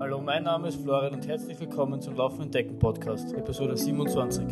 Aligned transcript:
Hallo, 0.00 0.20
mein 0.20 0.42
Name 0.44 0.68
ist 0.68 0.82
Florian 0.82 1.14
und 1.14 1.26
herzlich 1.26 1.58
willkommen 1.60 2.00
zum 2.00 2.16
Laufen 2.16 2.50
Decken 2.50 2.78
Podcast, 2.78 3.32
Episode 3.34 3.76
27. 3.76 4.46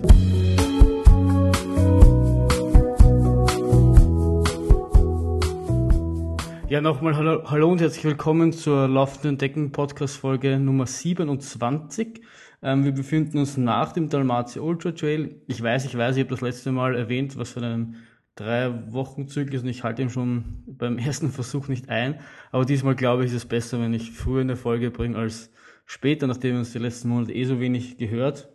Ja, 6.69 6.81
nochmal 6.81 7.17
hallo, 7.17 7.43
hallo 7.51 7.71
und 7.71 7.81
herzlich 7.81 8.05
willkommen 8.05 8.53
zur 8.53 8.87
Laufenden 8.87 9.39
Decken 9.39 9.73
Podcast 9.73 10.17
Folge 10.17 10.59
Nummer 10.59 10.87
27. 10.87 12.21
Ähm, 12.63 12.85
wir 12.85 12.93
befinden 12.93 13.39
uns 13.39 13.57
nach 13.57 13.93
dem 13.93 14.09
Dalmatia 14.09 14.63
Ultra 14.63 14.93
Trail. 14.93 15.41
Ich 15.47 15.63
weiß, 15.63 15.85
ich 15.87 15.97
weiß, 15.97 16.17
ich 16.17 16.23
habe 16.23 16.31
das 16.31 16.43
letzte 16.43 16.73
Mal 16.73 16.95
erwähnt, 16.95 17.37
was 17.37 17.51
für 17.51 17.61
einen 17.61 17.97
drei 18.41 18.73
Wochen 18.93 19.29
Zyklus 19.29 19.63
und 19.63 19.69
ich 19.69 19.85
halte 19.85 20.01
ihn 20.01 20.11
schon 20.11 20.45
beim 20.67 20.99
ersten 20.99 21.31
Versuch 21.31 21.69
nicht 21.69 21.89
ein. 21.91 22.19
Aber 22.51 22.65
diesmal 22.65 22.95
glaube 22.95 23.25
ich, 23.25 23.31
ist 23.31 23.37
es 23.37 23.47
besser, 23.47 23.81
wenn 23.81 23.93
ich 23.93 24.13
früher 24.13 24.41
eine 24.41 24.57
Folge 24.57 24.91
bringe 24.91 25.19
als 25.19 25.51
später, 25.85 26.27
nachdem 26.27 26.53
wir 26.53 26.61
uns 26.61 26.73
die 26.73 26.79
letzten 26.79 27.09
Monate 27.09 27.35
eh 27.35 27.45
so 27.45 27.61
wenig 27.61 27.99
gehört 27.99 28.49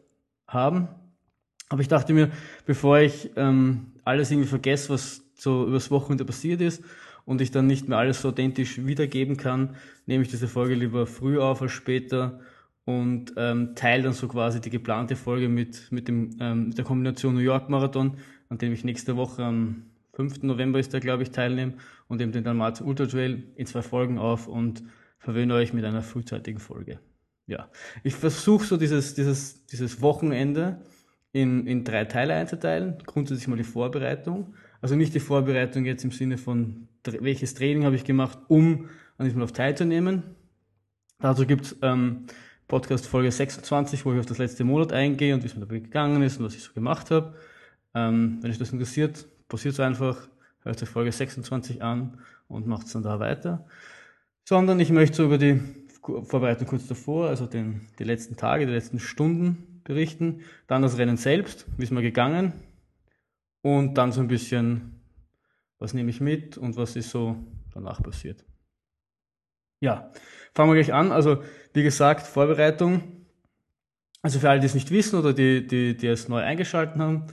haben. 0.48 0.88
Aber 1.70 1.82
ich 1.82 1.88
dachte 1.88 2.14
mir, 2.14 2.32
bevor 2.66 3.00
ich 3.00 3.32
ähm, 3.36 3.94
alles 4.04 4.32
irgendwie 4.32 4.48
vergesse, 4.48 4.90
was 4.90 5.24
so 5.36 5.68
übers 5.68 5.92
Wochenende 5.92 6.26
passiert 6.26 6.62
ist 6.62 6.84
und 7.26 7.42
ich 7.42 7.52
dann 7.52 7.68
nicht 7.68 7.88
mehr 7.88 7.98
alles 7.98 8.22
so 8.22 8.30
authentisch 8.30 8.86
wiedergeben 8.86 9.38
kann, 9.38 9.76
nehme 10.06 10.24
ich 10.24 10.30
diese 10.30 10.48
Folge 10.48 10.76
lieber 10.76 11.06
früh 11.06 11.40
auf 11.40 11.62
als 11.62 11.72
später 11.72 12.40
und 12.86 13.34
ähm, 13.36 13.74
teile 13.76 14.04
dann 14.04 14.14
so 14.14 14.28
quasi 14.28 14.62
die 14.62 14.70
geplante 14.70 15.16
Folge 15.16 15.50
mit, 15.50 15.92
mit, 15.92 16.08
dem, 16.08 16.38
ähm, 16.40 16.68
mit 16.68 16.78
der 16.78 16.86
Kombination 16.86 17.34
New 17.34 17.42
York 17.42 17.70
Marathon, 17.70 18.18
an 18.50 18.58
dem 18.58 18.74
ich 18.74 18.84
nächste 18.84 19.16
Woche 19.16 19.44
am 19.44 19.84
5. 20.14 20.44
November 20.44 20.80
ist 20.80 20.94
der, 20.94 21.00
glaube 21.00 21.24
ich, 21.24 21.32
teilnehme 21.32 21.74
und 22.08 22.22
eben 22.22 22.32
den 22.32 22.44
Dalmatien 22.44 22.88
Ultra 22.88 23.06
Trail 23.06 23.44
in 23.56 23.66
zwei 23.66 23.82
Folgen 23.82 24.18
auf 24.18 24.48
und 24.48 24.84
verwöhne 25.20 25.54
euch 25.56 25.74
mit 25.74 25.84
einer 25.84 26.02
frühzeitigen 26.02 26.60
Folge. 26.60 27.00
Ja, 27.48 27.70
ich 28.04 28.16
versuche 28.16 28.66
so 28.66 28.78
dieses, 28.78 29.14
dieses, 29.14 29.66
dieses 29.68 30.02
Wochenende 30.02 30.82
in, 31.32 31.68
in 31.68 31.84
drei 31.84 32.06
Teile 32.06 32.34
einzuteilen. 32.34 32.98
Grundsätzlich 33.06 33.48
mal 33.48 33.58
die 33.58 33.64
Vorbereitung. 33.64 34.56
Also 34.82 34.96
nicht 34.96 35.14
die 35.14 35.20
Vorbereitung 35.20 35.86
jetzt 35.86 36.04
im 36.04 36.12
Sinne 36.12 36.38
von, 36.38 36.88
welches 37.04 37.54
Training 37.54 37.84
habe 37.84 37.96
ich 37.96 38.04
gemacht, 38.04 38.40
um 38.48 38.90
an 39.18 39.26
diesem 39.26 39.42
Lauf 39.42 39.52
teilzunehmen. 39.52 40.24
Dazu 41.20 41.46
gibt's 41.46 41.76
ähm, 41.82 42.26
Podcast 42.68 43.06
Folge 43.08 43.32
26, 43.32 44.06
wo 44.06 44.14
ich 44.14 44.20
auf 44.20 44.26
das 44.26 44.38
letzte 44.38 44.64
Monat 44.64 44.92
eingehe 44.92 45.34
und 45.34 45.44
wie 45.44 45.48
es 45.48 45.56
mir 45.56 45.62
dabei 45.62 45.80
gegangen 45.80 46.22
ist 46.24 46.40
und 46.40 46.46
was 46.46 46.56
ich 46.56 46.64
so 46.64 46.74
gemacht 46.74 47.12
habe. 47.12 47.36
Ähm, 47.96 48.40
wenn 48.42 48.52
euch 48.52 48.58
das 48.58 48.74
interessiert, 48.74 49.26
passiert 49.48 49.74
es 49.74 49.80
einfach, 49.80 50.28
hört 50.62 50.84
euch 50.84 50.90
Folge 50.90 51.12
26 51.12 51.82
an 51.82 52.20
und 52.48 52.68
macht 52.68 52.88
es 52.88 52.94
dann 52.94 53.04
da 53.04 53.20
weiter. 53.20 53.66
Sondern 54.44 54.80
ich 54.80 54.92
möchte 54.92 55.18
so 55.18 55.26
über 55.26 55.38
die 55.38 55.62
Vorbereitung 56.02 56.68
kurz 56.68 56.88
davor, 56.88 57.30
also 57.30 57.48
den, 57.48 57.88
die 57.98 58.04
letzten 58.04 58.36
Tage, 58.36 58.68
die 58.68 58.74
letzten 58.74 59.00
Stunden 59.00 59.82
berichten. 59.84 60.42
Dann 60.68 60.82
das 60.82 60.98
Rennen 60.98 61.18
selbst, 61.18 61.66
wie 61.78 61.84
ist 61.84 61.92
mir 61.92 62.02
gegangen. 62.02 62.54
Und 63.62 63.96
dann 63.98 64.12
so 64.12 64.22
ein 64.22 64.28
bisschen, 64.28 65.02
was 65.80 65.94
nehme 65.94 66.12
ich 66.12 66.22
mit 66.22 66.58
und 66.58 66.76
was 66.76 66.96
ist 66.96 67.10
so 67.10 67.38
danach 67.74 68.04
passiert. 68.04 68.46
Ja, 69.80 70.12
fangen 70.54 70.70
wir 70.70 70.76
gleich 70.76 70.94
an. 70.94 71.12
Also, 71.12 71.44
wie 71.74 71.84
gesagt, 71.84 72.28
Vorbereitung. 72.28 73.26
Also 74.22 74.40
für 74.40 74.50
alle, 74.50 74.60
die 74.60 74.66
es 74.66 74.74
nicht 74.74 74.92
wissen 74.92 75.18
oder 75.20 75.34
die, 75.34 75.66
die, 75.66 75.96
die 75.96 76.08
es 76.08 76.28
neu 76.28 76.42
eingeschaltet 76.42 76.98
haben, 76.98 77.28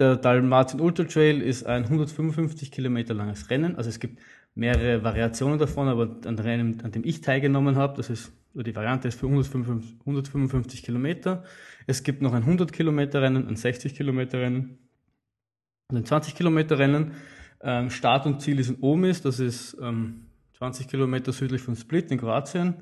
der 0.00 0.16
Dalmatien 0.16 0.80
Ultra 0.80 1.04
Trail 1.04 1.42
ist 1.42 1.64
ein 1.64 1.84
155 1.84 2.72
Kilometer 2.72 3.14
langes 3.14 3.50
Rennen. 3.50 3.76
Also 3.76 3.90
es 3.90 4.00
gibt 4.00 4.18
mehrere 4.54 5.04
Variationen 5.04 5.58
davon, 5.58 5.88
aber 5.88 6.16
an, 6.24 6.38
Rennen, 6.38 6.82
an 6.82 6.90
dem 6.90 7.04
ich 7.04 7.20
teilgenommen 7.20 7.76
habe, 7.76 7.96
das 7.96 8.10
ist 8.10 8.32
die 8.52 8.74
Variante 8.74 9.06
ist 9.06 9.20
für 9.20 9.26
155, 9.26 10.00
155 10.00 10.82
Kilometer. 10.82 11.44
Es 11.86 12.02
gibt 12.02 12.20
noch 12.20 12.32
ein 12.32 12.42
100 12.42 12.72
Kilometer 12.72 13.22
Rennen, 13.22 13.46
ein 13.46 13.54
60 13.54 13.94
Kilometer 13.94 14.40
Rennen 14.40 14.78
und 15.88 15.98
ein 15.98 16.04
20 16.04 16.34
Kilometer 16.34 16.78
Rennen. 16.78 17.12
Ähm, 17.62 17.90
Start 17.90 18.26
und 18.26 18.40
Ziel 18.40 18.58
ist 18.58 18.70
in 18.70 18.78
Omis, 18.80 19.22
das 19.22 19.38
ist 19.38 19.76
ähm, 19.80 20.26
20 20.54 20.88
Kilometer 20.88 21.32
südlich 21.32 21.62
von 21.62 21.76
Split 21.76 22.10
in 22.10 22.18
Kroatien. 22.18 22.74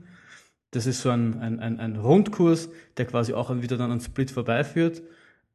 Das 0.70 0.86
ist 0.86 1.02
so 1.02 1.10
ein, 1.10 1.38
ein, 1.38 1.60
ein, 1.60 1.80
ein 1.80 1.96
Rundkurs, 1.96 2.70
der 2.96 3.04
quasi 3.04 3.34
auch 3.34 3.54
wieder 3.60 3.76
dann 3.76 3.90
an 3.90 4.00
Split 4.00 4.30
vorbeiführt 4.30 5.02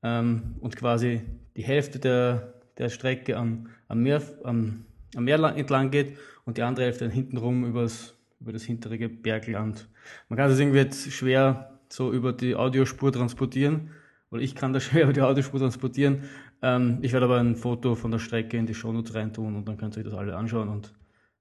ähm, 0.04 0.58
und 0.60 0.76
quasi 0.76 1.22
die 1.56 1.64
Hälfte 1.64 2.00
der, 2.00 2.54
der 2.78 2.90
Strecke 2.90 3.38
am, 3.38 3.68
am, 3.88 4.02
Meer, 4.02 4.22
am, 4.44 4.86
am 5.16 5.24
Meer 5.24 5.40
entlang 5.56 5.92
geht 5.92 6.18
und 6.46 6.58
die 6.58 6.64
andere 6.64 6.86
Hälfte 6.86 7.06
dann 7.06 7.14
hintenrum 7.14 7.66
übers, 7.66 8.16
über 8.40 8.52
das 8.52 8.64
hintere 8.64 9.10
Bergland. 9.10 9.88
Man 10.30 10.38
kann 10.38 10.50
das 10.50 10.60
irgendwie 10.60 10.80
jetzt 10.80 11.12
schwer 11.12 11.80
so 11.90 12.12
über 12.12 12.34
die 12.34 12.56
Audiospur 12.56 13.12
transportieren, 13.12 13.92
oder 14.32 14.42
ich 14.42 14.56
kann 14.56 14.74
das 14.74 14.84
schwer 14.86 15.04
über 15.04 15.14
die 15.14 15.22
Audiospur 15.22 15.60
transportieren. 15.60 16.24
Ähm, 16.62 17.00
ich 17.02 17.14
werde 17.14 17.26
aber 17.26 17.40
ein 17.40 17.56
Foto 17.56 17.96
von 17.96 18.12
der 18.12 18.20
Strecke 18.20 18.58
in 18.58 18.66
die 18.66 18.74
Shownotes 18.74 19.14
reintun 19.14 19.56
und 19.56 19.68
dann 19.68 19.78
könnt 19.78 19.96
ihr 19.96 20.00
euch 20.00 20.10
das 20.10 20.16
alle 20.16 20.36
anschauen 20.36 20.70
und 20.70 20.94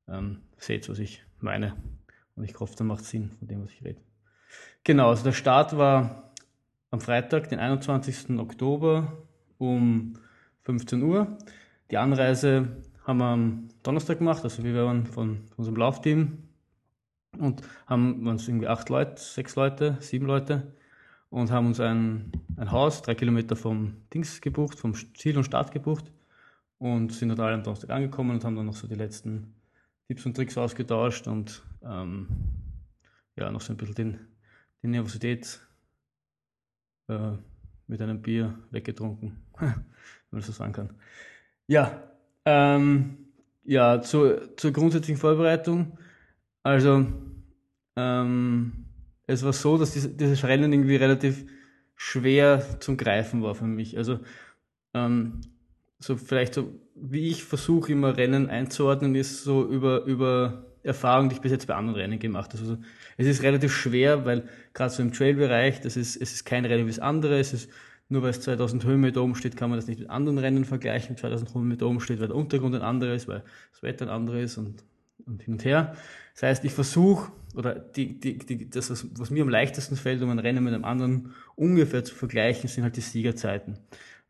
ähm, 0.08 0.42
seht, 0.58 0.88
was 0.88 0.98
ich 0.98 1.24
meine. 1.40 1.74
Und 2.36 2.44
ich 2.44 2.58
hoffe, 2.60 2.74
da 2.76 2.84
macht 2.84 3.04
Sinn 3.04 3.30
von 3.38 3.48
dem, 3.48 3.64
was 3.64 3.72
ich 3.72 3.84
rede. 3.84 4.00
Genau, 4.84 5.08
also 5.10 5.24
der 5.24 5.32
Start 5.32 5.76
war 5.76 6.32
am 6.90 7.00
Freitag, 7.00 7.48
den 7.48 7.58
21. 7.58 8.38
Oktober 8.38 9.26
um 9.62 10.14
15 10.62 11.02
Uhr. 11.02 11.38
Die 11.90 11.98
Anreise 11.98 12.76
haben 13.04 13.18
wir 13.18 13.26
am 13.26 13.68
Donnerstag 13.82 14.18
gemacht, 14.18 14.44
also 14.44 14.62
wir 14.62 14.74
waren 14.84 15.06
von, 15.06 15.42
unserem 15.56 15.76
Laufteam 15.76 16.38
und 17.38 17.62
haben 17.86 18.26
uns 18.26 18.46
irgendwie 18.48 18.68
acht 18.68 18.88
Leute, 18.88 19.20
sechs 19.20 19.56
Leute, 19.56 19.96
sieben 20.00 20.26
Leute 20.26 20.72
und 21.30 21.50
haben 21.50 21.66
uns 21.66 21.80
ein, 21.80 22.32
ein 22.56 22.70
Haus 22.70 23.02
drei 23.02 23.14
Kilometer 23.14 23.56
vom 23.56 23.96
Dings 24.12 24.40
gebucht, 24.40 24.78
vom 24.78 24.94
Ziel 25.14 25.36
und 25.36 25.44
Start 25.44 25.72
gebucht 25.72 26.12
und 26.78 27.12
sind 27.12 27.30
dort 27.30 27.40
alle 27.40 27.54
am 27.54 27.62
Donnerstag 27.62 27.90
angekommen 27.90 28.32
und 28.32 28.44
haben 28.44 28.56
dann 28.56 28.66
noch 28.66 28.74
so 28.76 28.86
die 28.86 28.94
letzten 28.94 29.54
Tipps 30.06 30.26
und 30.26 30.34
Tricks 30.34 30.58
ausgetauscht 30.58 31.26
und 31.26 31.62
ähm, 31.82 32.28
ja, 33.36 33.50
noch 33.50 33.60
so 33.60 33.72
ein 33.72 33.76
bisschen 33.76 34.28
die 34.82 34.88
Nervosität 34.88 35.60
äh, 37.08 37.32
mit 37.86 38.00
einem 38.00 38.22
Bier 38.22 38.58
weggetrunken, 38.70 39.36
wenn 39.60 39.84
man 40.30 40.42
so 40.42 40.52
sagen 40.52 40.72
kann. 40.72 40.90
Ja, 41.66 42.02
ähm, 42.44 43.18
ja, 43.64 44.02
zur, 44.02 44.56
zur 44.56 44.72
grundsätzlichen 44.72 45.20
Vorbereitung. 45.20 45.98
Also, 46.62 47.06
ähm, 47.96 48.86
es 49.26 49.44
war 49.44 49.52
so, 49.52 49.78
dass 49.78 49.92
dieses, 49.92 50.16
dieses 50.16 50.44
Rennen 50.44 50.72
irgendwie 50.72 50.96
relativ 50.96 51.46
schwer 51.94 52.80
zum 52.80 52.96
Greifen 52.96 53.42
war 53.42 53.54
für 53.54 53.64
mich. 53.64 53.96
Also, 53.96 54.20
ähm, 54.94 55.40
so 55.98 56.16
vielleicht 56.16 56.54
so, 56.54 56.72
wie 56.94 57.28
ich 57.28 57.44
versuche 57.44 57.92
immer 57.92 58.16
Rennen 58.16 58.50
einzuordnen, 58.50 59.14
ist 59.14 59.44
so 59.44 59.66
über, 59.66 60.04
über 60.04 60.66
Erfahrung, 60.82 61.28
die 61.28 61.36
ich 61.36 61.40
bis 61.40 61.52
jetzt 61.52 61.66
bei 61.66 61.74
anderen 61.74 61.98
Rennen 61.98 62.18
gemacht 62.18 62.52
habe. 62.52 62.62
Also 62.62 62.78
es 63.16 63.26
ist 63.26 63.42
relativ 63.42 63.72
schwer, 63.72 64.24
weil 64.24 64.48
gerade 64.74 64.90
so 64.90 65.02
im 65.02 65.12
Trail-Bereich, 65.12 65.80
das 65.80 65.96
ist, 65.96 66.16
es 66.16 66.32
ist 66.32 66.44
kein 66.44 66.64
Rennen 66.64 66.86
wie 66.86 66.90
das 66.90 66.98
andere, 66.98 67.38
es 67.38 67.52
ist 67.52 67.70
nur 68.12 68.22
weil 68.22 68.30
es 68.30 68.40
2000 68.40 68.84
Höhenmeter 68.84 69.22
oben 69.22 69.34
steht, 69.34 69.56
kann 69.56 69.70
man 69.70 69.78
das 69.78 69.86
nicht 69.86 70.00
mit 70.00 70.10
anderen 70.10 70.38
Rennen 70.38 70.64
vergleichen. 70.64 71.16
2000 71.16 71.54
Höhenmeter 71.54 71.86
oben 71.86 72.00
steht, 72.00 72.20
weil 72.20 72.28
der 72.28 72.36
Untergrund 72.36 72.74
ein 72.74 72.82
anderer 72.82 73.14
ist, 73.14 73.26
weil 73.26 73.42
das 73.72 73.82
Wetter 73.82 74.06
ein 74.06 74.10
anderes 74.10 74.58
und, 74.58 74.84
und 75.26 75.42
hin 75.42 75.54
und 75.54 75.64
her. 75.64 75.96
Das 76.34 76.44
heißt, 76.44 76.64
ich 76.64 76.72
versuche, 76.72 77.32
oder 77.54 77.74
die, 77.74 78.18
die, 78.18 78.38
die, 78.38 78.70
das, 78.70 78.90
was, 78.90 79.06
was 79.18 79.30
mir 79.30 79.42
am 79.42 79.48
leichtesten 79.48 79.96
fällt, 79.96 80.22
um 80.22 80.30
ein 80.30 80.38
Rennen 80.38 80.62
mit 80.62 80.72
einem 80.72 80.84
anderen 80.84 81.34
ungefähr 81.56 82.04
zu 82.04 82.14
vergleichen, 82.14 82.68
sind 82.68 82.84
halt 82.84 82.96
die 82.96 83.00
Siegerzeiten 83.00 83.78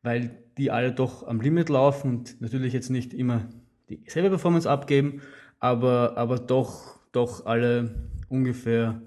weil 0.02 0.30
die 0.58 0.70
alle 0.70 0.92
doch 0.92 1.26
am 1.26 1.40
Limit 1.40 1.68
laufen 1.68 2.10
und 2.10 2.40
natürlich 2.40 2.72
jetzt 2.72 2.90
nicht 2.90 3.14
immer 3.14 3.48
dieselbe 3.88 4.30
Performance 4.30 4.68
abgeben, 4.68 5.22
aber, 5.60 6.16
aber 6.16 6.38
doch, 6.38 6.98
doch 7.12 7.46
alle 7.46 7.94
ungefähr, 8.28 9.00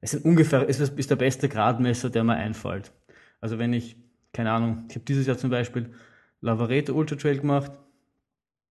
es 0.00 0.12
sind 0.12 0.24
ungefähr, 0.24 0.68
es 0.68 0.80
ist 0.80 1.10
der 1.10 1.16
beste 1.16 1.48
Gradmesser, 1.48 2.10
der 2.10 2.24
mir 2.24 2.36
einfällt. 2.36 2.92
Also 3.40 3.58
wenn 3.58 3.72
ich, 3.72 3.96
keine 4.32 4.52
Ahnung, 4.52 4.84
ich 4.88 4.94
habe 4.94 5.04
dieses 5.04 5.26
Jahr 5.26 5.38
zum 5.38 5.50
Beispiel 5.50 5.90
Lavareto 6.40 6.92
Ultra 6.92 7.16
Trail 7.16 7.38
gemacht, 7.38 7.72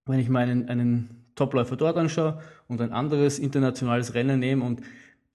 wenn 0.06 0.19
ich 0.19 0.30
meinen 0.30 0.69
einen 0.69 1.25
Topläufer 1.36 1.75
dort 1.75 1.98
anschaue 1.98 2.42
und 2.68 2.81
ein 2.81 2.92
anderes 2.92 3.39
internationales 3.39 4.13
Rennen 4.13 4.39
nehme 4.39 4.63
und 4.63 4.81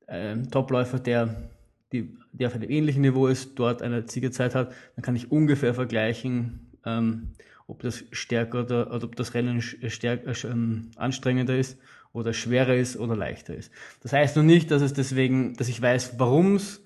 äh, 0.06 0.36
Topläufer, 0.50 0.98
der 0.98 1.50
die, 1.92 2.16
der 2.32 2.48
auf 2.48 2.54
einem 2.54 2.70
ähnlichen 2.70 3.02
Niveau 3.02 3.26
ist, 3.26 3.58
dort 3.58 3.82
eine 3.82 4.08
Siegerzeit 4.08 4.54
hat, 4.54 4.72
dann 4.96 5.02
kann 5.02 5.16
ich 5.16 5.30
ungefähr 5.30 5.74
vergleichen, 5.74 6.72
ähm, 6.84 7.32
ob 7.66 7.82
das 7.82 8.04
stärker 8.10 8.62
oder, 8.62 8.92
oder 8.92 9.04
ob 9.04 9.16
das 9.16 9.34
Rennen 9.34 9.60
stärker, 9.62 10.30
äh, 10.30 10.50
ähm, 10.50 10.90
anstrengender 10.96 11.56
ist 11.56 11.78
oder 12.12 12.32
schwerer 12.32 12.74
ist 12.74 12.96
oder 12.96 13.16
leichter 13.16 13.54
ist. 13.54 13.70
Das 14.02 14.12
heißt 14.12 14.36
noch 14.36 14.42
nicht, 14.42 14.70
dass 14.70 14.82
es 14.82 14.92
deswegen, 14.92 15.54
dass 15.54 15.68
ich 15.68 15.80
weiß, 15.80 16.18
warum 16.18 16.56
es 16.56 16.82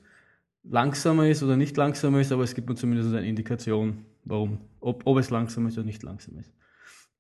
langsamer 0.68 1.28
ist 1.28 1.42
oder 1.42 1.56
nicht 1.56 1.76
langsamer 1.76 2.20
ist, 2.20 2.32
aber 2.32 2.42
es 2.42 2.54
gibt 2.54 2.68
mir 2.68 2.74
zumindest 2.74 3.14
eine 3.14 3.26
Indikation, 3.26 4.04
warum, 4.24 4.60
ob, 4.80 5.06
ob 5.06 5.18
es 5.18 5.30
langsamer 5.30 5.68
ist 5.68 5.78
oder 5.78 5.86
nicht 5.86 6.02
langsamer 6.02 6.40
ist. 6.40 6.52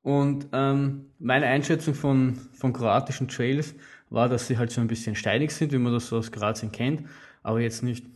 Und 0.02 0.46
ähm, 0.52 1.06
meine 1.18 1.46
Einschätzung 1.46 1.94
von, 1.94 2.36
von 2.52 2.72
kroatischen 2.72 3.28
Trails 3.28 3.74
war, 4.08 4.28
dass 4.28 4.46
sie 4.46 4.56
halt 4.56 4.70
so 4.70 4.80
ein 4.80 4.86
bisschen 4.86 5.16
steinig 5.16 5.50
sind, 5.50 5.72
wie 5.72 5.78
man 5.78 5.92
das 5.92 6.08
so 6.08 6.18
aus 6.18 6.30
Grazien 6.30 6.70
kennt, 6.70 7.08
aber 7.42 7.60
jetzt 7.60 7.82
nicht 7.82 8.06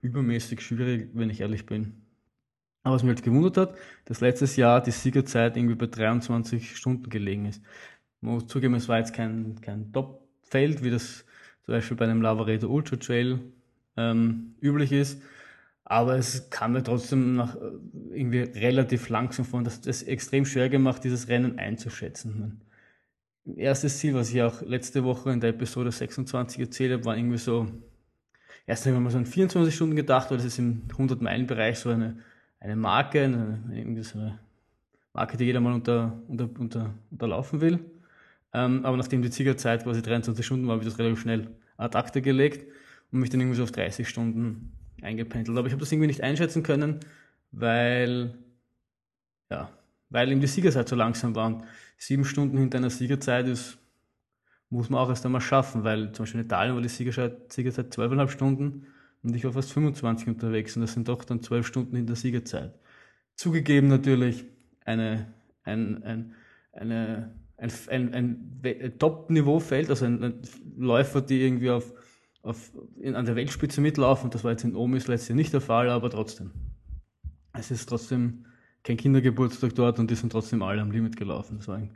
übermäßig 0.00 0.60
schwierig, 0.60 1.10
wenn 1.14 1.30
ich 1.30 1.40
ehrlich 1.40 1.66
bin. 1.66 1.94
Aber 2.82 2.94
was 2.94 3.02
mich 3.02 3.10
halt 3.10 3.24
gewundert 3.24 3.56
hat, 3.56 3.74
dass 4.06 4.20
letztes 4.20 4.56
Jahr 4.56 4.82
die 4.82 4.90
Siegerzeit 4.90 5.56
irgendwie 5.56 5.74
bei 5.74 5.86
23 5.86 6.76
Stunden 6.76 7.10
gelegen 7.10 7.46
ist. 7.46 7.62
Man 8.20 8.34
muss 8.34 8.46
zugeben, 8.46 8.74
es 8.74 8.88
war 8.88 8.98
jetzt 8.98 9.12
kein, 9.12 9.60
kein 9.60 9.92
Top-Feld, 9.92 10.82
wie 10.82 10.90
das 10.90 11.24
zum 11.64 11.74
Beispiel 11.74 11.96
bei 11.96 12.04
einem 12.04 12.22
Lavaredo 12.22 12.68
Ultra 12.68 12.96
Trail 12.96 13.40
ähm, 14.00 14.54
üblich 14.60 14.92
ist. 14.92 15.22
Aber 15.84 16.16
es 16.16 16.50
kam 16.50 16.72
mir 16.72 16.82
trotzdem 16.84 17.34
nach 17.34 17.56
äh, 17.56 17.58
irgendwie 18.12 18.42
relativ 18.42 19.08
langsam 19.08 19.44
vor. 19.44 19.62
Das 19.62 19.78
ist 19.78 20.04
extrem 20.04 20.44
schwer 20.44 20.68
gemacht, 20.68 21.02
dieses 21.02 21.28
Rennen 21.28 21.58
einzuschätzen. 21.58 22.60
Mein 23.44 23.56
erstes 23.56 23.98
Ziel, 23.98 24.14
was 24.14 24.30
ich 24.30 24.42
auch 24.42 24.62
letzte 24.62 25.02
Woche 25.04 25.32
in 25.32 25.40
der 25.40 25.50
Episode 25.50 25.90
26 25.90 26.60
erzählt 26.60 26.92
habe, 26.92 27.04
war 27.04 27.16
irgendwie 27.16 27.38
so, 27.38 27.66
erst 28.66 28.86
habe 28.86 28.96
ich 28.96 29.02
mal 29.02 29.10
so 29.10 29.18
an 29.18 29.26
24 29.26 29.74
Stunden 29.74 29.96
gedacht, 29.96 30.30
weil 30.30 30.36
das 30.36 30.46
ist 30.46 30.58
im 30.58 30.82
100-Meilen-Bereich 30.88 31.78
so 31.78 31.90
eine, 31.90 32.18
eine 32.60 32.76
Marke, 32.76 33.24
eine, 33.24 33.64
irgendwie 33.72 34.02
so 34.02 34.18
eine 34.18 34.38
Marke, 35.12 35.36
die 35.36 35.44
jeder 35.44 35.60
mal 35.60 35.72
unter, 35.72 36.22
unter, 36.28 36.48
unter, 36.58 36.94
unterlaufen 37.10 37.60
will. 37.60 37.80
Ähm, 38.52 38.84
aber 38.84 38.96
nachdem 38.96 39.22
die 39.22 39.30
Ziegerzeit 39.30 39.82
quasi 39.82 40.02
23 40.02 40.44
Stunden 40.44 40.66
war, 40.66 40.74
habe 40.74 40.84
ich 40.84 40.88
das 40.88 40.98
relativ 40.98 41.20
schnell 41.20 41.48
ad 41.76 41.96
acta 41.98 42.20
gelegt 42.20 42.64
und 43.12 43.20
mich 43.20 43.30
dann 43.30 43.40
irgendwie 43.40 43.56
so 43.56 43.64
auf 43.64 43.72
30 43.72 44.08
Stunden 44.08 44.72
eingependelt. 45.02 45.56
Aber 45.56 45.66
ich 45.66 45.72
habe 45.72 45.80
das 45.80 45.90
irgendwie 45.92 46.06
nicht 46.06 46.22
einschätzen 46.22 46.62
können, 46.62 47.00
weil, 47.52 48.34
ja, 49.50 49.70
weil 50.10 50.30
eben 50.30 50.40
die 50.40 50.46
Siegerzeit 50.46 50.88
so 50.88 50.96
langsam 50.96 51.34
war. 51.34 51.46
Und 51.46 51.64
sieben 51.96 52.24
Stunden 52.24 52.58
hinter 52.58 52.78
einer 52.78 52.90
Siegerzeit 52.90 53.46
ist, 53.48 53.78
muss 54.68 54.88
man 54.88 55.00
auch 55.00 55.08
erst 55.08 55.26
einmal 55.26 55.40
schaffen, 55.40 55.82
weil 55.82 56.12
zum 56.12 56.24
Beispiel 56.24 56.40
in 56.40 56.46
Italien 56.46 56.74
war 56.74 56.82
die 56.82 56.88
Siegerzeit, 56.88 57.52
Siegerzeit 57.52 57.92
12,5 57.92 58.28
Stunden 58.28 58.86
und 59.22 59.34
ich 59.34 59.44
war 59.44 59.52
fast 59.52 59.72
25 59.72 60.28
unterwegs 60.28 60.76
und 60.76 60.82
das 60.82 60.92
sind 60.92 61.08
doch 61.08 61.24
dann 61.24 61.42
12 61.42 61.66
Stunden 61.66 61.96
hinter 61.96 62.14
Siegerzeit. 62.14 62.78
Zugegeben 63.34 63.88
natürlich 63.88 64.44
eine, 64.84 65.34
ein, 65.64 66.04
ein, 66.04 66.34
eine 66.72 67.34
ein, 67.60 68.14
ein, 68.14 68.62
ein 68.64 68.98
Top-Niveau-Feld, 68.98 69.90
also 69.90 70.06
ein, 70.06 70.22
ein, 70.24 70.42
Läufer, 70.78 71.20
die 71.20 71.42
irgendwie 71.42 71.70
auf, 71.70 71.92
auf, 72.42 72.72
in, 73.00 73.14
an 73.14 73.26
der 73.26 73.36
Weltspitze 73.36 73.80
mitlaufen. 73.80 74.30
Das 74.30 74.44
war 74.44 74.52
jetzt 74.52 74.64
in 74.64 74.74
Omis 74.74 75.08
letztes 75.08 75.28
Jahr 75.28 75.36
nicht 75.36 75.52
der 75.52 75.60
Fall, 75.60 75.90
aber 75.90 76.10
trotzdem. 76.10 76.50
Es 77.52 77.70
ist 77.70 77.88
trotzdem 77.88 78.46
kein 78.82 78.96
Kindergeburtstag 78.96 79.74
dort 79.74 79.98
und 79.98 80.10
die 80.10 80.14
sind 80.14 80.32
trotzdem 80.32 80.62
alle 80.62 80.80
am 80.80 80.90
Limit 80.90 81.16
gelaufen. 81.16 81.58
Das 81.58 81.68
war 81.68 81.76
ein, 81.76 81.90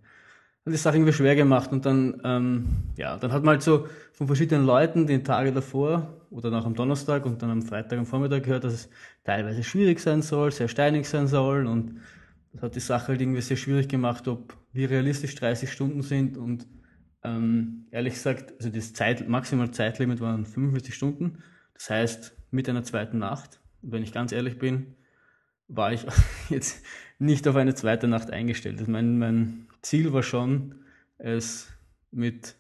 hat 0.66 0.72
die 0.72 0.76
Sache 0.78 0.96
irgendwie 0.96 1.12
schwer 1.12 1.36
gemacht 1.36 1.72
und 1.72 1.86
dann, 1.86 2.20
ähm, 2.24 2.66
ja, 2.96 3.16
dann 3.16 3.32
hat 3.32 3.42
man 3.42 3.54
halt 3.54 3.62
so 3.62 3.86
von 4.12 4.26
verschiedenen 4.26 4.66
Leuten 4.66 5.06
den 5.06 5.24
Tage 5.24 5.52
davor 5.52 6.14
oder 6.30 6.50
nach 6.50 6.66
am 6.66 6.74
Donnerstag 6.74 7.24
und 7.26 7.42
dann 7.42 7.50
am 7.50 7.62
Freitag 7.62 7.98
am 7.98 8.06
Vormittag 8.06 8.42
gehört, 8.42 8.64
dass 8.64 8.72
es 8.72 8.90
teilweise 9.24 9.62
schwierig 9.62 10.00
sein 10.00 10.22
soll, 10.22 10.50
sehr 10.52 10.68
steinig 10.68 11.08
sein 11.08 11.26
soll 11.26 11.66
und 11.66 12.00
das 12.52 12.62
hat 12.62 12.76
die 12.76 12.80
Sache 12.80 13.08
halt 13.08 13.20
irgendwie 13.20 13.40
sehr 13.40 13.56
schwierig 13.56 13.88
gemacht, 13.88 14.28
ob 14.28 14.56
wie 14.72 14.84
realistisch 14.84 15.34
30 15.34 15.70
Stunden 15.70 16.02
sind 16.02 16.36
und 16.36 16.66
ähm, 17.24 17.86
ehrlich 17.90 18.14
gesagt, 18.14 18.54
also 18.58 18.70
das 18.70 18.92
Zeit, 18.92 19.28
maximal 19.28 19.70
Zeitlimit 19.70 20.20
waren 20.20 20.46
45 20.46 20.94
Stunden. 20.94 21.42
Das 21.74 21.90
heißt, 21.90 22.36
mit 22.50 22.68
einer 22.68 22.84
zweiten 22.84 23.18
Nacht. 23.18 23.60
Und 23.82 23.92
wenn 23.92 24.02
ich 24.02 24.12
ganz 24.12 24.32
ehrlich 24.32 24.58
bin, 24.58 24.94
war 25.68 25.92
ich 25.92 26.06
jetzt 26.50 26.84
nicht 27.18 27.48
auf 27.48 27.56
eine 27.56 27.74
zweite 27.74 28.06
Nacht 28.06 28.30
eingestellt. 28.30 28.78
Also 28.78 28.90
mein, 28.90 29.18
mein 29.18 29.66
Ziel 29.82 30.12
war 30.12 30.22
schon, 30.22 30.76
es 31.18 31.72
mit 32.10 32.56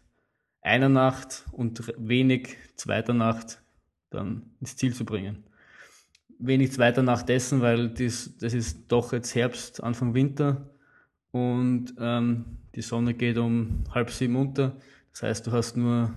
einer 0.62 0.88
Nacht 0.88 1.44
und 1.52 1.92
wenig 1.98 2.56
zweiter 2.76 3.14
Nacht 3.14 3.60
dann 4.10 4.54
ins 4.60 4.76
Ziel 4.76 4.94
zu 4.94 5.04
bringen 5.04 5.44
wenig 6.38 6.72
zweiter 6.72 7.02
nach 7.02 7.22
dessen, 7.22 7.60
weil 7.60 7.90
das, 7.90 8.36
das 8.38 8.54
ist 8.54 8.86
doch 8.88 9.12
jetzt 9.12 9.34
Herbst, 9.34 9.82
Anfang 9.82 10.14
Winter 10.14 10.70
und 11.34 11.94
ähm, 11.98 12.44
die 12.76 12.82
Sonne 12.82 13.12
geht 13.12 13.38
um 13.38 13.82
halb 13.92 14.10
sieben 14.10 14.36
unter. 14.36 14.76
Das 15.10 15.24
heißt, 15.24 15.46
du 15.48 15.50
hast 15.50 15.76
nur 15.76 16.14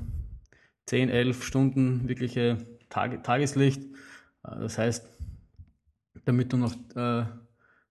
10, 0.86 1.10
11 1.10 1.44
Stunden 1.44 2.08
wirkliche 2.08 2.60
Tag 2.90 3.24
Tageslicht. 3.24 3.81
Äh, 3.81 4.60
das 4.60 4.78
heißt, 4.78 5.08
damit 6.25 6.54
du 6.54 6.58
noch, 6.58 6.75
äh, 6.96 7.25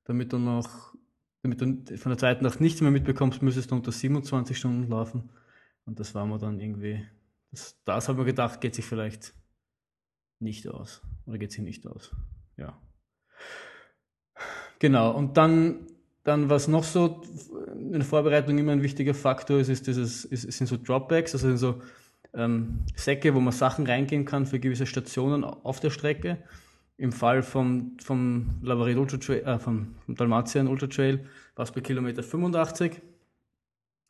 damit 0.04 0.32
du 0.32 0.38
noch, 0.38 0.94
damit 1.42 1.60
du 1.60 1.96
von 1.96 2.10
der 2.10 2.18
zweiten 2.18 2.44
Nacht 2.44 2.60
nichts 2.60 2.80
mehr 2.80 2.92
mitbekommst, 2.92 3.42
müsstest 3.42 3.72
du 3.72 3.74
unter 3.74 3.90
27 3.90 4.56
Stunden 4.56 4.88
laufen. 4.88 5.28
Und 5.84 5.98
das 5.98 6.14
war 6.14 6.26
mir 6.26 6.38
dann 6.38 6.60
irgendwie, 6.60 7.04
das, 7.50 7.76
das 7.84 8.08
haben 8.08 8.18
wir 8.18 8.24
gedacht, 8.24 8.60
geht 8.60 8.76
sich 8.76 8.84
vielleicht 8.84 9.34
nicht 10.38 10.68
aus. 10.68 11.02
Oder 11.26 11.38
geht 11.38 11.50
sie 11.50 11.62
nicht 11.62 11.88
aus? 11.88 12.14
Ja. 12.56 12.80
Genau, 14.78 15.10
und 15.10 15.36
dann, 15.36 15.88
dann 16.26 16.50
was 16.50 16.66
noch 16.66 16.84
so 16.84 17.22
in 17.78 17.92
der 17.92 18.04
Vorbereitung 18.04 18.58
immer 18.58 18.72
ein 18.72 18.82
wichtiger 18.82 19.14
Faktor 19.14 19.60
ist, 19.60 19.68
ist 19.68 19.86
dieses, 19.86 20.24
ist, 20.24 20.50
sind 20.50 20.66
so 20.66 20.76
Dropbacks, 20.76 21.34
also 21.34 21.46
sind 21.46 21.58
so 21.58 21.80
ähm, 22.34 22.80
Säcke, 22.96 23.34
wo 23.34 23.40
man 23.40 23.52
Sachen 23.52 23.86
reingehen 23.86 24.24
kann 24.24 24.44
für 24.44 24.58
gewisse 24.58 24.86
Stationen 24.86 25.44
auf 25.44 25.78
der 25.80 25.90
Strecke. 25.90 26.38
Im 26.98 27.12
Fall 27.12 27.42
vom, 27.42 27.96
vom 28.02 28.58
Lavaret 28.62 28.96
Ultra 28.96 29.18
Trail, 29.18 29.44
äh, 29.44 29.58
vom, 29.58 29.94
vom 30.04 30.14
Dalmatien 30.14 30.66
Ultra 30.66 30.88
Trail 30.88 31.24
war 31.54 31.64
es 31.64 31.72
bei 31.72 31.80
Kilometer 31.80 32.22
85. 32.22 33.00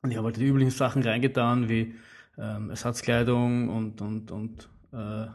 Und 0.02 0.10
ich 0.10 0.16
habe 0.16 0.26
halt 0.26 0.36
die 0.36 0.46
üblichen 0.46 0.70
Sachen 0.70 1.02
reingetan, 1.02 1.68
wie 1.68 1.94
ähm, 2.38 2.70
Ersatzkleidung 2.70 3.68
und, 3.68 4.00
und, 4.00 4.30
und 4.30 4.68
äh, 4.92 5.26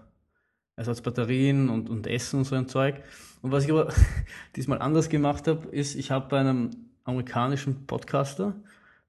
Ersatzbatterien 0.81 1.69
und, 1.69 1.89
und 1.89 2.07
Essen 2.07 2.39
und 2.39 2.45
so 2.45 2.55
ein 2.55 2.67
Zeug. 2.67 3.01
Und 3.41 3.51
was 3.51 3.65
ich 3.65 3.71
aber 3.71 3.93
diesmal 4.55 4.79
anders 4.79 5.09
gemacht 5.09 5.47
habe, 5.47 5.67
ist, 5.69 5.95
ich 5.95 6.11
habe 6.11 6.27
bei 6.29 6.39
einem 6.39 6.71
amerikanischen 7.03 7.85
Podcaster, 7.87 8.55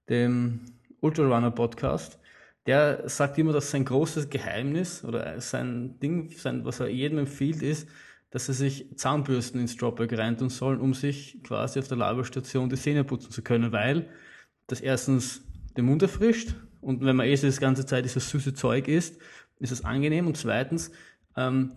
dem 0.09 0.61
Ultra 1.01 1.25
Runner 1.25 1.51
Podcast, 1.51 2.19
der 2.67 3.09
sagt 3.09 3.39
immer, 3.39 3.53
dass 3.53 3.71
sein 3.71 3.85
großes 3.85 4.31
Geheimnis 4.31 5.05
oder 5.05 5.41
sein 5.41 5.99
Ding, 6.01 6.31
sein, 6.37 6.65
was 6.65 6.81
er 6.81 6.89
jedem 6.89 7.19
empfiehlt, 7.19 7.61
ist, 7.61 7.89
dass 8.31 8.49
er 8.49 8.55
sich 8.55 8.87
Zahnbürsten 8.97 9.61
ins 9.61 9.77
Dropback 9.77 10.17
reintun 10.17 10.49
soll, 10.49 10.77
um 10.77 10.95
sich 10.95 11.43
quasi 11.43 11.79
auf 11.79 11.89
der 11.89 11.99
Laberstation 11.99 12.71
die 12.71 12.77
Zähne 12.77 13.05
putzen 13.05 13.31
zu 13.31 13.43
können, 13.43 13.73
weil 13.73 14.09
das 14.69 14.81
erstens 14.81 15.43
den 15.77 15.87
Mund 15.87 16.03
erfrischt 16.03 16.55
und 16.81 17.05
wenn 17.05 17.17
man 17.17 17.27
eh 17.27 17.37
so 17.37 17.47
das 17.47 17.61
ganze 17.61 17.85
Zeit 17.87 18.05
dieses 18.05 18.31
süße 18.31 18.55
Zeug 18.55 18.89
isst, 18.89 19.19
ist 19.59 19.71
es 19.71 19.85
angenehm 19.85 20.27
und 20.27 20.37
zweitens 20.37 20.91
ähm, 21.37 21.73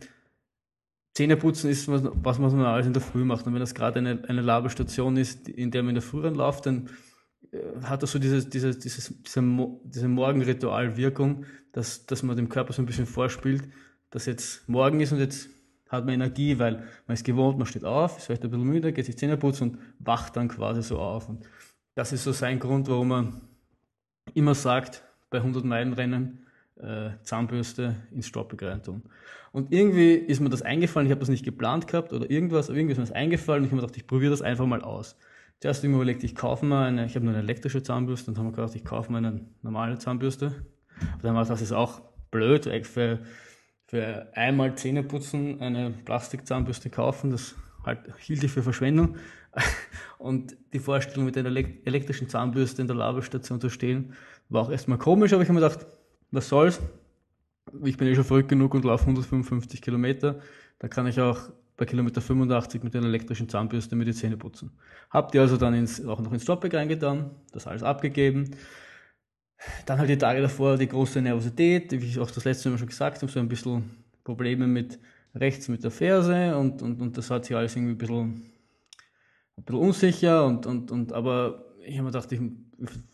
Zähneputzen 1.14 1.70
ist, 1.70 1.88
was, 1.88 2.04
was 2.04 2.40
man 2.40 2.66
alles 2.66 2.88
in 2.88 2.94
der 2.94 3.02
Früh 3.02 3.24
macht. 3.24 3.48
Und 3.48 3.54
wenn 3.54 3.62
das 3.62 3.74
gerade 3.74 4.00
eine, 4.00 4.24
eine 4.28 4.42
Laberstation 4.42 5.16
ist, 5.16 5.48
in 5.48 5.72
der 5.72 5.82
man 5.82 5.90
in 5.90 5.96
der 5.96 6.02
Früh 6.02 6.22
ranläuft, 6.22 6.66
dann 6.66 6.90
äh, 7.52 7.58
hat 7.84 8.04
das 8.04 8.12
so 8.12 8.20
dieses, 8.20 8.50
dieses, 8.50 8.80
dieses, 8.80 9.14
diese, 9.24 9.42
diese 9.84 10.08
Morgenritualwirkung, 10.08 11.46
dass, 11.72 12.06
dass 12.06 12.22
man 12.22 12.36
dem 12.36 12.50
Körper 12.50 12.74
so 12.74 12.82
ein 12.82 12.86
bisschen 12.86 13.06
vorspielt, 13.06 13.64
dass 14.10 14.26
jetzt 14.26 14.68
morgen 14.68 15.00
ist 15.00 15.14
und 15.14 15.20
jetzt 15.20 15.50
hat 15.90 16.06
man 16.06 16.16
Energie, 16.16 16.60
weil 16.60 16.84
man 17.08 17.14
ist 17.14 17.24
gewohnt, 17.24 17.58
man 17.58 17.68
steht 17.68 17.86
auf, 17.86 18.18
ist 18.18 18.26
vielleicht 18.26 18.44
ein 18.44 18.50
bisschen 18.50 18.66
müde, 18.66 18.92
geht 18.92 19.06
sich 19.06 19.18
Zähne 19.18 19.38
putzen 19.38 19.72
und 19.72 19.80
wacht 20.00 20.36
dann 20.36 20.48
quasi 20.48 20.82
so 20.82 21.00
auf. 21.00 21.30
Und 21.30 21.46
das 21.94 22.12
ist 22.12 22.24
so 22.24 22.32
sein 22.32 22.60
Grund, 22.60 22.90
warum 22.90 23.08
man 23.08 23.42
immer 24.34 24.56
sagt, 24.56 25.04
bei 25.30 25.38
100 25.38 25.64
Meilen 25.64 25.94
Rennen, 25.94 26.45
äh, 26.82 27.12
Zahnbürste 27.24 27.96
ins 28.12 28.28
Stoppig 28.28 28.62
reintun. 28.64 29.04
Und 29.52 29.72
irgendwie 29.72 30.14
ist 30.14 30.42
mir 30.42 30.50
das 30.50 30.62
eingefallen, 30.62 31.08
ich 31.08 31.12
habe 31.12 31.20
das 31.20 31.30
nicht 31.30 31.46
geplant 31.46 31.88
gehabt 31.88 32.12
oder 32.12 32.30
irgendwas, 32.30 32.70
aber 32.70 32.78
irgendwie 32.78 32.94
ist 32.94 32.98
mir 32.98 33.06
das 33.06 33.14
eingefallen 33.14 33.62
und 33.62 33.66
ich 33.66 33.72
habe 33.72 33.78
mir 33.78 33.82
gedacht, 33.84 33.98
ich 33.98 34.08
probiere 34.08 34.32
das 34.32 34.42
einfach 34.42 34.66
mal 34.66 34.82
aus. 34.82 35.18
Zuerst 35.62 35.80
habe 35.80 35.88
ich 35.88 35.92
mir 35.92 35.96
überlegt, 35.96 36.24
ich 36.24 36.36
kaufe 36.36 36.66
mal 36.66 36.88
eine, 36.88 37.06
ich 37.06 37.16
habe 37.16 37.26
nur 37.26 37.34
eine 37.34 37.44
elektrische 37.44 37.82
Zahnbürste 37.82 38.32
und 38.32 38.38
habe 38.38 38.50
ich 38.50 38.56
gedacht, 38.56 38.76
ich 38.76 38.84
kaufe 38.84 39.12
mal 39.12 39.20
eine 39.20 39.42
normale 39.62 39.98
Zahnbürste. 39.98 40.48
Aber 41.14 41.22
dann 41.24 41.36
war 41.36 41.46
das 41.46 41.62
ist 41.62 41.72
auch 41.72 42.02
blöd, 42.32 42.70
für, 42.86 43.20
für 43.88 44.28
einmal 44.34 44.76
Zähne 44.76 45.04
putzen 45.04 45.62
eine 45.62 45.92
Plastikzahnbürste 45.92 46.90
kaufen, 46.90 47.32
das 47.32 47.56
halt, 47.86 48.00
hielt 48.20 48.44
ich 48.44 48.52
für 48.52 48.64
Verschwendung. 48.64 49.16
Und 50.18 50.58
die 50.74 50.80
Vorstellung, 50.80 51.26
mit 51.26 51.38
einer 51.38 51.56
elektrischen 51.56 52.28
Zahnbürste 52.28 52.82
in 52.82 52.88
der 52.88 52.98
Labestation 52.98 53.62
zu 53.62 53.70
stehen, 53.70 54.14
war 54.50 54.64
auch 54.64 54.72
erstmal 54.72 54.98
komisch, 54.98 55.34
aber 55.34 55.44
ich 55.44 55.50
habe 55.50 55.60
mir 55.60 55.68
gedacht, 55.68 55.88
was 56.36 56.50
soll's? 56.50 56.80
Ich 57.84 57.98
bin 57.98 58.08
eh 58.08 58.16
schon 58.16 58.24
verrückt 58.24 58.50
genug 58.50 58.74
und 58.74 58.86
laufe 58.86 59.04
155 59.04 59.82
Kilometer. 59.82 60.40
Da 60.80 60.88
kann 60.88 61.08
ich 61.08 61.20
auch 61.20 61.40
bei 61.78 61.86
Kilometer 61.86 62.22
85 62.22 62.84
mit 62.84 62.96
einer 62.96 63.08
elektrischen 63.08 63.50
Zahnbürste 63.50 63.96
mir 63.96 64.06
die 64.06 64.14
Zähne 64.14 64.38
putzen. 64.38 64.72
Habt 65.10 65.34
ihr 65.36 65.42
also 65.42 65.58
dann 65.58 65.74
ins, 65.74 66.06
auch 66.06 66.20
noch 66.22 66.32
ins 66.32 66.46
Dropback 66.46 66.74
reingetan, 66.74 67.32
das 67.52 67.68
alles 67.68 67.84
abgegeben. 67.84 68.52
Dann 69.86 70.00
halt 70.00 70.10
die 70.10 70.18
Tage 70.18 70.42
davor 70.42 70.78
die 70.78 70.88
große 70.88 71.22
Nervosität, 71.22 71.92
wie 71.92 72.06
ich 72.06 72.20
auch 72.20 72.30
das 72.30 72.46
letzte 72.46 72.70
Mal 72.70 72.78
schon 72.78 72.88
gesagt 72.88 73.22
habe, 73.22 73.32
so 73.32 73.40
ein 73.40 73.48
bisschen 73.48 73.90
Probleme 74.24 74.68
mit 74.68 75.00
rechts 75.34 75.68
mit 75.68 75.84
der 75.84 75.92
Ferse 75.92 76.56
und, 76.58 76.82
und, 76.82 77.02
und 77.02 77.18
das 77.18 77.30
hat 77.30 77.46
sich 77.46 77.56
alles 77.56 77.76
irgendwie 77.76 77.94
ein 77.94 77.98
bisschen, 77.98 78.52
ein 79.58 79.64
bisschen 79.64 79.82
unsicher 79.82 80.46
und, 80.46 80.66
und, 80.66 80.92
und 80.92 81.14
aber 81.14 81.66
ich 81.84 81.98
habe 81.98 82.04
mir 82.04 82.12
gedacht, 82.12 82.32
ich 82.32 82.42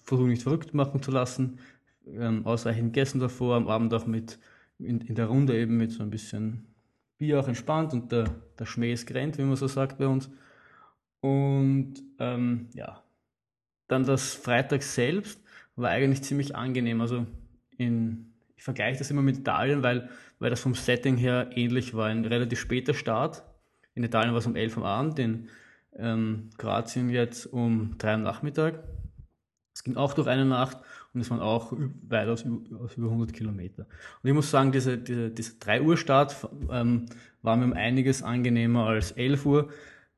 versuche 0.04 0.28
nicht 0.28 0.44
verrückt 0.44 0.74
machen 0.74 1.02
zu 1.02 1.12
lassen 1.12 1.60
ähm, 2.18 2.46
ausreichend 2.46 2.94
gegessen 2.94 3.20
davor, 3.20 3.56
am 3.56 3.68
Abend 3.68 3.94
auch 3.94 4.06
mit 4.06 4.40
in, 4.80 5.02
in 5.02 5.16
der 5.16 5.28
Runde 5.28 5.58
eben 5.58 5.78
mit 5.78 5.92
so 5.92 6.04
ein 6.04 6.10
bisschen 6.10 6.66
Bier 7.18 7.40
auch 7.40 7.48
entspannt 7.48 7.94
und 7.94 8.12
der, 8.12 8.26
der 8.58 8.66
Schmäh 8.66 8.94
ist 8.94 9.06
grennt, 9.06 9.38
wie 9.38 9.44
man 9.44 9.56
so 9.56 9.68
sagt 9.68 9.98
bei 9.98 10.08
uns. 10.08 10.30
Und 11.20 11.96
ähm, 12.20 12.70
ja, 12.74 13.04
dann 13.88 14.06
das 14.06 14.34
Freitag 14.34 14.82
selbst 14.82 15.40
war 15.76 15.90
eigentlich 15.90 16.24
ziemlich 16.24 16.56
angenehm. 16.56 17.00
Also 17.00 17.28
in, 17.78 18.34
ich 18.56 18.64
vergleiche 18.64 19.00
das 19.00 19.12
immer 19.12 19.22
mit 19.22 19.38
Italien, 19.38 19.84
weil, 19.84 20.10
weil 20.40 20.50
das 20.50 20.62
vom 20.62 20.74
Setting 20.74 21.18
her 21.18 21.52
ähnlich 21.54 21.94
war. 21.94 22.08
Ein 22.08 22.26
relativ 22.26 22.60
später 22.60 22.94
Start. 22.94 23.44
In 23.94 24.04
Italien 24.04 24.32
war 24.32 24.40
es 24.40 24.48
um 24.48 24.56
11 24.56 24.78
Uhr 24.78 24.84
am 24.84 24.90
Abend, 24.90 25.20
in 25.20 25.50
ähm, 25.98 26.50
Kroatien 26.58 27.10
jetzt 27.10 27.46
um 27.46 27.96
3 27.98 28.08
Uhr 28.08 28.14
am 28.16 28.24
Nachmittag. 28.24 28.84
Es 29.74 29.84
ging 29.84 29.96
auch 29.96 30.14
durch 30.14 30.28
eine 30.28 30.46
Nacht 30.46 30.78
und 31.14 31.22
es 31.22 31.30
waren 31.30 31.42
auch 31.42 31.74
weit 32.08 32.28
aus, 32.30 32.46
aus 32.80 32.96
über 32.96 33.08
100 33.08 33.34
Kilometer. 33.34 33.86
Und 34.24 34.30
ich 34.30 34.34
muss 34.34 34.50
sagen, 34.50 34.72
diese, 34.72 34.98
diese, 34.98 35.30
dieser 35.30 35.54
3 35.60 35.82
Uhr 35.82 35.98
Start 35.98 36.48
ähm, 36.72 37.08
war 37.42 37.58
mir 37.58 37.66
um 37.66 37.74
einiges 37.74 38.24
angenehmer 38.24 38.88
als 38.88 39.12
11 39.12 39.46
Uhr, 39.46 39.70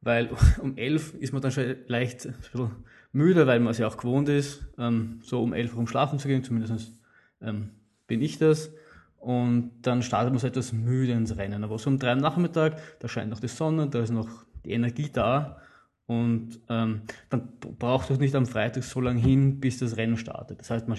weil 0.01 0.29
um 0.61 0.77
11 0.77 1.15
ist 1.15 1.33
man 1.33 1.41
dann 1.41 1.51
schon 1.51 1.75
leicht 1.87 2.27
ein 2.27 2.35
bisschen 2.39 2.71
müde, 3.11 3.47
weil 3.47 3.59
man 3.59 3.71
es 3.71 3.79
ja 3.79 3.87
auch 3.87 3.97
gewohnt 3.97 4.29
ist, 4.29 4.65
ähm, 4.77 5.19
so 5.23 5.41
um 5.41 5.53
11 5.53 5.73
Uhr 5.73 5.79
um 5.79 5.87
schlafen 5.87 6.19
zu 6.19 6.27
gehen, 6.27 6.43
zumindest 6.43 6.93
ähm, 7.41 7.71
bin 8.05 8.21
ich 8.21 8.37
das. 8.37 8.71
Und 9.17 9.71
dann 9.83 10.03
startet 10.03 10.33
man 10.33 10.39
so 10.39 10.47
etwas 10.47 10.73
müde 10.73 11.13
ins 11.13 11.37
Rennen. 11.37 11.63
Aber 11.63 11.79
so 11.79 11.89
um 11.89 11.97
3 11.97 12.15
Uhr 12.15 12.21
Nachmittag, 12.21 12.99
da 12.99 13.07
scheint 13.07 13.31
noch 13.31 13.39
die 13.39 13.47
Sonne, 13.47 13.87
da 13.87 14.01
ist 14.01 14.11
noch 14.11 14.29
die 14.65 14.71
Energie 14.71 15.09
da 15.11 15.61
und 16.05 16.59
ähm, 16.69 17.01
dann 17.29 17.49
braucht 17.59 18.09
es 18.09 18.19
nicht 18.19 18.35
am 18.35 18.45
Freitag 18.45 18.83
so 18.83 18.99
lange 18.99 19.21
hin, 19.21 19.59
bis 19.59 19.79
das 19.79 19.97
Rennen 19.97 20.17
startet. 20.17 20.59
Das 20.59 20.69
heißt, 20.69 20.87
man 20.87 20.97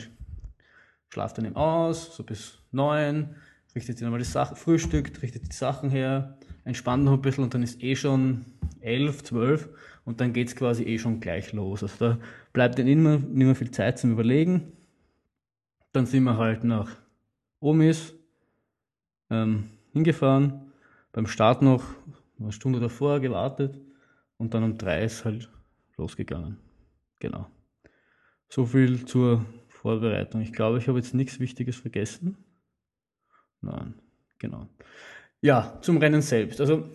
schlaft 1.11 1.39
dann 1.39 1.45
eben 1.45 1.57
aus, 1.57 2.17
so 2.17 2.23
bis 2.23 2.59
neun, 2.73 3.37
richtet 3.75 3.99
sich 3.99 4.05
nochmal 4.05 4.21
die 4.21 4.25
Sachen, 4.25 4.57
frühstückt, 4.57 5.23
richtet 5.23 5.49
die 5.49 5.55
Sachen 5.55 5.91
her, 5.91 6.39
entspannt 6.65 7.05
noch 7.05 7.13
ein 7.13 7.23
bisschen 7.23 7.45
und 7.45 7.55
dann 7.55 7.63
ist 7.63 7.83
eh 7.83 7.97
schon 7.97 8.47
elf, 8.81 9.23
zwölf 9.23 9.69
und 10.05 10.21
dann 10.21 10.33
geht 10.33 10.49
es 10.49 10.57
quasi 10.57 10.85
eh 10.85 10.99
schon 10.99 11.21
gleich 11.21 11.53
los. 11.53 11.83
Also 11.83 11.97
da 11.99 12.19
bleibt 12.53 12.79
dann 12.79 12.87
immer 12.87 13.19
nicht 13.19 13.35
mehr 13.35 13.55
viel 13.55 13.71
Zeit 13.71 13.99
zum 13.99 14.13
Überlegen. 14.13 14.73
Dann 15.93 16.07
sind 16.07 16.25
wir 16.25 16.39
halt 16.39 16.65
nach 16.65 16.91
Omis 17.61 18.15
ähm, 19.31 19.71
hingefahren, 19.93 20.73
beim 21.13 21.27
Start 21.27 21.63
noch 21.63 21.85
eine 22.41 22.53
Stunde 22.53 22.81
davor 22.81 23.21
gewartet 23.21 23.79
und 24.39 24.55
dann 24.55 24.65
um 24.65 24.79
drei 24.79 25.05
ist 25.05 25.25
halt 25.25 25.51
losgegangen. 25.97 26.59
Genau. 27.21 27.51
So 28.49 28.67
viel 28.67 29.05
zur 29.07 29.45
Vorbereitung. 29.69 30.41
Ich 30.41 30.53
glaube, 30.53 30.79
ich 30.79 30.89
habe 30.89 30.99
jetzt 30.99 31.15
nichts 31.15 31.41
Wichtiges 31.41 31.77
vergessen. 31.77 32.37
Nein, 33.61 33.95
genau. 34.39 34.69
Ja, 35.41 35.79
zum 35.81 35.99
Rennen 35.99 36.23
selbst. 36.23 36.61
Also 36.61 36.89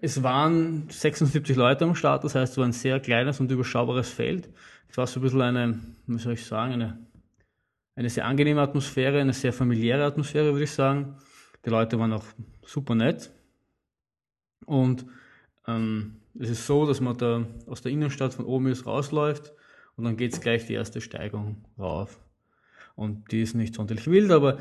es 0.00 0.22
waren 0.22 0.88
76 0.88 1.56
Leute 1.56 1.84
am 1.84 1.94
Start, 1.94 2.24
das 2.24 2.34
heißt, 2.34 2.52
es 2.52 2.58
war 2.58 2.64
ein 2.64 2.72
sehr 2.72 3.00
kleines 3.00 3.40
und 3.40 3.50
überschaubares 3.50 4.10
Feld. 4.10 4.48
Es 4.88 4.96
war 4.96 5.06
so 5.06 5.20
ein 5.20 5.22
bisschen 5.22 5.42
eine, 5.42 5.78
wie 6.06 6.18
soll 6.18 6.34
ich 6.34 6.44
sagen, 6.44 6.74
eine, 6.74 7.06
eine 7.94 8.08
sehr 8.08 8.26
angenehme 8.26 8.60
Atmosphäre, 8.60 9.20
eine 9.20 9.32
sehr 9.32 9.52
familiäre 9.52 10.04
Atmosphäre, 10.04 10.52
würde 10.52 10.64
ich 10.64 10.72
sagen. 10.72 11.16
Die 11.64 11.70
Leute 11.70 11.98
waren 11.98 12.12
auch 12.12 12.24
super 12.64 12.94
nett. 12.94 13.30
Und 14.64 15.04
ähm, 15.76 16.16
es 16.38 16.50
ist 16.50 16.66
so, 16.66 16.86
dass 16.86 17.00
man 17.00 17.16
da 17.16 17.46
aus 17.66 17.82
der 17.82 17.92
Innenstadt 17.92 18.34
von 18.34 18.46
Omis 18.46 18.86
rausläuft 18.86 19.52
und 19.96 20.04
dann 20.04 20.16
geht 20.16 20.32
es 20.32 20.40
gleich 20.40 20.66
die 20.66 20.74
erste 20.74 21.00
Steigung 21.00 21.64
rauf. 21.78 22.18
Und 22.94 23.32
die 23.32 23.42
ist 23.42 23.54
nicht 23.54 23.74
sonderlich 23.74 24.06
wild, 24.06 24.30
aber 24.30 24.58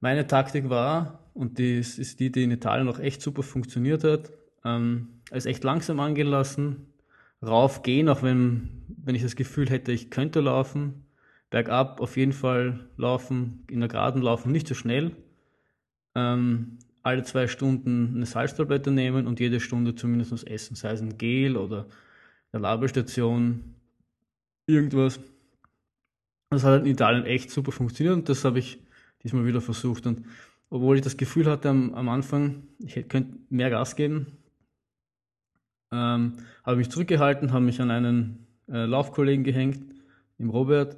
meine 0.00 0.26
Taktik 0.26 0.68
war, 0.68 1.30
und 1.34 1.58
die 1.58 1.78
ist, 1.78 1.98
ist 1.98 2.20
die, 2.20 2.30
die 2.30 2.44
in 2.44 2.50
Italien 2.50 2.88
auch 2.88 2.98
echt 2.98 3.22
super 3.22 3.42
funktioniert 3.42 4.04
hat, 4.04 4.32
ähm, 4.64 5.20
es 5.30 5.46
echt 5.46 5.64
langsam 5.64 6.00
angelassen, 6.00 6.92
rauf 7.42 7.82
gehen, 7.82 8.08
auch 8.08 8.22
wenn, 8.22 8.84
wenn 8.88 9.14
ich 9.14 9.22
das 9.22 9.36
Gefühl 9.36 9.68
hätte, 9.70 9.92
ich 9.92 10.10
könnte 10.10 10.40
laufen, 10.40 11.06
bergab 11.50 12.00
auf 12.00 12.16
jeden 12.16 12.32
Fall 12.32 12.88
laufen, 12.96 13.64
in 13.70 13.80
der 13.80 13.88
Geraden 13.88 14.22
laufen, 14.22 14.52
nicht 14.52 14.68
so 14.68 14.74
schnell. 14.74 15.16
Ähm, 16.14 16.78
alle 17.02 17.22
zwei 17.24 17.48
Stunden 17.48 18.14
eine 18.16 18.26
Salztablette 18.26 18.90
nehmen 18.90 19.26
und 19.26 19.40
jede 19.40 19.60
Stunde 19.60 19.94
zumindest 19.94 20.32
was 20.32 20.44
essen, 20.44 20.76
sei 20.76 20.92
es 20.92 21.00
ein 21.00 21.18
Gel 21.18 21.56
oder 21.56 21.86
eine 22.52 22.62
Laberstation, 22.62 23.74
irgendwas. 24.66 25.20
Das 26.50 26.64
hat 26.64 26.82
in 26.82 26.92
Italien 26.92 27.24
echt 27.24 27.50
super 27.50 27.72
funktioniert 27.72 28.14
und 28.14 28.28
das 28.28 28.44
habe 28.44 28.58
ich 28.58 28.78
diesmal 29.22 29.46
wieder 29.46 29.60
versucht. 29.60 30.06
Und 30.06 30.26
obwohl 30.70 30.96
ich 30.96 31.02
das 31.02 31.16
Gefühl 31.16 31.46
hatte 31.46 31.70
am, 31.70 31.94
am 31.94 32.08
Anfang, 32.08 32.62
ich 32.78 33.08
könnte 33.08 33.38
mehr 33.48 33.70
Gas 33.70 33.96
geben, 33.96 34.38
ähm, 35.90 36.34
habe 36.64 36.76
mich 36.76 36.90
zurückgehalten, 36.90 37.52
habe 37.52 37.64
mich 37.64 37.80
an 37.80 37.90
einen 37.90 38.46
äh, 38.68 38.84
Laufkollegen 38.84 39.44
gehängt, 39.44 39.82
im 40.38 40.50
Robert, 40.50 40.96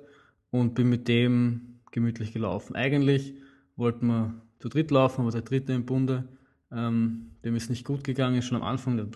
und 0.50 0.74
bin 0.74 0.88
mit 0.88 1.08
dem 1.08 1.80
gemütlich 1.90 2.32
gelaufen. 2.32 2.76
Eigentlich 2.76 3.34
wollten 3.76 4.06
wir 4.06 4.34
zu 4.64 4.70
dritt 4.70 4.90
laufen, 4.90 5.20
aber 5.20 5.30
der 5.30 5.42
dritte 5.42 5.74
im 5.74 5.84
Bunde, 5.84 6.24
ähm, 6.72 7.32
dem 7.44 7.54
ist 7.54 7.68
nicht 7.68 7.84
gut 7.84 8.02
gegangen, 8.02 8.38
ist 8.38 8.46
schon 8.46 8.56
am 8.56 8.66
Anfang 8.66 8.96
der 8.96 9.06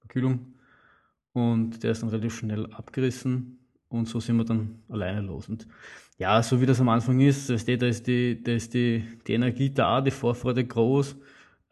Verkühlung 0.00 0.52
und 1.32 1.84
der 1.84 1.92
ist 1.92 2.02
dann 2.02 2.08
relativ 2.08 2.34
schnell 2.34 2.66
abgerissen 2.72 3.60
und 3.88 4.08
so 4.08 4.18
sind 4.18 4.36
wir 4.36 4.44
dann 4.44 4.82
alleine 4.88 5.20
los. 5.20 5.48
Und 5.48 5.68
ja, 6.18 6.42
so 6.42 6.60
wie 6.60 6.66
das 6.66 6.80
am 6.80 6.88
Anfang 6.88 7.20
ist, 7.20 7.50
da 7.50 7.54
ist 7.54 7.68
die, 7.68 8.42
da 8.42 8.52
ist 8.52 8.74
die, 8.74 9.04
die 9.28 9.32
Energie 9.34 9.70
da, 9.70 10.00
die 10.00 10.10
Vorfreude 10.10 10.64
groß. 10.64 11.14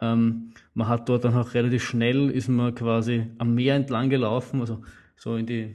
Ähm, 0.01 0.53
man 0.73 0.87
hat 0.87 1.09
dort 1.09 1.25
dann 1.25 1.35
auch 1.35 1.55
relativ 1.55 1.83
schnell, 1.83 2.31
ist 2.31 2.49
man 2.49 2.73
quasi 2.73 3.27
am 3.39 3.57
Meer 3.57 3.75
entlang 3.75 4.11
gelaufen, 4.11 4.61
also 4.61 4.81
so 5.17 5.35
in 5.35 5.47
die, 5.47 5.75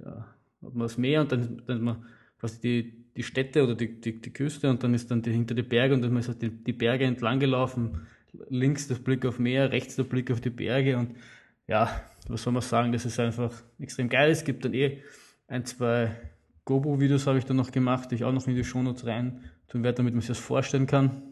ja, 0.00 0.26
hat 0.62 0.74
man 0.74 0.80
das 0.80 0.98
Meer 0.98 1.20
und 1.20 1.30
dann, 1.30 1.62
dann 1.64 1.80
man 1.80 2.04
quasi 2.40 2.60
die, 2.60 3.05
die 3.16 3.22
Städte 3.22 3.64
oder 3.64 3.74
die, 3.74 4.00
die, 4.00 4.20
die 4.20 4.32
Küste 4.32 4.68
und 4.70 4.82
dann 4.82 4.94
ist 4.94 5.10
dann 5.10 5.22
die, 5.22 5.32
hinter 5.32 5.54
die 5.54 5.62
Berge 5.62 5.94
und 5.94 6.02
dann 6.02 6.16
ist 6.16 6.28
halt 6.28 6.42
die, 6.42 6.50
die 6.50 6.72
Berge 6.72 7.04
entlang 7.04 7.40
gelaufen. 7.40 8.06
Links 8.48 8.88
der 8.88 8.96
Blick 8.96 9.24
auf 9.24 9.38
Meer, 9.38 9.72
rechts 9.72 9.96
der 9.96 10.04
Blick 10.04 10.30
auf 10.30 10.40
die 10.40 10.50
Berge 10.50 10.98
und 10.98 11.16
ja, 11.66 11.88
was 12.28 12.42
soll 12.42 12.52
man 12.52 12.62
sagen, 12.62 12.92
das 12.92 13.06
ist 13.06 13.18
einfach 13.18 13.52
extrem 13.78 14.08
geil. 14.08 14.30
Es 14.30 14.44
gibt 14.44 14.64
dann 14.64 14.74
eh 14.74 15.02
ein, 15.48 15.64
zwei 15.64 16.14
GoPro-Videos 16.64 17.26
habe 17.26 17.38
ich 17.38 17.44
dann 17.44 17.56
noch 17.56 17.70
gemacht, 17.70 18.10
die 18.10 18.16
ich 18.16 18.24
auch 18.24 18.32
noch 18.32 18.46
in 18.46 18.56
die 18.56 18.64
Shownotes 18.64 19.06
rein 19.06 19.44
tun 19.68 19.82
werde, 19.82 19.98
damit 19.98 20.14
man 20.14 20.20
sich 20.20 20.28
das 20.28 20.38
vorstellen 20.38 20.86
kann. 20.86 21.22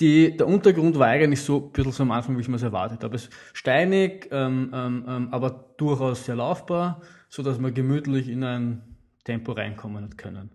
Die, 0.00 0.36
der 0.36 0.46
Untergrund 0.46 0.98
war 0.98 1.08
eigentlich 1.08 1.40
so 1.40 1.66
ein 1.66 1.72
bisschen 1.72 1.92
so 1.92 2.02
am 2.02 2.10
Anfang, 2.10 2.36
wie 2.36 2.42
ich 2.42 2.48
mir 2.48 2.56
es 2.56 2.62
erwartet 2.62 3.02
habe. 3.02 3.16
Es 3.16 3.24
ist 3.24 3.32
steinig, 3.54 4.28
ähm, 4.30 4.70
ähm, 4.74 5.04
ähm, 5.08 5.28
aber 5.32 5.74
durchaus 5.78 6.26
sehr 6.26 6.36
laufbar, 6.36 7.00
so 7.28 7.42
dass 7.42 7.58
man 7.58 7.72
gemütlich 7.72 8.28
in 8.28 8.44
ein 8.44 8.95
Tempo 9.26 9.52
reinkommen 9.52 10.16
können. 10.16 10.50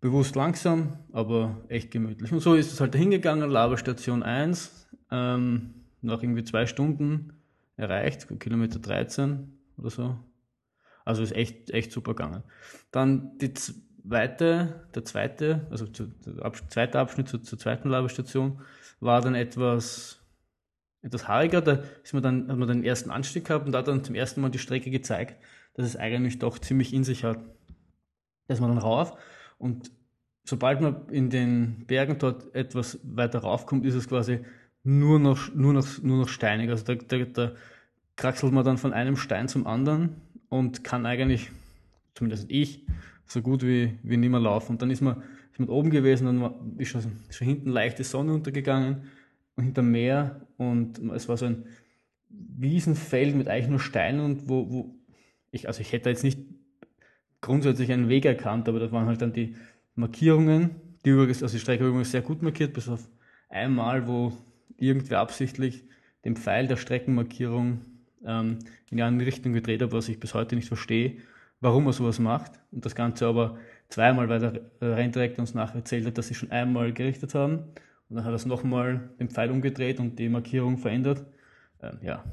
Bewusst 0.00 0.36
langsam, 0.36 1.00
aber 1.12 1.64
echt 1.68 1.90
gemütlich. 1.90 2.32
Und 2.32 2.40
so 2.40 2.54
ist 2.54 2.72
es 2.72 2.80
halt 2.80 2.94
hingegangen, 2.94 3.50
Laberstation 3.50 4.22
1, 4.22 4.88
ähm, 5.10 5.74
nach 6.00 6.22
irgendwie 6.22 6.44
zwei 6.44 6.66
Stunden 6.66 7.34
erreicht, 7.76 8.28
Kilometer 8.38 8.78
13 8.78 9.52
oder 9.76 9.90
so. 9.90 10.18
Also 11.04 11.22
ist 11.22 11.34
echt, 11.34 11.70
echt 11.70 11.90
super 11.90 12.14
gegangen. 12.14 12.44
Dann 12.92 13.36
die 13.38 13.52
zweite, 13.54 14.86
der 14.94 15.04
zweite, 15.04 15.66
also 15.70 15.86
der 15.86 16.44
Ab 16.44 16.56
zweite 16.70 17.00
Abschnitt 17.00 17.28
zur, 17.28 17.42
zur 17.42 17.58
zweiten 17.58 17.88
Laberstation 17.88 18.62
war 19.00 19.20
dann 19.20 19.34
etwas, 19.34 20.20
etwas 21.02 21.26
haariger. 21.26 21.60
Da 21.60 21.82
ist 22.04 22.14
man 22.14 22.22
dann, 22.22 22.48
hat 22.48 22.56
man 22.56 22.68
den 22.68 22.84
ersten 22.84 23.10
Anstieg 23.10 23.46
gehabt 23.46 23.66
und 23.66 23.72
da 23.72 23.78
hat 23.78 23.88
dann 23.88 24.04
zum 24.04 24.14
ersten 24.14 24.40
Mal 24.40 24.50
die 24.50 24.58
Strecke 24.58 24.90
gezeigt 24.90 25.36
dass 25.74 25.86
es 25.86 25.96
eigentlich 25.96 26.38
doch 26.38 26.58
ziemlich 26.58 26.92
in 26.92 27.04
sich 27.04 27.24
hat. 27.24 27.38
Da 28.48 28.60
man 28.60 28.70
dann 28.70 28.78
rauf 28.78 29.16
und 29.58 29.92
sobald 30.44 30.80
man 30.80 31.08
in 31.10 31.30
den 31.30 31.86
Bergen 31.86 32.18
dort 32.18 32.54
etwas 32.54 32.98
weiter 33.04 33.40
raufkommt, 33.40 33.86
ist 33.86 33.94
es 33.94 34.08
quasi 34.08 34.40
nur 34.82 35.18
noch, 35.18 35.54
nur 35.54 35.72
noch, 35.72 35.86
nur 36.02 36.18
noch 36.18 36.28
steinig. 36.28 36.70
Also 36.70 36.84
da, 36.84 36.94
da, 36.94 37.18
da 37.24 37.52
kraxelt 38.16 38.52
man 38.52 38.64
dann 38.64 38.78
von 38.78 38.92
einem 38.92 39.16
Stein 39.16 39.48
zum 39.48 39.66
anderen 39.66 40.16
und 40.48 40.82
kann 40.82 41.06
eigentlich, 41.06 41.50
zumindest 42.14 42.46
ich, 42.50 42.84
so 43.26 43.42
gut 43.42 43.62
wie, 43.62 43.98
wie 44.02 44.16
nicht 44.16 44.30
mehr 44.30 44.40
laufen. 44.40 44.72
Und 44.72 44.82
dann 44.82 44.90
ist 44.90 45.00
man, 45.00 45.22
ist 45.52 45.60
man 45.60 45.68
oben 45.68 45.90
gewesen, 45.90 46.26
dann 46.26 46.78
ist 46.78 46.88
schon, 46.88 47.02
schon 47.30 47.46
hinten 47.46 47.70
leichte 47.70 48.02
Sonne 48.02 48.34
untergegangen 48.34 49.04
und 49.56 49.64
hinterm 49.64 49.90
Meer 49.90 50.40
und 50.56 50.98
es 51.14 51.28
war 51.28 51.36
so 51.36 51.46
ein 51.46 51.64
Wiesenfeld 52.28 53.34
mit 53.36 53.48
eigentlich 53.48 53.68
nur 53.68 53.80
Steinen 53.80 54.20
und 54.20 54.48
wo, 54.48 54.70
wo 54.70 54.94
ich, 55.50 55.68
also 55.68 55.80
ich 55.80 55.92
hätte 55.92 56.10
jetzt 56.10 56.24
nicht 56.24 56.38
grundsätzlich 57.40 57.92
einen 57.92 58.08
Weg 58.08 58.24
erkannt, 58.24 58.68
aber 58.68 58.80
da 58.80 58.92
waren 58.92 59.06
halt 59.06 59.22
dann 59.22 59.32
die 59.32 59.56
Markierungen, 59.94 60.70
die 61.04 61.10
übrigens, 61.10 61.42
also 61.42 61.56
die 61.56 61.60
Strecke 61.60 61.86
übrigens 61.86 62.10
sehr 62.10 62.22
gut 62.22 62.42
markiert, 62.42 62.72
bis 62.72 62.88
auf 62.88 63.08
einmal, 63.48 64.06
wo 64.06 64.32
irgendwer 64.76 65.20
absichtlich 65.20 65.84
den 66.24 66.36
Pfeil 66.36 66.66
der 66.66 66.76
Streckenmarkierung 66.76 67.80
ähm, 68.24 68.58
in 68.90 68.98
eine 68.98 69.06
andere 69.06 69.26
Richtung 69.26 69.52
gedreht 69.52 69.82
hat, 69.82 69.92
was 69.92 70.08
ich 70.08 70.20
bis 70.20 70.34
heute 70.34 70.54
nicht 70.56 70.68
verstehe, 70.68 71.18
warum 71.60 71.86
er 71.86 71.92
sowas 71.92 72.18
macht. 72.18 72.52
Und 72.70 72.84
das 72.84 72.94
Ganze 72.94 73.26
aber 73.26 73.58
zweimal, 73.88 74.28
weil 74.28 74.40
der 74.40 74.62
Renndirektor 74.80 75.40
uns 75.40 75.54
nachher 75.54 75.76
erzählt 75.76 76.06
hat, 76.06 76.18
dass 76.18 76.28
sie 76.28 76.34
schon 76.34 76.50
einmal 76.50 76.92
gerichtet 76.92 77.34
haben. 77.34 77.64
Und 78.08 78.16
dann 78.16 78.24
hat 78.24 78.32
er 78.32 78.36
es 78.36 78.46
nochmal 78.46 79.10
den 79.18 79.30
Pfeil 79.30 79.50
umgedreht 79.50 80.00
und 80.00 80.18
die 80.18 80.28
Markierung 80.28 80.78
verändert. 80.78 81.24
Ähm, 81.82 81.98
ja, 82.02 82.24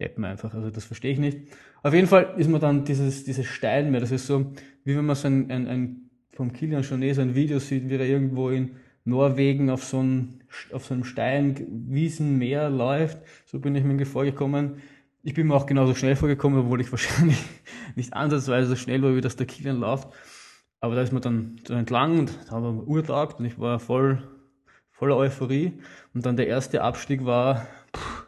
Deppen 0.00 0.24
einfach, 0.24 0.52
also 0.54 0.70
das 0.70 0.84
verstehe 0.84 1.12
ich 1.12 1.18
nicht. 1.18 1.38
Auf 1.82 1.94
jeden 1.94 2.06
Fall 2.06 2.34
ist 2.36 2.48
man 2.48 2.60
dann 2.60 2.84
dieses, 2.84 3.24
dieses 3.24 3.46
Steinmeer, 3.46 4.00
das 4.00 4.12
ist 4.12 4.26
so, 4.26 4.52
wie 4.84 4.96
wenn 4.96 5.04
man 5.04 5.16
so 5.16 5.26
ein, 5.26 5.50
ein, 5.50 5.66
ein 5.66 6.10
vom 6.34 6.52
Kilian 6.52 6.82
Jornet 6.82 7.16
so 7.16 7.22
ein 7.22 7.34
Video 7.34 7.58
sieht, 7.58 7.88
wie 7.88 7.94
er 7.94 8.06
irgendwo 8.06 8.50
in 8.50 8.76
Norwegen 9.04 9.68
auf 9.68 9.84
so, 9.84 10.00
ein, 10.00 10.44
auf 10.72 10.86
so 10.86 10.94
einem 10.94 11.04
Steinwiesenmeer 11.04 12.70
läuft. 12.70 13.18
So 13.46 13.58
bin 13.58 13.74
ich 13.74 13.84
mir 13.84 14.06
vorgekommen. 14.06 14.76
Ich 15.24 15.34
bin 15.34 15.48
mir 15.48 15.54
auch 15.54 15.66
genauso 15.66 15.94
schnell 15.94 16.16
vorgekommen, 16.16 16.60
obwohl 16.60 16.80
ich 16.80 16.90
wahrscheinlich 16.92 17.42
nicht 17.96 18.14
ansatzweise 18.14 18.68
so 18.68 18.76
schnell 18.76 19.02
war, 19.02 19.16
wie 19.16 19.20
das 19.20 19.36
der 19.36 19.46
Kilian 19.46 19.80
läuft. 19.80 20.08
Aber 20.80 20.94
da 20.94 21.02
ist 21.02 21.12
man 21.12 21.22
dann 21.22 21.56
so 21.66 21.74
entlang 21.74 22.18
und 22.18 22.38
da 22.46 22.52
haben 22.52 22.78
wir 22.78 22.88
urtagt 22.88 23.38
und 23.38 23.44
ich 23.44 23.58
war 23.58 23.78
voll, 23.78 24.22
voller 24.90 25.16
Euphorie. 25.16 25.80
Und 26.14 26.26
dann 26.26 26.36
der 26.36 26.46
erste 26.46 26.82
Abstieg 26.82 27.24
war, 27.24 27.66
pff, 27.96 28.26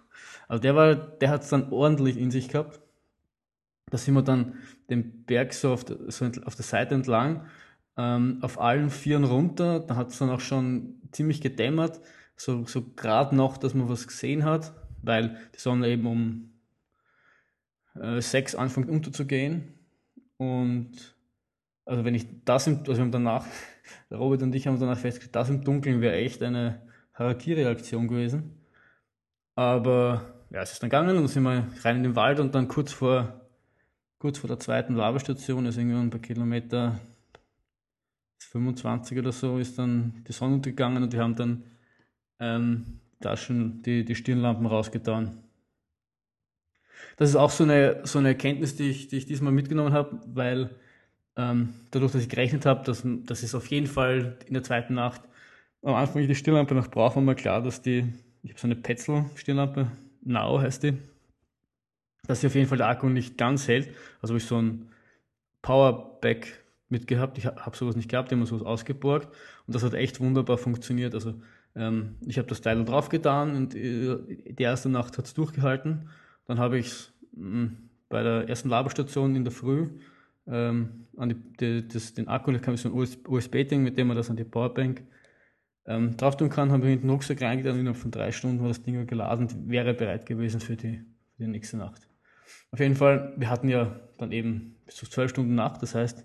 also 0.48 0.60
der 0.60 0.76
war, 0.76 0.94
der 0.94 1.30
hat 1.30 1.42
es 1.42 1.48
dann 1.48 1.72
ordentlich 1.72 2.16
in 2.16 2.30
sich 2.30 2.48
gehabt. 2.48 2.80
Da 3.94 3.98
sind 3.98 4.14
wir 4.14 4.22
dann 4.22 4.54
den 4.90 5.24
Berg 5.24 5.54
so 5.54 5.72
auf, 5.72 5.84
der, 5.84 5.96
so 6.08 6.26
auf 6.46 6.56
der 6.56 6.64
Seite 6.64 6.96
entlang, 6.96 7.46
ähm, 7.96 8.38
auf 8.40 8.60
allen 8.60 8.90
Vieren 8.90 9.22
runter. 9.22 9.78
Da 9.78 9.94
hat 9.94 10.08
es 10.08 10.18
dann 10.18 10.30
auch 10.30 10.40
schon 10.40 10.96
ziemlich 11.12 11.40
gedämmert, 11.40 12.00
so, 12.34 12.66
so 12.66 12.82
gerade 12.96 13.36
noch, 13.36 13.56
dass 13.56 13.72
man 13.72 13.88
was 13.88 14.08
gesehen 14.08 14.44
hat, 14.44 14.72
weil 15.00 15.38
die 15.54 15.60
Sonne 15.60 15.86
eben 15.90 16.08
um 16.08 16.54
äh, 17.94 18.20
sechs 18.20 18.56
anfängt 18.56 18.90
unterzugehen. 18.90 19.74
Und 20.38 21.16
also 21.84 22.04
wenn 22.04 22.16
ich 22.16 22.26
das 22.44 22.66
im, 22.66 22.78
also 22.78 22.96
wir 22.96 23.00
haben 23.02 23.12
danach, 23.12 23.46
Robert 24.10 24.42
und 24.42 24.56
ich 24.56 24.66
haben 24.66 24.80
danach 24.80 24.98
festgestellt, 24.98 25.36
das 25.36 25.50
im 25.50 25.62
Dunkeln 25.62 26.00
wäre 26.00 26.16
echt 26.16 26.42
eine 26.42 26.82
Harakiri-Aktion 27.12 28.08
gewesen. 28.08 28.58
Aber 29.54 30.34
ja, 30.50 30.62
es 30.62 30.72
ist 30.72 30.82
dann 30.82 30.90
gegangen 30.90 31.10
und 31.10 31.14
dann 31.14 31.28
sind 31.28 31.44
wir 31.44 31.68
rein 31.84 31.98
in 31.98 32.02
den 32.02 32.16
Wald 32.16 32.40
und 32.40 32.56
dann 32.56 32.66
kurz 32.66 32.90
vor, 32.90 33.43
kurz 34.24 34.38
vor 34.38 34.48
der 34.48 34.58
zweiten 34.58 34.94
Labestation, 34.94 35.66
also 35.66 35.80
irgendwann 35.80 36.06
ein 36.06 36.10
paar 36.10 36.18
Kilometer 36.18 36.98
25 38.38 39.18
oder 39.18 39.32
so, 39.32 39.58
ist 39.58 39.78
dann 39.78 40.24
die 40.26 40.32
Sonne 40.32 40.54
untergegangen 40.54 41.02
und 41.02 41.12
wir 41.12 41.20
haben 41.20 41.36
dann 41.36 41.64
ähm, 42.40 43.00
Taschen, 43.20 43.82
die, 43.82 44.02
die 44.02 44.14
Stirnlampen 44.14 44.64
rausgetan. 44.64 45.42
Das 47.18 47.28
ist 47.28 47.36
auch 47.36 47.50
so 47.50 47.64
eine, 47.64 48.00
so 48.04 48.18
eine 48.18 48.28
Erkenntnis, 48.28 48.76
die 48.76 48.88
ich, 48.88 49.08
die 49.08 49.18
ich 49.18 49.26
diesmal 49.26 49.52
mitgenommen 49.52 49.92
habe, 49.92 50.18
weil 50.24 50.70
ähm, 51.36 51.74
dadurch, 51.90 52.12
dass 52.12 52.22
ich 52.22 52.30
gerechnet 52.30 52.64
habe, 52.64 52.82
dass, 52.82 53.02
dass 53.04 53.42
es 53.42 53.54
auf 53.54 53.66
jeden 53.66 53.88
Fall 53.88 54.38
in 54.46 54.54
der 54.54 54.62
zweiten 54.62 54.94
Nacht 54.94 55.20
am 55.82 55.96
Anfang 55.96 56.26
die 56.26 56.34
Stirnlampe 56.34 56.74
noch 56.74 56.88
brauche, 56.88 57.16
war 57.16 57.22
mir 57.22 57.34
klar, 57.34 57.60
dass 57.60 57.82
die, 57.82 58.10
ich 58.42 58.52
habe 58.52 58.60
so 58.60 58.68
eine 58.68 58.76
Petzl-Stirnlampe, 58.76 59.90
Now 60.22 60.62
heißt 60.62 60.82
die, 60.82 60.94
dass 62.26 62.40
sie 62.40 62.46
auf 62.46 62.54
jeden 62.54 62.68
Fall 62.68 62.78
der 62.78 62.88
Akku 62.88 63.08
nicht 63.08 63.38
ganz 63.38 63.68
hält. 63.68 63.88
Also 64.20 64.32
habe 64.32 64.38
ich 64.38 64.46
so 64.46 64.60
ein 64.60 64.88
Powerback 65.62 66.64
mitgehabt. 66.88 67.38
Ich 67.38 67.46
habe 67.46 67.76
sowas 67.76 67.96
nicht 67.96 68.08
gehabt, 68.08 68.32
immer 68.32 68.46
sowas 68.46 68.62
ausgeborgt 68.62 69.28
und 69.66 69.74
das 69.74 69.82
hat 69.82 69.94
echt 69.94 70.20
wunderbar 70.20 70.58
funktioniert. 70.58 71.14
Also 71.14 71.34
ähm, 71.74 72.16
ich 72.26 72.38
habe 72.38 72.48
das 72.48 72.60
Teil 72.60 72.84
drauf 72.84 73.08
getan 73.08 73.54
und 73.54 73.74
äh, 73.74 74.16
die 74.52 74.62
erste 74.62 74.88
Nacht 74.88 75.18
hat 75.18 75.26
es 75.26 75.34
durchgehalten. 75.34 76.08
Dann 76.46 76.58
habe 76.58 76.78
ich 76.78 76.86
es 76.86 77.12
hm, 77.34 77.76
bei 78.08 78.22
der 78.22 78.48
ersten 78.48 78.68
Laberstation 78.68 79.34
in 79.34 79.44
der 79.44 79.52
Früh 79.52 79.88
ähm, 80.46 81.06
an 81.16 81.30
die, 81.30 81.36
die, 81.60 81.88
das, 81.88 82.14
den 82.14 82.28
Akku, 82.28 82.52
da 82.52 82.58
kam 82.58 82.76
so 82.76 82.88
ein 82.88 82.94
USB-Ding, 83.26 83.82
mit 83.82 83.96
dem 83.96 84.08
man 84.08 84.16
das 84.16 84.30
an 84.30 84.36
die 84.36 84.44
Powerbank 84.44 85.02
ähm, 85.86 86.16
drauf 86.16 86.36
tun 86.36 86.48
kann, 86.48 86.70
habe 86.70 86.86
ich 86.86 86.94
in 86.94 87.00
den 87.00 87.10
Rucksack 87.10 87.42
reingetan, 87.42 87.78
innerhalb 87.78 87.96
von 87.96 88.10
drei 88.10 88.32
Stunden 88.32 88.60
war 88.60 88.68
das 88.68 88.82
Ding 88.82 89.06
geladen 89.06 89.46
und 89.46 89.68
wäre 89.68 89.94
bereit 89.94 90.26
gewesen 90.26 90.60
für 90.60 90.76
die, 90.76 90.98
für 91.36 91.44
die 91.44 91.48
nächste 91.48 91.76
Nacht. 91.76 92.08
Auf 92.70 92.80
jeden 92.80 92.96
Fall, 92.96 93.34
wir 93.36 93.50
hatten 93.50 93.68
ja 93.68 94.00
dann 94.18 94.32
eben 94.32 94.76
bis 94.86 94.96
zu 94.96 95.06
zwölf 95.06 95.30
Stunden 95.30 95.54
Nacht, 95.54 95.82
das 95.82 95.94
heißt, 95.94 96.24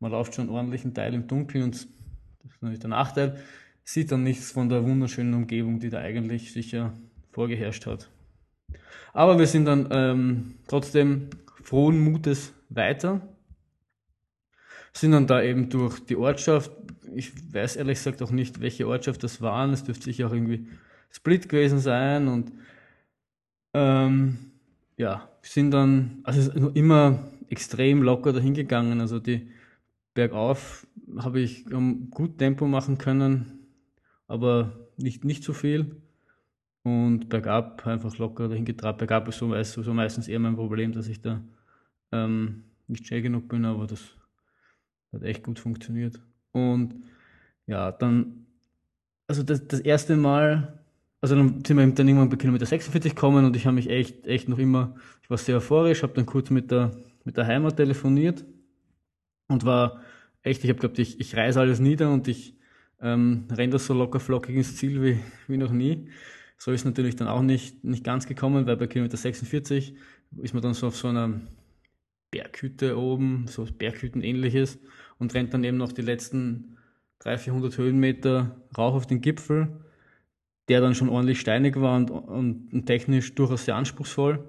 man 0.00 0.10
läuft 0.10 0.34
schon 0.34 0.48
ordentlich 0.48 0.84
einen 0.84 0.94
Teil 0.94 1.14
im 1.14 1.26
Dunkeln 1.26 1.64
und 1.64 1.74
das 1.74 2.52
ist 2.52 2.62
natürlich 2.62 2.80
der 2.80 2.90
Nachteil, 2.90 3.40
sieht 3.84 4.12
dann 4.12 4.22
nichts 4.22 4.52
von 4.52 4.68
der 4.68 4.84
wunderschönen 4.84 5.34
Umgebung, 5.34 5.80
die 5.80 5.90
da 5.90 5.98
eigentlich 5.98 6.52
sicher 6.52 6.92
vorgeherrscht 7.32 7.86
hat. 7.86 8.10
Aber 9.12 9.38
wir 9.38 9.46
sind 9.46 9.64
dann 9.64 9.88
ähm, 9.90 10.54
trotzdem 10.68 11.30
frohen 11.62 11.98
Mutes 11.98 12.52
weiter, 12.68 13.26
sind 14.92 15.12
dann 15.12 15.26
da 15.26 15.42
eben 15.42 15.68
durch 15.68 16.00
die 16.00 16.16
Ortschaft, 16.16 16.70
ich 17.14 17.32
weiß 17.52 17.76
ehrlich 17.76 17.98
gesagt 17.98 18.22
auch 18.22 18.30
nicht, 18.30 18.60
welche 18.60 18.86
Ortschaft 18.86 19.22
das 19.22 19.40
war, 19.40 19.68
es 19.70 19.84
dürfte 19.84 20.04
sicher 20.04 20.26
auch 20.26 20.32
irgendwie 20.32 20.68
Split 21.10 21.48
gewesen 21.48 21.78
sein 21.78 22.28
und 22.28 22.52
ähm, 23.72 24.55
ja, 24.96 25.28
sind 25.42 25.70
dann, 25.70 26.20
also 26.24 26.70
immer 26.70 27.30
extrem 27.48 28.02
locker 28.02 28.32
dahingegangen, 28.32 29.00
also 29.00 29.18
die 29.18 29.48
bergauf 30.14 30.86
habe 31.18 31.40
ich 31.40 31.66
gut 32.10 32.38
Tempo 32.38 32.66
machen 32.66 32.98
können, 32.98 33.60
aber 34.26 34.88
nicht, 34.96 35.24
nicht 35.24 35.44
so 35.44 35.52
viel. 35.52 36.02
Und 36.82 37.28
bergab 37.28 37.84
einfach 37.86 38.16
locker 38.18 38.48
dahin. 38.48 38.64
Bergab 38.64 39.26
ist 39.26 39.38
so, 39.38 39.82
so 39.82 39.92
meistens 39.92 40.28
eher 40.28 40.38
mein 40.38 40.54
Problem, 40.54 40.92
dass 40.92 41.08
ich 41.08 41.20
da 41.20 41.42
ähm, 42.12 42.62
nicht 42.86 43.06
schnell 43.06 43.22
genug 43.22 43.48
bin, 43.48 43.64
aber 43.64 43.88
das 43.88 44.14
hat 45.12 45.22
echt 45.22 45.42
gut 45.42 45.58
funktioniert. 45.58 46.20
Und 46.52 46.94
ja, 47.66 47.90
dann, 47.90 48.46
also 49.26 49.42
das, 49.42 49.66
das 49.66 49.80
erste 49.80 50.16
Mal, 50.16 50.78
also 51.26 51.34
dann 51.34 51.64
sind 51.64 51.76
wir 51.76 51.86
dann 51.88 52.06
irgendwann 52.06 52.28
bei 52.28 52.36
Kilometer 52.36 52.66
46 52.66 53.16
gekommen 53.16 53.44
und 53.44 53.56
ich 53.56 53.66
habe 53.66 53.74
mich 53.74 53.90
echt, 53.90 54.28
echt 54.28 54.48
noch 54.48 54.58
immer, 54.58 54.94
ich 55.24 55.28
war 55.28 55.36
sehr 55.36 55.56
euphorisch, 55.56 56.04
habe 56.04 56.12
dann 56.12 56.24
kurz 56.24 56.50
mit 56.50 56.70
der, 56.70 56.92
mit 57.24 57.36
der 57.36 57.48
Heimat 57.48 57.76
telefoniert 57.76 58.44
und 59.48 59.64
war 59.64 60.02
echt, 60.44 60.62
ich 60.62 60.70
habe 60.70 60.78
gehabt, 60.78 61.00
ich, 61.00 61.18
ich 61.18 61.36
reiße 61.36 61.58
alles 61.58 61.80
nieder 61.80 62.12
und 62.12 62.28
ich 62.28 62.56
ähm, 63.00 63.48
renne 63.50 63.72
das 63.72 63.86
so 63.86 63.94
locker 63.94 64.20
flockig 64.20 64.54
ins 64.54 64.76
Ziel 64.76 65.02
wie, 65.02 65.18
wie 65.48 65.56
noch 65.56 65.72
nie. 65.72 66.10
So 66.58 66.70
ist 66.70 66.84
natürlich 66.84 67.16
dann 67.16 67.26
auch 67.26 67.42
nicht, 67.42 67.82
nicht 67.82 68.04
ganz 68.04 68.28
gekommen, 68.28 68.68
weil 68.68 68.76
bei 68.76 68.86
Kilometer 68.86 69.16
46 69.16 69.96
ist 70.42 70.54
man 70.54 70.62
dann 70.62 70.74
so 70.74 70.86
auf 70.86 70.96
so 70.96 71.08
einer 71.08 71.40
Berghütte 72.30 72.96
oben, 72.96 73.46
so 73.48 73.66
Berghütten 73.66 74.22
ähnliches 74.22 74.78
und 75.18 75.34
rennt 75.34 75.52
dann 75.52 75.64
eben 75.64 75.76
noch 75.76 75.90
die 75.90 76.02
letzten 76.02 76.76
300, 77.18 77.42
400 77.42 77.78
Höhenmeter 77.78 78.60
rauf 78.78 78.94
auf 78.94 79.08
den 79.08 79.20
Gipfel, 79.20 79.80
der 80.68 80.80
dann 80.80 80.94
schon 80.94 81.08
ordentlich 81.08 81.40
steinig 81.40 81.80
war 81.80 81.96
und, 81.96 82.10
und, 82.10 82.72
und 82.72 82.86
technisch 82.86 83.34
durchaus 83.34 83.64
sehr 83.64 83.76
anspruchsvoll 83.76 84.44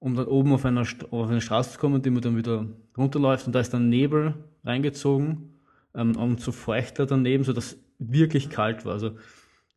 um 0.00 0.14
dann 0.14 0.26
oben 0.26 0.52
auf 0.52 0.64
einer, 0.64 0.86
auf 1.10 1.28
eine 1.28 1.40
Straße 1.40 1.72
zu 1.72 1.78
kommen, 1.78 2.02
die 2.02 2.10
man 2.10 2.22
dann 2.22 2.36
wieder 2.36 2.66
runterläuft 2.96 3.46
und 3.46 3.52
da 3.54 3.60
ist 3.60 3.74
dann 3.74 3.88
Nebel 3.88 4.34
reingezogen 4.64 5.60
ähm, 5.94 6.16
und 6.16 6.40
so 6.40 6.52
feuchter 6.52 7.06
daneben, 7.06 7.44
so 7.44 7.52
dass 7.52 7.78
wirklich 7.98 8.50
kalt 8.50 8.84
war. 8.84 8.92
Also 8.92 9.16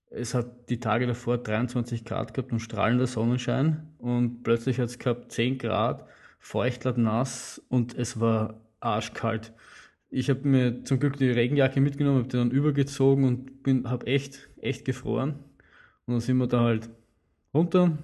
es 0.10 0.34
hat 0.34 0.70
die 0.70 0.80
Tage 0.80 1.08
davor 1.08 1.38
23 1.38 2.06
Grad 2.06 2.34
gehabt 2.34 2.52
und 2.52 2.60
strahlender 2.60 3.08
Sonnenschein 3.08 3.88
und 3.98 4.44
plötzlich 4.44 4.80
hat 4.80 4.90
es 4.90 5.00
gehabt 5.00 5.32
10 5.32 5.58
Grad, 5.58 6.06
feuchtler 6.40 6.98
nass 6.98 7.62
und 7.70 7.98
es 7.98 8.20
war 8.20 8.62
arschkalt. 8.80 9.54
Ich 10.10 10.30
habe 10.30 10.46
mir 10.48 10.84
zum 10.84 11.00
Glück 11.00 11.16
die 11.18 11.30
Regenjacke 11.30 11.80
mitgenommen, 11.80 12.20
habe 12.20 12.28
die 12.28 12.38
dann 12.38 12.52
übergezogen 12.52 13.24
und 13.24 13.64
bin, 13.64 13.90
habe 13.90 14.08
echt, 14.08 14.50
echt 14.60 14.84
gefroren. 14.84 15.40
Und 16.12 16.16
dann 16.16 16.22
sind 16.22 16.38
wir 16.40 16.48
da 16.48 16.60
halt 16.60 16.90
runter, 17.54 17.98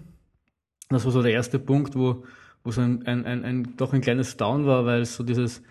das 0.88 1.04
war 1.04 1.12
so 1.12 1.22
der 1.22 1.34
erste 1.34 1.60
Punkt, 1.60 1.94
wo, 1.98 2.24
wo 2.64 2.72
so 2.72 2.80
ein, 2.80 3.06
ein, 3.06 3.26
ein, 3.26 3.44
ein 3.44 3.76
doch 3.76 3.92
ein 3.92 4.00
kleines 4.00 4.38
Down 4.38 4.66
war, 4.66 4.86
weil 4.86 5.04
so 5.04 5.26
dieses, 5.26 5.62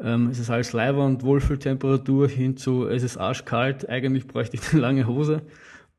ähm, 0.00 0.26
es 0.26 0.40
ist 0.40 0.50
alles 0.50 0.72
Leiber 0.72 1.06
und 1.06 1.22
Wohlfühltemperatur 1.22 2.26
hin 2.26 2.56
zu, 2.56 2.88
es 2.88 3.04
ist 3.04 3.16
arschkalt, 3.16 3.88
eigentlich 3.88 4.26
bräuchte 4.26 4.56
ich 4.56 4.72
eine 4.72 4.80
lange 4.80 5.06
Hose 5.06 5.42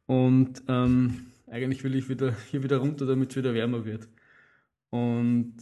und 0.06 0.62
ähm, 0.68 1.28
eigentlich 1.48 1.86
will 1.86 1.96
ich 1.96 2.10
wieder 2.10 2.36
hier 2.52 2.62
wieder 2.62 2.80
runter, 2.80 3.06
damit 3.06 3.30
es 3.30 3.38
wieder 3.38 3.54
wärmer 3.54 3.86
wird. 3.86 4.10
Und 4.90 5.54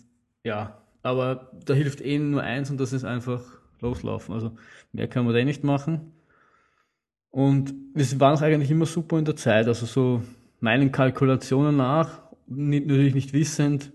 ja, 0.44 0.82
aber 1.04 1.52
da 1.64 1.76
hilft 1.76 2.02
eh 2.02 2.18
nur 2.18 2.42
eins 2.42 2.72
und 2.72 2.80
das 2.80 2.92
ist 2.92 3.04
einfach 3.04 3.44
loslaufen. 3.82 4.34
Also 4.34 4.58
mehr 4.94 5.08
kann 5.08 5.26
man 5.26 5.36
da 5.36 5.40
eh 5.40 5.46
nicht 5.46 5.64
machen. 5.64 6.14
Und 7.38 7.76
wir 7.94 8.20
waren 8.20 8.36
auch 8.36 8.42
eigentlich 8.42 8.72
immer 8.72 8.88
super 8.88 9.20
in 9.20 9.26
der 9.26 9.36
Zeit. 9.36 9.68
Also 9.68 9.86
so 9.86 10.24
meinen 10.60 10.92
Kalkulationen 10.92 11.78
nach 11.78 12.20
natürlich 12.48 13.14
nicht 13.14 13.32
wissend, 13.32 13.92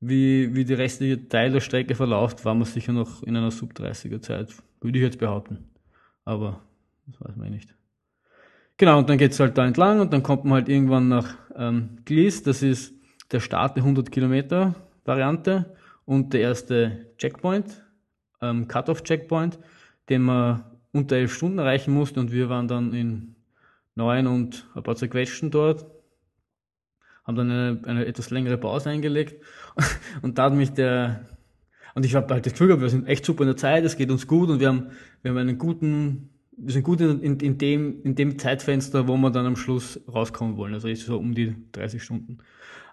wie, 0.00 0.52
wie 0.56 0.64
die 0.64 0.74
restliche 0.74 1.28
Teil 1.28 1.52
der 1.52 1.60
Strecke 1.60 1.94
verläuft, 1.94 2.44
war 2.44 2.56
man 2.56 2.64
sicher 2.64 2.92
noch 2.92 3.22
in 3.22 3.36
einer 3.36 3.52
Sub-30er 3.52 4.20
Zeit, 4.20 4.48
würde 4.80 4.98
ich 4.98 5.04
jetzt 5.04 5.20
behaupten. 5.20 5.58
Aber 6.24 6.60
das 7.06 7.20
weiß 7.20 7.36
man 7.36 7.46
eh 7.46 7.50
nicht. 7.50 7.72
Genau, 8.78 8.98
und 8.98 9.08
dann 9.08 9.16
geht 9.16 9.30
es 9.30 9.38
halt 9.38 9.56
da 9.56 9.64
entlang 9.64 10.00
und 10.00 10.12
dann 10.12 10.24
kommt 10.24 10.42
man 10.42 10.54
halt 10.54 10.68
irgendwann 10.68 11.06
nach 11.06 11.36
ähm, 11.54 11.98
Glies, 12.04 12.42
das 12.42 12.64
ist 12.64 12.92
der 13.30 13.38
Start 13.38 13.76
der 13.76 13.84
100 13.84 14.10
Kilometer 14.10 14.74
Variante 15.04 15.76
und 16.04 16.32
der 16.32 16.40
erste 16.40 17.06
Checkpoint 17.16 17.80
ähm, 18.40 18.66
Cut-Off-Checkpoint, 18.66 19.60
den 20.08 20.22
man 20.22 20.64
unter 20.92 21.16
elf 21.16 21.34
Stunden 21.34 21.58
erreichen 21.58 21.92
musste 21.92 22.20
und 22.20 22.32
wir 22.32 22.48
waren 22.48 22.68
dann 22.68 22.92
in 22.92 23.34
neun 23.94 24.26
und 24.26 24.68
ein 24.74 24.82
paar 24.82 24.96
zerquetschten 24.96 25.50
dort, 25.50 25.86
haben 27.24 27.36
dann 27.36 27.50
eine, 27.50 27.80
eine 27.84 28.06
etwas 28.06 28.30
längere 28.30 28.58
Pause 28.58 28.90
eingelegt 28.90 29.42
und 30.22 30.38
da 30.38 30.44
hat 30.44 30.54
mich 30.54 30.70
der, 30.70 31.26
und 31.94 32.04
ich 32.04 32.14
habe 32.14 32.32
halt 32.32 32.46
das 32.46 32.52
Gefühl 32.52 32.68
gehabt, 32.68 32.82
wir 32.82 32.90
sind 32.90 33.06
echt 33.06 33.24
super 33.24 33.42
in 33.42 33.48
der 33.48 33.56
Zeit, 33.56 33.84
es 33.84 33.96
geht 33.96 34.10
uns 34.10 34.26
gut 34.26 34.48
und 34.48 34.60
wir 34.60 34.68
haben, 34.68 34.90
wir 35.22 35.30
haben 35.30 35.38
einen 35.38 35.58
guten, 35.58 36.30
wir 36.56 36.72
sind 36.72 36.82
gut 36.82 37.00
in, 37.00 37.20
in, 37.20 37.40
in, 37.40 37.58
dem, 37.58 38.02
in 38.02 38.14
dem 38.14 38.38
Zeitfenster, 38.38 39.08
wo 39.08 39.16
wir 39.16 39.30
dann 39.30 39.46
am 39.46 39.56
Schluss 39.56 40.00
rauskommen 40.06 40.56
wollen. 40.56 40.74
Also 40.74 40.88
ist 40.88 41.06
so 41.06 41.18
um 41.18 41.34
die 41.34 41.56
30 41.72 42.02
Stunden. 42.02 42.38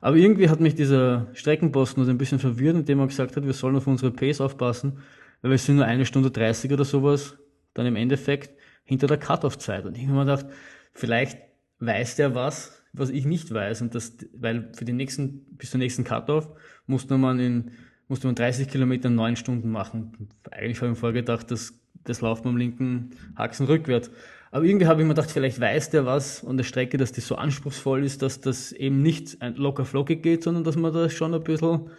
Aber 0.02 0.16
irgendwie 0.16 0.50
hat 0.50 0.62
mich 0.62 0.76
dieser 0.76 1.28
Streckenposten 1.34 2.08
ein 2.10 2.18
bisschen 2.18 2.40
verwirrt, 2.40 2.78
indem 2.78 3.00
er 3.00 3.08
gesagt 3.08 3.36
hat, 3.36 3.46
wir 3.46 3.54
sollen 3.54 3.76
auf 3.76 3.88
unsere 3.88 4.12
Pace 4.12 4.40
aufpassen, 4.40 5.00
weil 5.42 5.52
wir 5.52 5.58
sind 5.58 5.76
nur 5.76 5.86
eine 5.86 6.06
Stunde 6.06 6.32
30 6.32 6.72
oder 6.72 6.86
sowas, 6.86 7.38
dann 7.80 7.88
im 7.88 7.96
Endeffekt 7.96 8.52
hinter 8.84 9.08
der 9.08 9.18
Cut-Off-Zeit. 9.18 9.86
Und 9.86 9.98
ich 9.98 10.04
habe 10.04 10.14
mir 10.14 10.26
gedacht, 10.26 10.46
vielleicht 10.92 11.40
weiß 11.80 12.16
der 12.18 12.36
was, 12.36 12.84
was 12.94 13.10
ich 13.10 13.26
nicht 13.26 13.54
weiß. 13.54 13.82
Und 13.82 13.96
das, 13.96 14.18
weil 14.34 14.72
für 14.74 14.86
den 14.86 14.98
nächsten, 14.98 15.46
bis 15.58 15.72
zum 15.72 15.80
nächsten 15.80 16.04
Cut-Off 16.04 16.50
musste 16.86 17.18
man 17.18 17.40
in, 17.40 17.72
musste 18.08 18.28
man 18.28 18.36
30 18.36 18.68
Kilometer 18.68 19.10
neun 19.10 19.36
Stunden 19.36 19.72
machen. 19.72 20.30
Eigentlich 20.52 20.78
habe 20.78 20.88
ich 20.88 20.92
mir 20.92 20.96
vorgedacht, 20.96 21.52
dass 21.52 21.74
das 22.04 22.22
läuft 22.22 22.46
am 22.46 22.58
linken 22.58 23.12
Haxen 23.36 23.66
rückwärts. 23.66 24.10
Aber 24.52 24.66
irgendwie 24.66 24.88
habe 24.88 25.02
ich 25.02 25.08
mir 25.08 25.14
gedacht, 25.14 25.32
vielleicht 25.32 25.60
weiß 25.60 25.92
der 25.92 26.06
was 26.06 26.44
an 26.44 26.58
der 26.58 26.64
Strecke, 26.64 26.98
dass 26.98 27.12
die 27.12 27.22
so 27.22 27.36
anspruchsvoll 27.36 28.04
ist, 28.04 28.22
dass 28.22 28.42
das 28.42 28.72
eben 28.72 29.02
nicht 29.02 29.38
locker 29.56 29.86
flockig 29.86 30.24
geht, 30.24 30.44
sondern 30.44 30.64
dass 30.64 30.76
man 30.76 30.92
da 30.92 31.10
schon 31.10 31.34
ein 31.34 31.44
bisschen 31.44 31.90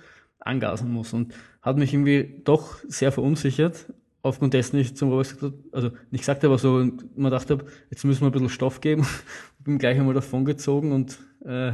angasen 0.40 0.90
muss. 0.90 1.12
Und 1.12 1.34
hat 1.62 1.76
mich 1.76 1.92
irgendwie 1.92 2.40
doch 2.44 2.78
sehr 2.88 3.12
verunsichert, 3.12 3.92
aufgrund 4.22 4.54
dessen 4.54 4.78
ich 4.78 4.96
zum 4.96 5.10
Robert 5.10 5.28
gesagt 5.28 5.42
habe, 5.42 5.64
also 5.72 5.90
nicht 6.10 6.20
gesagt 6.20 6.42
habe, 6.42 6.48
aber 6.48 6.58
so, 6.58 6.86
man 7.16 7.30
dachte, 7.30 7.58
jetzt 7.90 8.04
müssen 8.04 8.20
wir 8.20 8.26
ein 8.26 8.32
bisschen 8.32 8.48
Stoff 8.48 8.80
geben. 8.80 9.06
Bin 9.60 9.78
gleich 9.78 9.98
einmal 9.98 10.14
davon 10.14 10.44
gezogen 10.44 10.92
und 10.92 11.18
äh, 11.44 11.72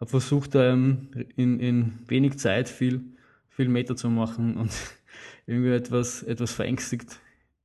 habe 0.00 0.10
versucht, 0.10 0.54
ähm, 0.54 1.08
in, 1.36 1.60
in 1.60 1.98
wenig 2.06 2.38
Zeit 2.38 2.68
viel, 2.68 3.02
viel 3.48 3.68
Meter 3.68 3.96
zu 3.96 4.10
machen 4.10 4.56
und 4.56 4.70
irgendwie 5.46 5.72
etwas, 5.72 6.22
etwas 6.22 6.52
verängstigt 6.52 7.18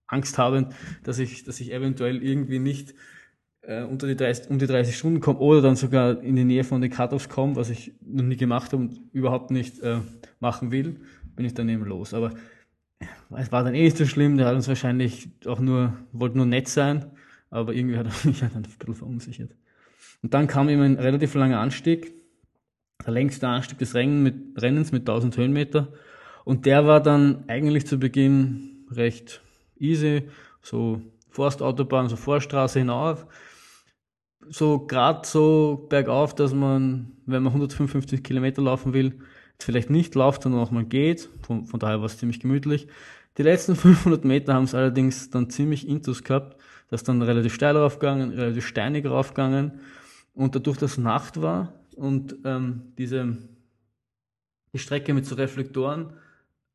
Angst 0.08 0.38
habe, 0.38 0.70
dass 1.04 1.20
ich, 1.20 1.44
dass 1.44 1.60
ich 1.60 1.72
eventuell 1.72 2.24
irgendwie 2.24 2.60
nicht 2.60 2.96
äh, 3.62 3.84
unter 3.84 4.08
die 4.08 4.16
30, 4.16 4.50
um 4.50 4.58
die 4.58 4.68
30 4.68 4.98
Stunden 4.98 5.20
komme 5.20 5.40
oder 5.40 5.62
dann 5.62 5.76
sogar 5.76 6.22
in 6.22 6.36
die 6.36 6.44
Nähe 6.44 6.64
von 6.64 6.82
den 6.82 6.90
Cut-Offs 6.90 7.30
komme, 7.30 7.56
was 7.56 7.70
ich 7.70 7.94
noch 8.02 8.24
nie 8.24 8.38
gemacht 8.38 8.74
habe 8.74 8.84
und 8.84 9.00
überhaupt 9.14 9.52
nicht 9.52 9.80
äh, 9.82 10.00
machen 10.40 10.72
will, 10.72 11.00
bin 11.36 11.46
ich 11.46 11.54
dann 11.54 11.70
eben 11.70 11.86
los. 11.86 12.14
Aber 12.14 12.34
es 13.38 13.52
war 13.52 13.64
dann 13.64 13.76
eh 13.76 13.84
nicht 13.84 13.98
so 13.98 14.06
schlimm, 14.06 14.38
der 14.38 14.48
hat 14.48 14.56
uns 14.56 14.68
wahrscheinlich 14.68 15.30
auch 15.46 15.60
nur, 15.60 15.94
wollte 16.12 16.38
nur 16.38 16.46
nett 16.46 16.68
sein, 16.68 17.06
aber 17.50 17.74
irgendwie 17.74 17.98
hat 17.98 18.08
er 18.08 18.14
mich 18.28 18.42
halt 18.42 18.56
ein 18.56 18.64
bisschen 18.64 18.96
verunsichert. 18.96 19.52
Und 20.22 20.34
dann 20.34 20.48
kam 20.48 20.70
eben 20.70 20.82
ein 20.82 21.00
relativ 21.00 21.34
langer 21.36 21.60
Anstieg, 21.60 22.14
der 23.06 23.14
längste 23.14 23.48
Anstieg 23.48 23.78
des 23.78 23.96
Rennen 23.96 24.24
mit, 24.24 24.62
Rennens 24.62 24.92
mit 24.92 25.02
1000 25.02 25.38
Höhenmeter. 25.38 25.94
Und 26.44 26.66
der 26.66 26.86
war 26.86 27.02
dann 27.02 27.46
eigentlich 27.48 27.88
zu 27.88 27.98
Beginn 27.98 28.86
recht 28.92 29.42
easy, 29.78 30.30
so 30.62 31.02
Forstautobahn, 31.30 32.10
so 32.10 32.16
Vorstraße 32.16 32.80
hinauf. 32.80 33.26
So 34.50 34.80
gerade 34.80 35.28
so 35.28 35.88
bergauf, 35.90 36.34
dass 36.34 36.54
man, 36.54 37.12
wenn 37.26 37.44
man 37.44 37.54
155 37.54 38.24
Kilometer 38.24 38.62
laufen 38.62 38.94
will, 38.94 39.20
vielleicht 39.60 39.90
nicht 39.90 40.16
läuft, 40.16 40.44
sondern 40.44 40.62
auch 40.62 40.72
mal 40.72 40.86
geht. 40.86 41.30
Von, 41.42 41.66
von 41.66 41.80
daher 41.80 42.00
war 42.00 42.06
es 42.06 42.18
ziemlich 42.18 42.40
gemütlich. 42.40 42.88
Die 43.38 43.44
letzten 43.44 43.76
500 43.76 44.26
Meter 44.26 44.54
haben 44.54 44.64
es 44.64 44.76
allerdings 44.76 45.30
dann 45.30 45.50
ziemlich 45.50 45.88
intus 45.88 46.24
gehabt. 46.24 46.58
Das 46.90 47.02
ist 47.02 47.08
dann 47.08 47.22
relativ 47.22 47.54
steil 47.54 47.78
raufgegangen, 47.78 48.32
relativ 48.32 48.66
steinig 48.66 49.06
raufgegangen. 49.06 49.80
Und 50.34 50.56
dadurch, 50.56 50.78
dass 50.78 50.98
Nacht 50.98 51.42
war 51.42 51.74
und 51.96 52.38
ähm, 52.46 52.94
diese 52.98 53.38
die 54.74 54.80
Strecke 54.80 55.14
mit 55.14 55.26
so 55.26 55.36
Reflektoren 55.36 56.14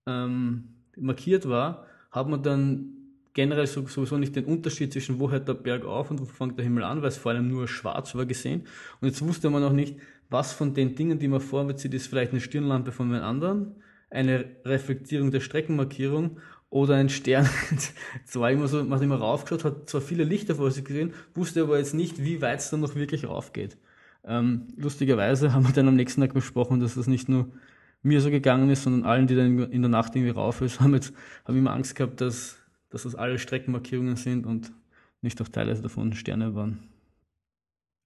ähm, 0.06 0.64
markiert 0.96 1.48
war, 1.48 1.86
hat 2.10 2.28
man 2.28 2.42
dann 2.42 2.90
generell 3.32 3.66
sowieso 3.66 4.16
nicht 4.16 4.36
den 4.36 4.44
Unterschied 4.44 4.92
zwischen 4.92 5.18
wo 5.18 5.30
hört 5.30 5.48
der 5.48 5.54
Berg 5.54 5.84
auf 5.84 6.10
und 6.10 6.20
wo 6.20 6.24
fängt 6.24 6.56
der 6.56 6.64
Himmel 6.64 6.84
an, 6.84 7.02
weil 7.02 7.08
es 7.08 7.16
vor 7.16 7.32
allem 7.32 7.48
nur 7.48 7.66
schwarz 7.66 8.14
war 8.14 8.26
gesehen. 8.26 8.66
Und 9.00 9.08
jetzt 9.08 9.22
wusste 9.22 9.50
man 9.50 9.64
auch 9.64 9.72
nicht, 9.72 9.96
was 10.30 10.52
von 10.52 10.74
den 10.74 10.94
Dingen, 10.94 11.18
die 11.18 11.28
man 11.28 11.40
vorwärts 11.40 11.82
sieht, 11.82 11.94
ist 11.94 12.06
vielleicht 12.06 12.32
eine 12.32 12.40
Stirnlampe 12.40 12.92
von 12.92 13.10
den 13.10 13.22
anderen, 13.22 13.76
eine 14.10 14.46
Reflektierung 14.64 15.30
der 15.30 15.40
Streckenmarkierung 15.40 16.38
oder 16.70 16.96
ein 16.96 17.08
Stern. 17.08 17.48
Es 18.26 18.34
immer 18.34 18.68
so, 18.68 18.82
man 18.82 18.94
hat 18.98 19.02
immer 19.02 19.18
raufgeschaut, 19.18 19.64
hat 19.64 19.88
zwar 19.88 20.00
viele 20.00 20.24
Lichter 20.24 20.56
vor 20.56 20.70
sich 20.70 20.84
gesehen, 20.84 21.12
wusste 21.34 21.62
aber 21.62 21.78
jetzt 21.78 21.94
nicht, 21.94 22.22
wie 22.22 22.42
weit 22.42 22.60
es 22.60 22.70
dann 22.70 22.80
noch 22.80 22.94
wirklich 22.94 23.28
raufgeht. 23.28 23.76
Ähm, 24.24 24.68
lustigerweise 24.76 25.52
haben 25.52 25.66
wir 25.66 25.72
dann 25.72 25.88
am 25.88 25.96
nächsten 25.96 26.20
Tag 26.20 26.34
besprochen, 26.34 26.80
dass 26.80 26.94
das 26.94 27.06
nicht 27.06 27.28
nur 27.28 27.48
mir 28.02 28.20
so 28.20 28.30
gegangen 28.30 28.70
ist, 28.70 28.82
sondern 28.82 29.04
allen, 29.04 29.26
die 29.26 29.36
dann 29.36 29.58
in 29.70 29.82
der 29.82 29.88
Nacht 29.88 30.16
irgendwie 30.16 30.32
rauf 30.32 30.60
ist, 30.60 30.80
haben 30.80 30.94
jetzt 30.94 31.12
haben 31.44 31.56
immer 31.56 31.72
Angst 31.72 31.94
gehabt, 31.94 32.20
dass, 32.20 32.58
dass 32.90 33.04
das 33.04 33.14
alle 33.14 33.38
Streckenmarkierungen 33.38 34.16
sind 34.16 34.46
und 34.46 34.72
nicht 35.22 35.40
auch 35.40 35.48
teilweise 35.48 35.82
davon 35.82 36.12
Sterne 36.12 36.54
waren. 36.54 36.78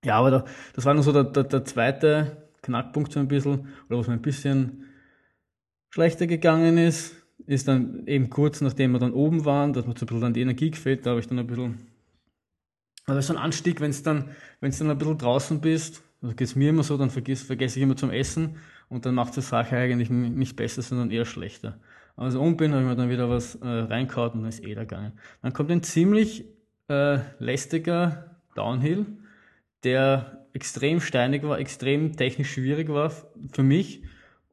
Ja, 0.04 0.16
aber 0.16 0.30
da, 0.30 0.44
das 0.74 0.84
war 0.84 0.94
noch 0.94 1.02
so 1.02 1.12
der, 1.12 1.24
der, 1.24 1.44
der, 1.44 1.64
zweite 1.64 2.48
Knackpunkt 2.62 3.12
so 3.12 3.20
ein 3.20 3.28
bisschen, 3.28 3.68
oder 3.88 3.98
was 3.98 4.06
mir 4.06 4.14
ein 4.14 4.22
bisschen 4.22 4.84
schlechter 5.90 6.26
gegangen 6.26 6.78
ist, 6.78 7.16
ist 7.46 7.66
dann 7.66 8.06
eben 8.06 8.30
kurz 8.30 8.60
nachdem 8.60 8.92
wir 8.92 8.98
dann 8.98 9.12
oben 9.12 9.44
waren, 9.44 9.72
dass 9.72 9.86
mir 9.86 9.94
so 9.96 10.04
ein 10.04 10.06
bisschen 10.06 10.20
dann 10.20 10.34
die 10.34 10.42
Energie 10.42 10.70
gefällt, 10.70 11.04
da 11.04 11.10
habe 11.10 11.20
ich 11.20 11.26
dann 11.26 11.38
ein 11.38 11.46
bisschen, 11.46 11.78
also 13.06 13.20
so 13.20 13.32
ein 13.32 13.42
Anstieg, 13.42 13.80
wenn 13.80 13.90
es 13.90 14.02
dann, 14.02 14.30
wenn 14.60 14.70
es 14.70 14.78
dann 14.78 14.90
ein 14.90 14.98
bisschen 14.98 15.18
draußen 15.18 15.60
bist, 15.60 16.02
also 16.22 16.34
geht 16.34 16.48
es 16.48 16.56
mir 16.56 16.70
immer 16.70 16.82
so, 16.82 16.96
dann 16.96 17.10
vergesse, 17.10 17.44
vergesse 17.44 17.78
ich 17.78 17.82
immer 17.82 17.96
zum 17.96 18.10
Essen 18.10 18.56
und 18.88 19.06
dann 19.06 19.14
macht 19.14 19.36
die 19.36 19.40
Sache 19.40 19.76
eigentlich 19.76 20.10
nicht 20.10 20.56
besser, 20.56 20.82
sondern 20.82 21.10
eher 21.10 21.24
schlechter. 21.24 21.80
Also 22.16 22.40
oben 22.40 22.56
bin, 22.56 22.72
habe 22.72 22.82
ich 22.82 22.88
mir 22.88 22.96
dann 22.96 23.10
wieder 23.10 23.30
was 23.30 23.54
äh, 23.56 23.66
reingehauen 23.66 24.32
und 24.32 24.40
dann 24.40 24.48
ist 24.48 24.64
eh 24.64 24.74
da 24.74 24.82
gegangen. 24.82 25.12
Dann 25.42 25.52
kommt 25.52 25.70
ein 25.70 25.84
ziemlich 25.84 26.44
äh, 26.88 27.18
lästiger 27.38 28.36
Downhill, 28.56 29.06
der 29.84 30.46
extrem 30.52 31.00
steinig 31.00 31.42
war, 31.42 31.58
extrem 31.58 32.16
technisch 32.16 32.52
schwierig 32.52 32.88
war 32.88 33.12
für 33.52 33.62
mich, 33.62 34.02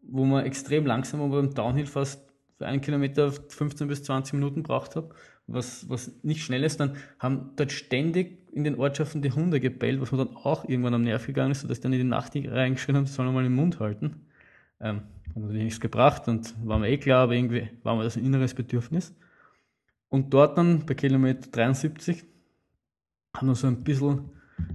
wo 0.02 0.24
man 0.26 0.46
extrem 0.46 0.86
langsam 0.86 1.22
aber 1.22 1.42
beim 1.42 1.54
Downhill 1.54 1.88
fast 1.88 2.22
für 2.58 2.68
einen 2.68 2.82
Kilometer 2.82 3.32
15 3.32 3.88
bis 3.88 4.04
20 4.04 4.34
Minuten 4.34 4.64
braucht 4.64 4.96
habe, 4.96 5.14
was, 5.48 5.90
was 5.90 6.12
nicht 6.24 6.44
schnell 6.44 6.64
ist. 6.64 6.80
Dann 6.80 6.98
haben 7.20 7.52
dort 7.56 7.72
ständig 7.72 8.38
in 8.54 8.64
den 8.64 8.76
Ortschaften 8.76 9.22
die 9.22 9.32
Hunde 9.32 9.60
gebellt, 9.60 10.00
was 10.00 10.12
mir 10.12 10.20
dann 10.20 10.36
auch 10.38 10.68
irgendwann 10.68 10.94
am 10.94 11.02
Nerv 11.02 11.26
gegangen 11.26 11.52
ist, 11.52 11.62
sodass 11.62 11.82
dann 11.82 11.92
in 11.92 12.00
die 12.00 12.06
Nacht 12.06 12.34
reingeschrien 12.36 12.96
habe, 12.96 13.08
sollen 13.08 13.30
wir 13.30 13.34
mal 13.34 13.44
den 13.44 13.56
Mund 13.56 13.80
halten. 13.80 14.28
Ähm, 14.80 15.02
hat 15.30 15.36
natürlich 15.36 15.64
nichts 15.64 15.82
gebracht 15.82 16.28
und 16.28 16.56
war 16.66 16.80
mir 16.80 16.90
eh 16.90 16.98
klar, 16.98 17.24
aber 17.24 17.34
irgendwie 17.34 17.70
war 17.84 17.96
mir 17.96 18.04
das 18.04 18.16
ein 18.16 18.26
inneres 18.26 18.54
Bedürfnis. 18.54 19.14
Und 20.08 20.34
dort 20.34 20.58
dann 20.58 20.86
bei 20.86 20.94
Kilometer 20.94 21.50
73 21.50 22.24
haben 23.36 23.48
dann 23.48 23.56
so 23.56 23.68
ein 23.68 23.84
bisschen 23.84 24.30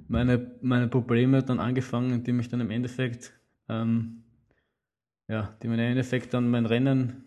meine, 0.09 0.51
meine 0.61 0.89
Probleme 0.89 1.43
dann 1.43 1.61
angefangen, 1.61 2.13
indem 2.13 2.41
ich 2.41 2.49
dann 2.49 2.61
im 2.61 2.71
Endeffekt, 2.71 3.33
ähm, 3.69 4.25
ja, 5.29 5.55
die 5.63 5.67
im 5.67 5.73
Endeffekt 5.73 6.35
dann 6.35 6.51
mein 6.51 6.67
Rennen 6.67 7.25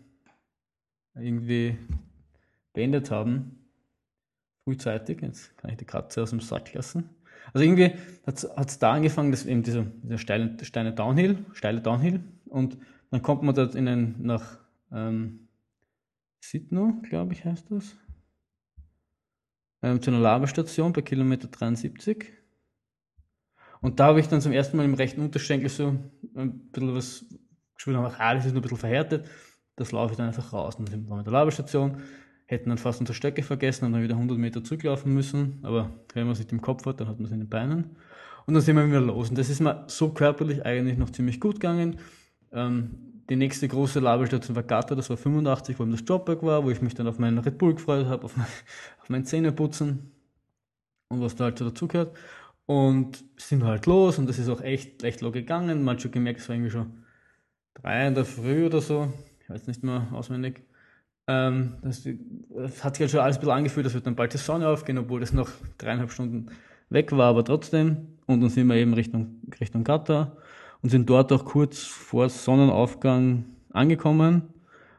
irgendwie 1.14 1.76
beendet 2.72 3.10
haben. 3.10 3.58
Frühzeitig, 4.64 5.20
jetzt 5.22 5.56
kann 5.58 5.70
ich 5.70 5.76
die 5.76 5.84
Katze 5.84 6.22
aus 6.22 6.30
dem 6.30 6.40
Sack 6.40 6.72
lassen. 6.74 7.10
Also 7.52 7.64
irgendwie 7.64 7.92
hat 8.26 8.68
es 8.68 8.78
da 8.78 8.92
angefangen, 8.92 9.30
dass 9.30 9.44
eben 9.44 9.62
dieser, 9.62 9.84
dieser 10.02 10.18
steile, 10.18 10.56
steile 10.64 10.92
Downhill, 10.92 11.44
steile 11.52 11.80
Downhill 11.80 12.20
und 12.46 12.78
dann 13.10 13.22
kommt 13.22 13.42
man 13.42 13.54
dort 13.54 13.74
in 13.74 13.86
ein, 13.86 14.16
nach 14.22 14.58
ähm, 14.90 15.48
Sidno, 16.40 17.00
glaube 17.08 17.34
ich, 17.34 17.44
heißt 17.44 17.70
das, 17.70 17.96
ähm, 19.82 20.00
zu 20.00 20.10
einer 20.10 20.20
Laberstation 20.20 20.92
bei 20.92 21.02
Kilometer 21.02 21.48
73. 21.48 22.32
Und 23.84 24.00
da 24.00 24.06
habe 24.06 24.18
ich 24.18 24.28
dann 24.28 24.40
zum 24.40 24.52
ersten 24.52 24.78
Mal 24.78 24.84
im 24.84 24.94
rechten 24.94 25.20
Unterschenkel 25.20 25.68
so 25.68 25.94
ein 26.34 26.58
bisschen 26.72 26.94
was 26.94 27.26
gespürt, 27.74 27.98
habe, 27.98 28.14
ah, 28.18 28.34
das 28.34 28.46
ist 28.46 28.52
nur 28.52 28.60
ein 28.60 28.62
bisschen 28.62 28.78
verhärtet. 28.78 29.26
Das 29.76 29.92
laufe 29.92 30.12
ich 30.12 30.16
dann 30.16 30.28
einfach 30.28 30.54
raus. 30.54 30.78
Dann 30.78 30.86
sind 30.86 31.06
wir 31.06 31.16
mit 31.16 31.26
der 31.26 31.34
Laberstation, 31.34 31.98
hätten 32.46 32.70
dann 32.70 32.78
fast 32.78 33.00
unsere 33.00 33.14
Stöcke 33.14 33.42
vergessen 33.42 33.84
und 33.84 33.92
dann 33.92 34.02
wieder 34.02 34.14
100 34.14 34.38
Meter 34.38 34.64
zurücklaufen 34.64 35.12
müssen. 35.12 35.58
Aber 35.64 35.90
wenn 36.14 36.24
man 36.24 36.32
es 36.32 36.38
nicht 36.38 36.50
im 36.50 36.62
Kopf 36.62 36.86
hat, 36.86 36.98
dann 36.98 37.08
hat 37.08 37.18
man 37.18 37.26
es 37.26 37.32
in 37.32 37.40
den 37.40 37.50
Beinen. 37.50 37.96
Und 38.46 38.54
dann 38.54 38.62
sind 38.62 38.74
wir 38.74 38.86
wieder 38.86 39.02
los. 39.02 39.28
Und 39.28 39.36
das 39.36 39.50
ist 39.50 39.60
mir 39.60 39.84
so 39.86 40.08
körperlich 40.14 40.64
eigentlich 40.64 40.96
noch 40.96 41.10
ziemlich 41.10 41.38
gut 41.38 41.56
gegangen. 41.56 41.98
Ähm, 42.52 43.22
die 43.28 43.36
nächste 43.36 43.68
große 43.68 44.00
Labelstation 44.00 44.56
war 44.56 44.62
Gata, 44.62 44.94
das 44.94 45.10
war 45.10 45.18
85, 45.18 45.78
wo 45.78 45.84
das 45.84 46.02
Jobberg 46.06 46.42
war, 46.42 46.64
wo 46.64 46.70
ich 46.70 46.80
mich 46.80 46.94
dann 46.94 47.06
auf 47.06 47.18
meinen 47.18 47.36
Red 47.36 47.58
Bull 47.58 47.74
gefreut 47.74 48.06
habe, 48.06 48.24
auf 48.24 48.34
mein, 48.38 48.46
auf 49.02 49.10
mein 49.10 49.26
Zähneputzen 49.26 50.10
und 51.08 51.20
was 51.20 51.36
da 51.36 51.44
halt 51.44 51.58
so 51.58 51.68
dazugehört. 51.68 52.16
Und 52.66 53.22
sind 53.36 53.64
halt 53.64 53.86
los 53.86 54.18
und 54.18 54.26
das 54.26 54.38
ist 54.38 54.48
auch 54.48 54.62
echt, 54.62 55.02
echt 55.02 55.20
low 55.20 55.30
gegangen. 55.30 55.84
Man 55.84 55.96
hat 55.96 56.02
schon 56.02 56.12
gemerkt, 56.12 56.40
es 56.40 56.48
war 56.48 56.56
irgendwie 56.56 56.70
schon 56.70 57.04
drei 57.74 58.06
in 58.06 58.14
der 58.14 58.24
Früh 58.24 58.66
oder 58.66 58.80
so. 58.80 59.12
Ich 59.40 59.50
weiß 59.50 59.66
nicht 59.66 59.82
mehr 59.82 60.08
auswendig. 60.12 60.62
Ähm, 61.26 61.74
das, 61.82 62.02
das, 62.02 62.84
hat 62.84 62.96
sich 62.96 63.02
halt 63.02 63.10
schon 63.10 63.20
alles 63.20 63.36
ein 63.36 63.40
bisschen 63.40 63.54
angefühlt, 63.54 63.86
dass 63.86 63.94
wird 63.94 64.06
dann 64.06 64.16
bald 64.16 64.32
die 64.32 64.38
Sonne 64.38 64.68
aufgehen, 64.68 64.98
obwohl 64.98 65.20
das 65.20 65.32
noch 65.32 65.50
dreieinhalb 65.78 66.10
Stunden 66.10 66.46
weg 66.90 67.12
war, 67.12 67.28
aber 67.28 67.44
trotzdem. 67.44 68.18
Und 68.26 68.40
dann 68.40 68.50
sind 68.50 68.66
wir 68.66 68.76
eben 68.76 68.94
Richtung, 68.94 69.40
Richtung 69.60 69.84
Katar 69.84 70.36
und 70.82 70.90
sind 70.90 71.08
dort 71.08 71.32
auch 71.32 71.44
kurz 71.44 71.82
vor 71.82 72.28
Sonnenaufgang 72.28 73.44
angekommen. 73.70 74.42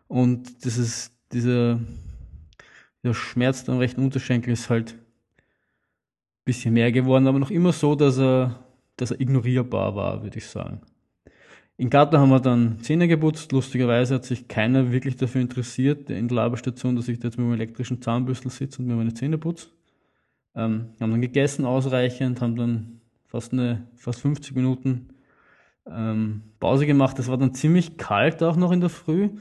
Und 0.07 0.65
das 0.65 0.77
ist 0.77 1.11
dieser, 1.31 1.79
dieser 3.03 3.13
Schmerz 3.13 3.67
am 3.69 3.79
rechten 3.79 4.03
Unterschenkel 4.03 4.53
ist 4.53 4.69
halt 4.69 4.95
bisschen 6.45 6.73
mehr 6.73 6.91
geworden, 6.91 7.27
aber 7.27 7.39
noch 7.39 7.51
immer 7.51 7.73
so, 7.73 7.95
dass 7.95 8.17
er, 8.19 8.63
dass 8.95 9.11
er 9.11 9.19
ignorierbar 9.19 9.95
war, 9.95 10.23
würde 10.23 10.37
ich 10.37 10.45
sagen. 10.45 10.81
In 11.77 11.89
Katar 11.89 12.21
haben 12.21 12.29
wir 12.29 12.39
dann 12.39 12.79
Zähne 12.79 13.07
geputzt. 13.07 13.51
Lustigerweise 13.51 14.15
hat 14.15 14.23
sich 14.23 14.47
keiner 14.47 14.93
wirklich 14.93 15.17
dafür 15.17 15.41
interessiert, 15.41 16.09
in 16.09 16.29
der 16.29 16.35
Laberstation, 16.35 16.95
dass 16.95 17.09
ich 17.09 17.19
da 17.19 17.27
jetzt 17.27 17.37
mit 17.37 17.45
meinem 17.45 17.59
elektrischen 17.59 18.01
Zahnbürstel 18.01 18.49
sitze 18.49 18.81
und 18.81 18.87
mir 18.87 18.95
meine 18.95 19.13
Zähne 19.13 19.37
putze. 19.37 19.67
Ähm, 20.55 20.91
haben 21.01 21.11
dann 21.11 21.21
gegessen 21.21 21.65
ausreichend, 21.65 22.39
haben 22.39 22.55
dann 22.55 23.01
fast 23.25 23.51
eine, 23.51 23.87
fast 23.97 24.21
50 24.21 24.55
Minuten 24.55 25.09
ähm, 25.85 26.43
Pause 26.61 26.85
gemacht. 26.85 27.19
Es 27.19 27.27
war 27.27 27.37
dann 27.37 27.53
ziemlich 27.53 27.97
kalt 27.97 28.41
auch 28.41 28.55
noch 28.55 28.71
in 28.71 28.79
der 28.79 28.89
Früh, 28.89 29.31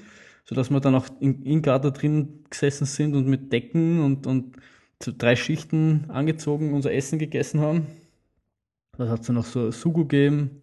so 0.45 0.57
dass 0.57 0.71
wir 0.71 0.81
dann 0.81 0.97
auch 0.97 1.07
in, 1.21 1.43
in 1.43 1.63
Garda 1.63 1.91
drin 1.91 2.45
gesessen 2.51 2.87
sind 2.87 3.15
und 3.15 3.29
mit 3.29 3.53
Decken 3.53 4.01
und, 4.01 4.27
und 4.27 4.57
zu 5.05 5.13
drei 5.13 5.37
Schichten 5.37 6.07
angezogen 6.09 6.73
unser 6.73 6.93
Essen 6.93 7.19
gegessen 7.19 7.61
haben. 7.61 7.87
Das 8.97 9.11
hat 9.11 9.29
dann 9.29 9.37
noch 9.37 9.45
so 9.45 9.71
Sugo 9.71 10.07
gegeben 10.07 10.63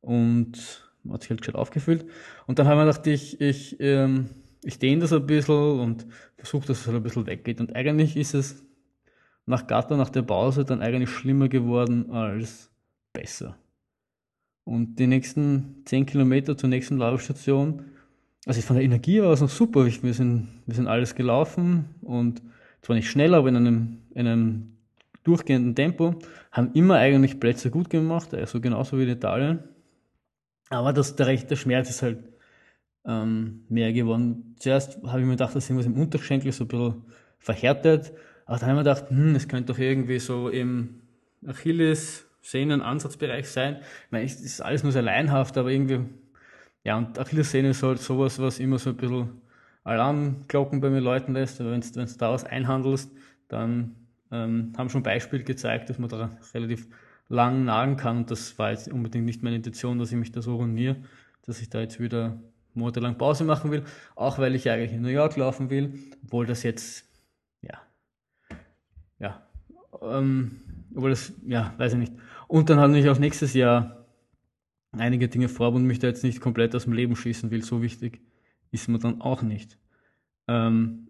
und 0.00 0.90
man 1.04 1.14
hat 1.14 1.22
sich 1.22 1.30
halt 1.30 1.42
gescheit 1.42 1.54
aufgefüllt. 1.54 2.04
Und 2.46 2.58
dann 2.58 2.66
haben 2.66 2.78
wir 2.78 2.86
gedacht, 2.86 3.06
ich, 3.06 3.40
ich, 3.40 3.76
ähm, 3.78 4.30
ich 4.64 4.80
dehne 4.80 5.02
das 5.02 5.12
ein 5.12 5.26
bisschen 5.26 5.78
und 5.80 6.06
versuche, 6.36 6.66
dass 6.66 6.80
es 6.80 6.86
halt 6.88 6.96
ein 6.96 7.02
bisschen 7.04 7.26
weggeht. 7.26 7.60
Und 7.60 7.76
eigentlich 7.76 8.16
ist 8.16 8.34
es 8.34 8.64
nach 9.46 9.68
Gatter, 9.68 9.96
nach 9.96 10.10
der 10.10 10.22
Pause, 10.22 10.64
dann 10.64 10.82
eigentlich 10.82 11.10
schlimmer 11.10 11.48
geworden 11.48 12.10
als 12.10 12.70
besser. 13.12 13.56
Und 14.64 14.96
die 14.96 15.06
nächsten 15.06 15.82
10 15.84 16.04
Kilometer 16.04 16.56
zur 16.56 16.68
nächsten 16.68 16.98
Laufstation, 16.98 17.84
also 18.44 18.60
von 18.60 18.74
der 18.74 18.84
Energie 18.84 19.18
es 19.18 19.40
noch 19.40 19.48
super. 19.48 19.86
Wir 19.86 20.14
sind, 20.14 20.48
wir 20.66 20.74
sind 20.74 20.88
alles 20.88 21.14
gelaufen 21.14 21.94
und 22.02 22.42
zwar 22.88 22.96
nicht 22.96 23.10
schnell, 23.10 23.34
aber 23.34 23.50
in 23.50 23.56
einem, 23.56 23.98
in 24.14 24.26
einem 24.26 24.78
durchgehenden 25.22 25.74
Tempo, 25.74 26.18
haben 26.50 26.72
immer 26.72 26.94
eigentlich 26.94 27.38
Plätze 27.38 27.70
gut 27.70 27.90
gemacht, 27.90 28.32
also 28.32 28.62
genauso 28.62 28.98
wie 28.98 29.02
in 29.02 29.10
Italien. 29.10 29.58
Aber 30.70 30.94
das, 30.94 31.14
der 31.14 31.26
rechte 31.26 31.54
Schmerz 31.54 31.90
ist 31.90 32.00
halt 32.00 32.24
ähm, 33.04 33.66
mehr 33.68 33.92
geworden. 33.92 34.56
Zuerst 34.58 35.02
habe 35.06 35.20
ich 35.20 35.26
mir 35.26 35.32
gedacht, 35.32 35.54
dass 35.54 35.68
irgendwas 35.68 35.84
im 35.84 36.00
Unterschenkel 36.00 36.50
so 36.50 36.64
ein 36.64 36.68
bisschen 36.68 37.02
verhärtet. 37.38 38.14
Aber 38.46 38.58
dann 38.58 38.70
habe 38.70 38.80
ich 38.80 38.86
mir 38.86 38.94
gedacht, 38.94 39.10
hm, 39.10 39.34
es 39.34 39.48
könnte 39.48 39.74
doch 39.74 39.78
irgendwie 39.78 40.18
so 40.18 40.48
im 40.48 41.02
Achilles, 41.46 42.24
Sehnen-Ansatzbereich 42.40 43.50
sein. 43.50 43.82
Ich 44.06 44.12
meine, 44.12 44.24
es 44.24 44.40
ist 44.40 44.62
alles 44.62 44.82
nur 44.82 44.92
sehr 44.92 45.02
leinhaft, 45.02 45.58
aber 45.58 45.70
irgendwie, 45.70 46.06
ja, 46.84 46.96
und 46.96 47.18
Achillessehne 47.18 47.68
ist 47.68 47.82
halt 47.82 47.98
sowas, 47.98 48.38
was 48.38 48.58
immer 48.58 48.78
so 48.78 48.90
ein 48.90 48.96
bisschen 48.96 49.42
Alarmglocken 49.88 50.80
bei 50.80 50.90
mir 50.90 51.00
läuten 51.00 51.34
lässt. 51.34 51.60
Aber 51.60 51.72
wenn 51.72 51.80
du 51.80 52.06
daraus 52.18 52.44
einhandelst, 52.44 53.10
dann 53.48 53.96
ähm, 54.30 54.72
haben 54.76 54.90
schon 54.90 55.02
Beispiele 55.02 55.42
gezeigt, 55.42 55.88
dass 55.88 55.98
man 55.98 56.08
da 56.08 56.30
relativ 56.54 56.88
lang 57.28 57.64
nagen 57.64 57.96
kann. 57.96 58.18
Und 58.18 58.30
das 58.30 58.58
war 58.58 58.70
jetzt 58.70 58.92
unbedingt 58.92 59.24
nicht 59.24 59.42
meine 59.42 59.56
Intention, 59.56 59.98
dass 59.98 60.12
ich 60.12 60.18
mich 60.18 60.32
da 60.32 60.42
so 60.42 60.56
ruiniere, 60.56 60.96
dass 61.46 61.60
ich 61.60 61.70
da 61.70 61.80
jetzt 61.80 62.00
wieder 62.00 62.38
monatelang 62.74 63.16
Pause 63.16 63.44
machen 63.44 63.70
will. 63.70 63.84
Auch 64.14 64.38
weil 64.38 64.54
ich 64.54 64.70
eigentlich 64.70 64.92
in 64.92 65.02
New 65.02 65.08
York 65.08 65.36
laufen 65.36 65.70
will, 65.70 65.94
obwohl 66.24 66.46
das 66.46 66.62
jetzt, 66.62 67.06
ja, 67.62 67.80
ja, 69.18 69.42
ähm, 70.02 70.60
obwohl 70.94 71.10
das, 71.10 71.32
ja, 71.46 71.74
weiß 71.78 71.94
ich 71.94 71.98
nicht. 71.98 72.12
Und 72.46 72.70
dann 72.70 72.78
habe 72.78 72.98
ich 72.98 73.08
auch 73.08 73.18
nächstes 73.18 73.54
Jahr 73.54 74.06
einige 74.92 75.28
Dinge 75.28 75.48
vor 75.48 75.72
und 75.72 75.84
mich 75.84 75.98
da 75.98 76.06
jetzt 76.06 76.24
nicht 76.24 76.40
komplett 76.40 76.74
aus 76.74 76.84
dem 76.84 76.92
Leben 76.92 77.16
schießen 77.16 77.50
will. 77.50 77.62
So 77.62 77.82
wichtig 77.82 78.20
ist 78.70 78.88
mir 78.88 78.98
dann 78.98 79.20
auch 79.20 79.42
nicht. 79.42 79.78
Ähm, 80.46 81.08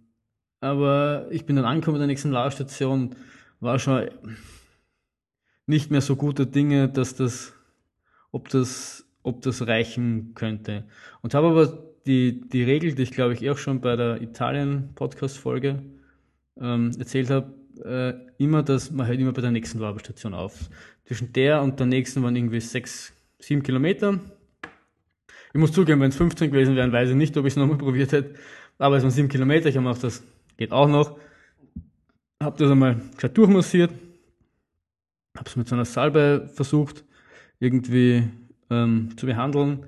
aber 0.61 1.27
ich 1.31 1.47
bin 1.47 1.57
dann 1.57 1.64
angekommen 1.64 1.97
in 1.97 2.01
der 2.01 2.09
nächsten 2.09 2.31
Ladestation, 2.31 3.14
war 3.61 3.79
schon 3.79 4.09
nicht 5.66 5.90
mehr 5.90 6.01
so 6.01 6.16
gute 6.16 6.47
Dinge, 6.47 6.88
dass 6.88 7.14
das, 7.14 7.53
ob 8.33 8.49
das, 8.49 9.07
ob 9.23 9.42
das 9.42 9.66
reichen 9.66 10.33
könnte. 10.35 10.85
Und 11.23 11.35
habe 11.35 11.49
aber 11.49 11.85
die, 12.07 12.40
die 12.49 12.62
Regel, 12.62 12.94
die 12.94 13.03
ich 13.03 13.11
glaube 13.11 13.35
ich 13.35 13.49
auch 13.51 13.59
schon 13.59 13.81
bei 13.81 13.94
der 13.94 14.21
Italien-Podcast-Folge 14.23 15.83
ähm, 16.61 16.90
erzählt 16.99 17.31
habe, 17.31 17.55
äh, 17.85 18.14
immer, 18.42 18.62
dass 18.62 18.90
man 18.90 19.07
halt 19.07 19.21
immer 19.21 19.33
bei 19.33 19.42
der 19.42 19.51
nächsten 19.51 19.79
Werbestation 19.81 20.35
auf. 20.35 20.71
Zwischen 21.05 21.33
der 21.33 21.62
und 21.62 21.79
der 21.79 21.87
nächsten 21.87 22.23
waren 22.23 22.35
irgendwie 22.35 22.61
sechs, 22.61 23.12
sieben 23.38 23.62
Kilometer. 23.62 24.21
Ich 25.59 25.61
muss 25.61 25.73
zugeben, 25.73 26.01
wenn 26.01 26.11
es 26.11 26.16
15 26.16 26.53
gewesen 26.53 26.77
wären, 26.77 26.92
weiß 26.92 27.11
ich 27.11 27.16
nicht, 27.16 27.37
ob 27.37 27.44
ich 27.44 27.55
es 27.55 27.57
nochmal 27.57 27.79
probiert 27.79 28.12
hätte. 28.12 28.37
Aber 28.79 28.97
es 28.97 29.03
waren 29.03 29.11
sieben 29.11 29.29
Kilometer. 29.29 29.68
Ich 29.68 29.77
habe 29.77 29.87
gedacht, 29.87 30.05
das 30.05 30.23
geht 30.57 30.71
auch 30.71 30.87
noch. 30.87 31.18
Habe 32.40 32.57
das 32.57 32.71
einmal 32.71 33.01
gescheit 33.16 33.37
durchmassiert 33.37 33.90
habe 35.37 35.49
es 35.49 35.57
mit 35.57 35.68
so 35.68 35.75
einer 35.75 35.85
Salbe 35.85 36.49
versucht, 36.55 37.05
irgendwie 37.59 38.29
ähm, 38.71 39.11
zu 39.16 39.27
behandeln. 39.27 39.87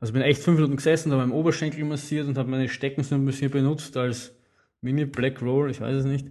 Also 0.00 0.12
bin 0.12 0.22
echt 0.22 0.40
fünf 0.40 0.58
Minuten 0.58 0.76
gesessen, 0.76 1.10
habe 1.10 1.22
meinen 1.22 1.32
Oberschenkel 1.32 1.84
massiert 1.84 2.28
und 2.28 2.38
habe 2.38 2.48
meine 2.48 2.68
Stecken 2.68 3.02
so 3.02 3.14
ein 3.14 3.24
bisschen 3.24 3.50
benutzt 3.50 3.96
als 3.96 4.32
Mini 4.80 5.04
Black 5.04 5.42
Roll, 5.42 5.70
ich 5.70 5.80
weiß 5.80 5.96
es 5.96 6.04
nicht. 6.04 6.28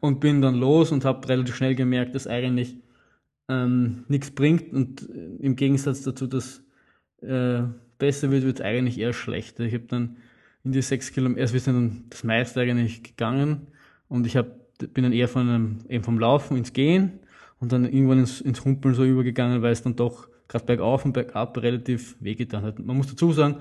Und 0.00 0.20
bin 0.20 0.42
dann 0.42 0.56
los 0.56 0.92
und 0.92 1.04
habe 1.04 1.26
relativ 1.28 1.56
schnell 1.56 1.74
gemerkt, 1.74 2.14
dass 2.14 2.26
eigentlich 2.26 2.76
ähm, 3.48 4.04
nichts 4.08 4.30
bringt 4.30 4.72
und 4.72 5.08
äh, 5.08 5.36
im 5.40 5.56
Gegensatz 5.56 6.02
dazu, 6.02 6.26
dass 6.26 6.62
äh, 7.22 7.62
besser 7.98 8.30
wird, 8.30 8.44
wird 8.44 8.60
es 8.60 8.64
eigentlich 8.64 8.98
eher 8.98 9.12
schlechter. 9.12 9.64
Ich 9.64 9.74
habe 9.74 9.84
dann 9.84 10.16
in 10.64 10.72
die 10.72 10.82
sechs 10.82 11.12
Kilometer, 11.12 11.40
erst 11.40 11.52
wir 11.52 11.60
sind 11.60 11.74
dann 11.74 12.04
das 12.10 12.24
meiste 12.24 12.60
eigentlich 12.60 13.02
gegangen 13.02 13.68
und 14.08 14.26
ich 14.26 14.36
habe 14.36 14.60
bin 14.88 15.04
dann 15.04 15.12
eher 15.12 15.28
von 15.28 15.48
einem, 15.48 15.78
eben 15.88 16.04
vom 16.04 16.18
Laufen 16.18 16.56
ins 16.56 16.72
Gehen 16.72 17.20
und 17.58 17.72
dann 17.72 17.84
irgendwann 17.84 18.20
ins, 18.20 18.40
ins 18.40 18.64
Humpeln 18.64 18.94
so 18.94 19.04
übergegangen, 19.04 19.62
weil 19.62 19.72
es 19.72 19.82
dann 19.82 19.96
doch 19.96 20.28
gerade 20.48 20.64
bergauf 20.64 21.04
und 21.04 21.12
bergab 21.12 21.56
relativ 21.58 22.16
wehgetan 22.20 22.62
hat. 22.62 22.78
Man 22.78 22.96
muss 22.96 23.08
dazu 23.08 23.32
sagen, 23.32 23.56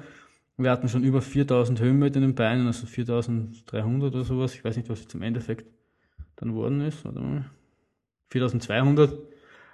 wir 0.57 0.71
hatten 0.71 0.89
schon 0.89 1.03
über 1.03 1.21
4000 1.21 1.79
Höhenmeter 1.79 2.17
in 2.17 2.23
den 2.23 2.35
Beinen, 2.35 2.67
also 2.67 2.85
4300 2.85 4.13
oder 4.13 4.23
sowas. 4.23 4.55
Ich 4.55 4.63
weiß 4.63 4.75
nicht, 4.75 4.89
was 4.89 5.01
jetzt 5.01 5.13
im 5.13 5.21
Endeffekt 5.21 5.65
dann 6.35 6.53
worden 6.53 6.81
ist. 6.81 7.05
Warte 7.05 7.19
mal. 7.19 7.45
4200. 8.29 9.17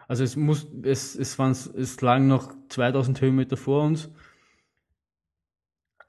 Also 0.08 0.24
es 0.24 0.36
muss, 0.36 0.68
es, 0.84 1.15
es 1.15 1.38
waren, 1.39 1.52
es 1.52 2.02
lagen 2.02 2.28
noch 2.28 2.54
2000 2.70 3.22
Höhenmeter 3.22 3.58
vor 3.58 3.84
uns. 3.84 4.10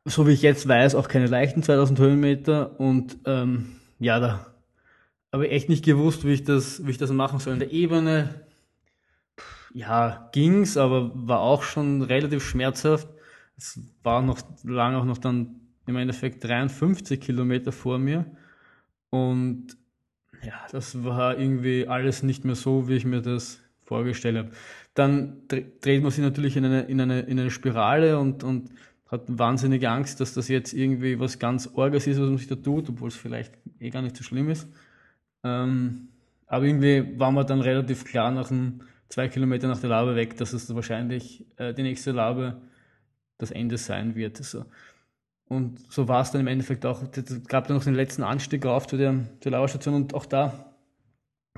So 0.05 0.27
wie 0.27 0.33
ich 0.33 0.43
jetzt 0.43 0.69
weiß, 0.69 0.95
auch 0.95 1.09
keine 1.09 1.27
leichten 1.27 1.63
2000 1.63 1.99
Höhenmeter 1.99 2.79
und 2.79 3.19
ähm, 3.25 3.81
ja, 3.99 4.21
da 4.21 4.47
habe 5.33 5.47
ich 5.47 5.53
echt 5.53 5.69
nicht 5.69 5.85
gewusst, 5.85 6.25
wie 6.25 6.33
ich 6.33 6.45
das, 6.45 6.87
wie 6.87 6.91
ich 6.91 6.99
das 6.99 7.11
machen 7.11 7.39
soll. 7.39 7.55
In 7.55 7.59
der 7.59 7.73
Ebene, 7.73 8.47
ja, 9.75 10.29
ging's, 10.33 10.77
aber 10.77 11.11
war 11.15 11.41
auch 11.41 11.63
schon 11.63 12.03
relativ 12.03 12.45
schmerzhaft. 12.45 13.09
Es 13.57 13.81
war 14.03 14.23
noch 14.23 14.39
lange 14.63 14.99
auch 14.99 15.05
noch 15.05 15.19
dann 15.19 15.61
im 15.87 15.97
Endeffekt 15.97 16.45
53 16.45 17.21
Kilometer 17.21 17.73
vor 17.73 17.99
mir. 17.99 18.27
Und 19.11 19.77
ja, 20.43 20.55
das 20.71 21.05
war 21.05 21.39
irgendwie 21.39 21.89
alles 21.89 22.23
nicht 22.23 22.45
mehr 22.45 22.55
so, 22.55 22.89
wie 22.89 22.97
ich 22.97 23.05
mir 23.05 23.23
das 23.23 23.61
vorgestellt 23.87 24.37
habe. 24.37 24.51
Dann 24.94 25.42
dreht 25.49 26.03
man 26.03 26.11
sich 26.11 26.22
natürlich 26.22 26.57
in 26.57 26.64
eine, 26.64 26.83
in 26.83 27.01
eine, 27.01 27.20
in 27.20 27.38
eine 27.38 27.51
Spirale 27.51 28.18
und, 28.18 28.44
und 28.44 28.70
hat 29.09 29.22
wahnsinnige 29.29 29.88
Angst, 29.88 30.20
dass 30.20 30.35
das 30.35 30.49
jetzt 30.49 30.72
irgendwie 30.75 31.18
was 31.20 31.38
ganz 31.38 31.70
Orges 31.75 32.07
ist, 32.07 32.20
was 32.20 32.29
man 32.29 32.38
sich 32.38 32.49
da 32.49 32.57
tut, 32.57 32.88
obwohl 32.88 33.09
es 33.09 33.16
vielleicht 33.16 33.55
eh 33.79 33.90
gar 33.90 34.03
nicht 34.03 34.16
so 34.16 34.25
schlimm 34.25 34.51
ist. 34.51 34.68
Ähm, 35.44 36.09
aber 36.46 36.64
irgendwie 36.64 37.18
war 37.18 37.31
man 37.31 37.46
dann 37.46 37.61
relativ 37.61 38.05
klar 38.05 38.31
nach 38.31 38.51
ein, 38.51 38.83
zwei 39.09 39.29
Kilometer 39.29 39.68
nach 39.68 39.81
der 39.81 39.90
Labe 39.90 40.16
weg, 40.16 40.37
dass 40.37 40.53
es 40.53 40.75
wahrscheinlich 40.75 41.46
äh, 41.57 41.72
die 41.72 41.83
nächste 41.83 42.12
Labe 42.12 42.61
das 43.38 43.51
Ende 43.51 43.79
sein 43.79 44.16
wird. 44.16 44.38
So. 44.38 44.64
Und 45.49 45.81
so 45.92 46.09
war 46.09 46.22
es 46.22 46.33
dann 46.33 46.40
im 46.40 46.49
Endeffekt 46.49 46.85
auch. 46.85 47.03
Es 47.12 47.44
gab 47.46 47.68
dann 47.68 47.77
noch 47.77 47.85
den 47.85 47.94
letzten 47.94 48.22
Anstieg 48.22 48.64
rauf 48.64 48.87
zu 48.87 48.96
der, 48.96 49.14
zur 49.40 49.53
Lauerstation 49.53 49.94
und 49.94 50.14
auch 50.14 50.27
da, 50.27 50.75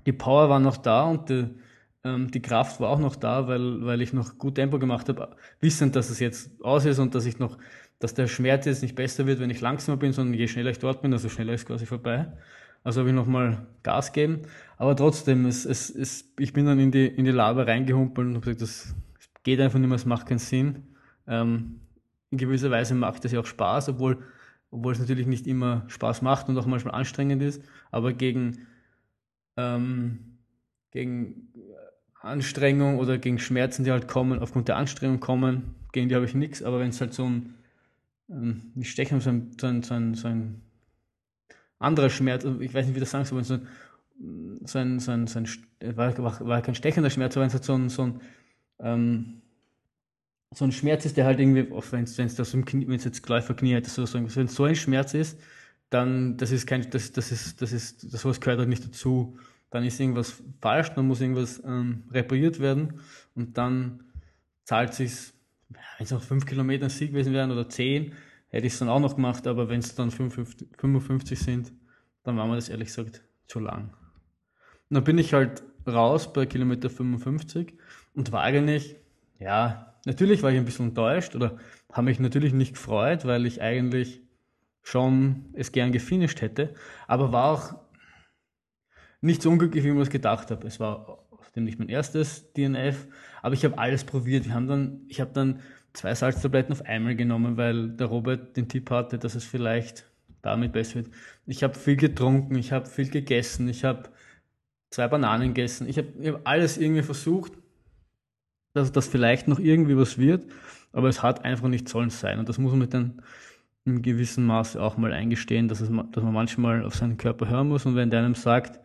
die 0.05 0.13
Power 0.13 0.51
war 0.51 0.61
noch 0.61 0.77
da 0.77 1.05
und 1.05 1.31
die, 1.31 1.49
ähm, 2.15 2.31
die 2.31 2.43
Kraft 2.43 2.81
war 2.81 2.91
auch 2.91 2.99
noch 2.99 3.17
da, 3.17 3.49
weil, 3.49 3.85
weil 3.85 4.01
ich 4.01 4.13
noch 4.13 4.39
gut 4.39 4.57
Tempo 4.57 4.79
gemacht 4.79 5.09
habe, 5.09 5.37
wissend, 5.61 5.97
dass 5.97 6.11
es 6.11 6.21
jetzt 6.21 6.63
aus 6.63 6.85
ist 6.85 6.99
und 6.99 7.15
dass 7.15 7.27
ich 7.27 7.39
noch, 7.39 7.59
dass 7.99 8.15
der 8.15 8.27
Schmerz 8.27 8.67
jetzt 8.67 8.83
nicht 8.83 8.95
besser 8.95 9.27
wird, 9.27 9.41
wenn 9.41 9.51
ich 9.51 9.61
langsamer 9.61 9.97
bin, 9.97 10.13
sondern 10.13 10.35
je 10.35 10.49
schneller 10.49 10.71
ich 10.71 10.79
dort 10.79 11.03
bin, 11.03 11.13
also 11.13 11.29
schneller 11.29 11.55
ist 11.55 11.67
quasi 11.67 11.87
vorbei. 11.87 12.33
Also 12.85 13.01
habe 13.01 13.11
ich 13.11 13.17
nochmal 13.17 13.67
Gas 13.83 14.13
gegeben. 14.13 14.43
Aber 14.77 14.95
trotzdem, 14.97 15.47
es, 15.47 15.65
es, 15.65 15.91
es, 15.91 16.33
ich 16.39 16.53
bin 16.53 16.65
dann 16.65 16.79
in 16.79 16.93
die, 16.93 17.07
in 17.07 17.25
die 17.25 17.33
Lava 17.33 17.65
reingehumpelt 17.65 18.27
und 18.29 18.35
habe 18.37 18.45
gesagt, 18.45 18.63
das 18.63 18.95
geht 19.43 19.61
einfach 19.61 19.79
nicht 19.79 19.89
mehr, 19.89 19.97
es 19.97 20.07
macht 20.07 20.27
keinen 20.27 20.39
Sinn. 20.39 20.85
Ähm, 21.27 21.81
in 22.31 22.39
gewisser 22.39 22.71
Weise 22.71 22.95
macht 22.95 23.25
das 23.25 23.33
ja 23.33 23.41
auch 23.41 23.47
Spaß, 23.47 23.89
obwohl 23.91 24.19
obwohl 24.71 24.93
es 24.93 24.99
natürlich 24.99 25.27
nicht 25.27 25.47
immer 25.47 25.85
Spaß 25.89 26.23
macht 26.23 26.49
und 26.49 26.59
auch 26.59 26.67
manchmal 26.67 26.95
anstrengend 26.95 27.43
ist, 27.43 27.63
aber 27.91 28.13
gegen, 28.13 28.67
ähm, 29.57 30.39
gegen 30.91 31.49
Anstrengung 32.29 32.99
oder 32.99 33.19
gegen 33.19 33.39
Schmerzen, 33.39 33.85
die 33.85 33.91
halt 33.91 34.09
kommen, 34.09 34.39
aufgrund 34.39 34.69
der 34.69 34.77
Anstrengung 34.77 35.21
kommen, 35.21 35.75
gegen 35.93 36.09
die 36.09 36.15
habe 36.15 36.25
ich 36.25 36.35
nichts, 36.35 36.63
aber 36.63 36.81
wenn 36.81 36.91
es 36.91 37.01
halt 37.01 37.15
so 37.15 37.25
ein, 37.25 37.55
ähm, 38.31 38.73
ich 38.77 38.91
steche 38.91 39.21
so 39.21 39.31
ein, 39.31 39.57
so 39.61 39.67
ein, 39.67 39.83
so 39.83 39.95
ein, 39.95 40.15
so 40.15 40.29
ein 40.29 40.63
anderer 41.79 42.11
Schmerz, 42.11 42.45
ich 42.45 42.75
weiß 42.75 42.87
nicht, 42.87 42.95
wie 42.95 43.01
das 43.01 43.11
sagen 43.11 43.25
soll, 43.25 43.45
so 43.45 43.55
ein, 43.55 43.67
so 44.65 44.79
ein, 44.79 44.99
so 44.99 45.13
ein, 45.13 45.27
so 45.27 45.39
ein 45.39 45.49
war, 45.97 46.17
war, 46.19 46.47
war 46.47 46.63
kein 46.63 46.75
stechender 46.75 47.11
Schmerz, 47.11 47.37
aber 47.37 47.43
wenn 47.43 47.49
es 47.49 47.55
halt 47.55 47.65
so 47.65 47.75
ein, 47.75 47.89
so 47.89 48.03
ein, 48.03 48.21
ähm, 48.81 49.43
so 50.55 50.65
ein 50.65 50.73
Schmerz 50.73 51.05
ist, 51.05 51.17
der 51.17 51.27
halt 51.27 51.41
irgendwie, 51.41 51.71
wenn 51.71 52.05
es 52.05 52.35
das 52.35 52.55
im 52.55 52.65
Knie, 52.65 52.89
wenn 52.89 52.97
es 52.97 53.05
jetzt 53.05 53.27
Läuferknie 53.29 53.77
hat, 53.77 53.87
so, 53.87 54.07
so, 54.07 54.19
wenn 54.19 54.47
es 54.47 54.55
so 54.55 54.65
ein 54.65 54.77
Schmerz 54.77 55.15
ist, 55.15 55.39
dann, 55.91 56.37
das 56.37 56.51
ist 56.51 56.67
kein, 56.67 56.89
das, 56.91 57.13
das 57.13 57.33
ist, 57.33 57.61
das 57.63 57.73
ist, 57.73 58.13
das 58.13 58.23
sowas 58.23 58.41
gehört 58.41 58.59
halt 58.59 58.69
nicht 58.69 58.85
dazu. 58.85 59.39
Dann 59.71 59.85
ist 59.85 60.01
irgendwas 60.01 60.43
falsch, 60.61 60.91
dann 60.95 61.07
muss 61.07 61.21
irgendwas 61.21 61.63
ähm, 61.65 62.05
repariert 62.11 62.61
werden 62.61 63.01
und 63.35 63.59
dann 63.59 64.05
zahlt 64.65 64.95
sich's, 64.95 65.35
wenn 65.69 66.05
es 66.05 66.11
noch 66.11 66.23
fünf 66.23 66.47
Kilometer 66.47 66.89
Sieg 66.89 67.11
gewesen 67.11 67.33
wären 67.33 67.51
oder 67.51 67.69
zehn, 67.69 68.13
hätte 68.49 68.67
ich 68.67 68.73
es 68.73 68.79
dann 68.79 68.89
auch 68.89 69.01
noch 69.01 69.17
gemacht, 69.17 69.47
aber 69.47 69.69
wenn 69.69 69.81
es 69.81 69.95
dann 69.95 70.11
55, 70.11 70.69
55 70.79 71.39
sind, 71.39 71.73
dann 72.23 72.37
war 72.37 72.47
mir 72.47 72.57
das 72.57 72.69
ehrlich 72.69 72.89
gesagt 72.89 73.23
zu 73.47 73.61
lang. 73.61 73.91
Und 74.91 74.95
dann 74.95 75.05
bin 75.05 75.19
ich 75.19 75.35
halt 75.35 75.63
raus 75.87 76.33
bei 76.33 76.47
Kilometer 76.47 76.91
55 76.91 77.75
und 78.15 78.33
war 78.33 78.43
eigentlich, 78.43 78.97
ja, 79.39 79.95
natürlich 80.07 80.43
war 80.43 80.51
ich 80.51 80.59
ein 80.59 80.65
bisschen 80.65 80.89
enttäuscht 80.89 81.35
oder 81.35 81.59
habe 81.93 82.07
mich 82.07 82.21
natürlich 82.21 82.53
nicht 82.53 82.75
gefreut, 82.75 83.27
weil 83.27 83.47
ich 83.47 83.61
eigentlich 83.63 84.23
schon 84.83 85.47
es 85.53 85.73
gern 85.73 85.93
gefinisht 85.93 86.41
hätte, 86.41 86.75
aber 87.07 87.33
war 87.33 87.53
auch 87.53 87.75
nicht 89.21 89.43
so 89.43 89.51
unglücklich, 89.51 89.85
wie 89.85 89.89
ich 89.89 89.95
mir 89.95 90.01
das 90.01 90.11
gedacht 90.11 90.51
habe. 90.51 90.67
Es 90.67 90.81
war 90.81 91.25
außerdem 91.31 91.65
nicht 91.65 91.79
mein 91.79 91.89
erstes 91.89 92.53
DNF, 92.53 93.07
aber 93.43 93.55
ich 93.55 93.65
habe 93.65 93.79
alles 93.79 94.05
probiert. 94.05 94.47
Wir 94.47 94.55
haben 94.55 94.69
dann, 94.69 95.01
ich 95.09 95.21
habe 95.21 95.33
dann 95.33 95.61
zwei 95.93 96.15
Salztabletten 96.15 96.73
auf 96.73 96.85
einmal 96.87 97.17
genommen, 97.17 97.57
weil 97.57 97.91
der 97.91 98.07
Robert 98.07 98.57
den 98.57 98.69
Tipp 98.69 98.91
hatte, 98.91 99.19
dass 99.19 99.35
es 99.35 99.45
vielleicht 99.45 100.05
damit 100.43 100.73
besser 100.73 100.97
wird. 100.97 101.09
Ich 101.47 101.63
habe 101.63 101.75
viel 101.75 101.97
getrunken, 101.97 102.57
ich 102.57 102.73
habe 102.73 102.87
viel 102.87 103.11
gegessen, 103.11 103.69
ich 103.69 103.85
habe 103.85 104.11
zwei 104.91 105.09
Bananen 105.09 105.55
gegessen. 105.55 105.89
Ich 105.89 105.99
habe 105.99 106.09
hab 106.25 106.47
alles 106.47 106.79
irgendwie 106.79 107.03
versucht, 107.03 107.53
dass 108.75 108.93
das 108.93 109.09
vielleicht 109.09 109.49
noch 109.49 109.59
irgendwie 109.59 109.97
was 109.97 110.19
wird, 110.19 110.47
aber 110.93 111.09
es 111.09 111.23
hat 111.23 111.45
einfach 111.45 111.69
nicht 111.69 111.89
sollen 111.89 112.11
sein. 112.11 112.39
Und 112.39 112.49
das 112.49 112.59
muss 112.59 112.75
man 112.75 112.89
dann 112.89 113.23
in 113.85 114.03
gewissem 114.03 114.47
Maße 114.47 114.81
auch 114.81 114.97
mal 114.97 115.13
eingestehen, 115.13 115.69
dass, 115.69 115.81
es, 115.81 115.89
dass 115.89 116.23
man 116.23 116.33
manchmal 116.33 116.85
auf 116.85 116.95
seinen 116.95 117.17
Körper 117.17 117.49
hören 117.49 117.69
muss 117.69 117.87
und 117.87 117.97
wenn 117.97 118.11
der 118.11 118.21
einem 118.21 118.35
sagt, 118.35 118.79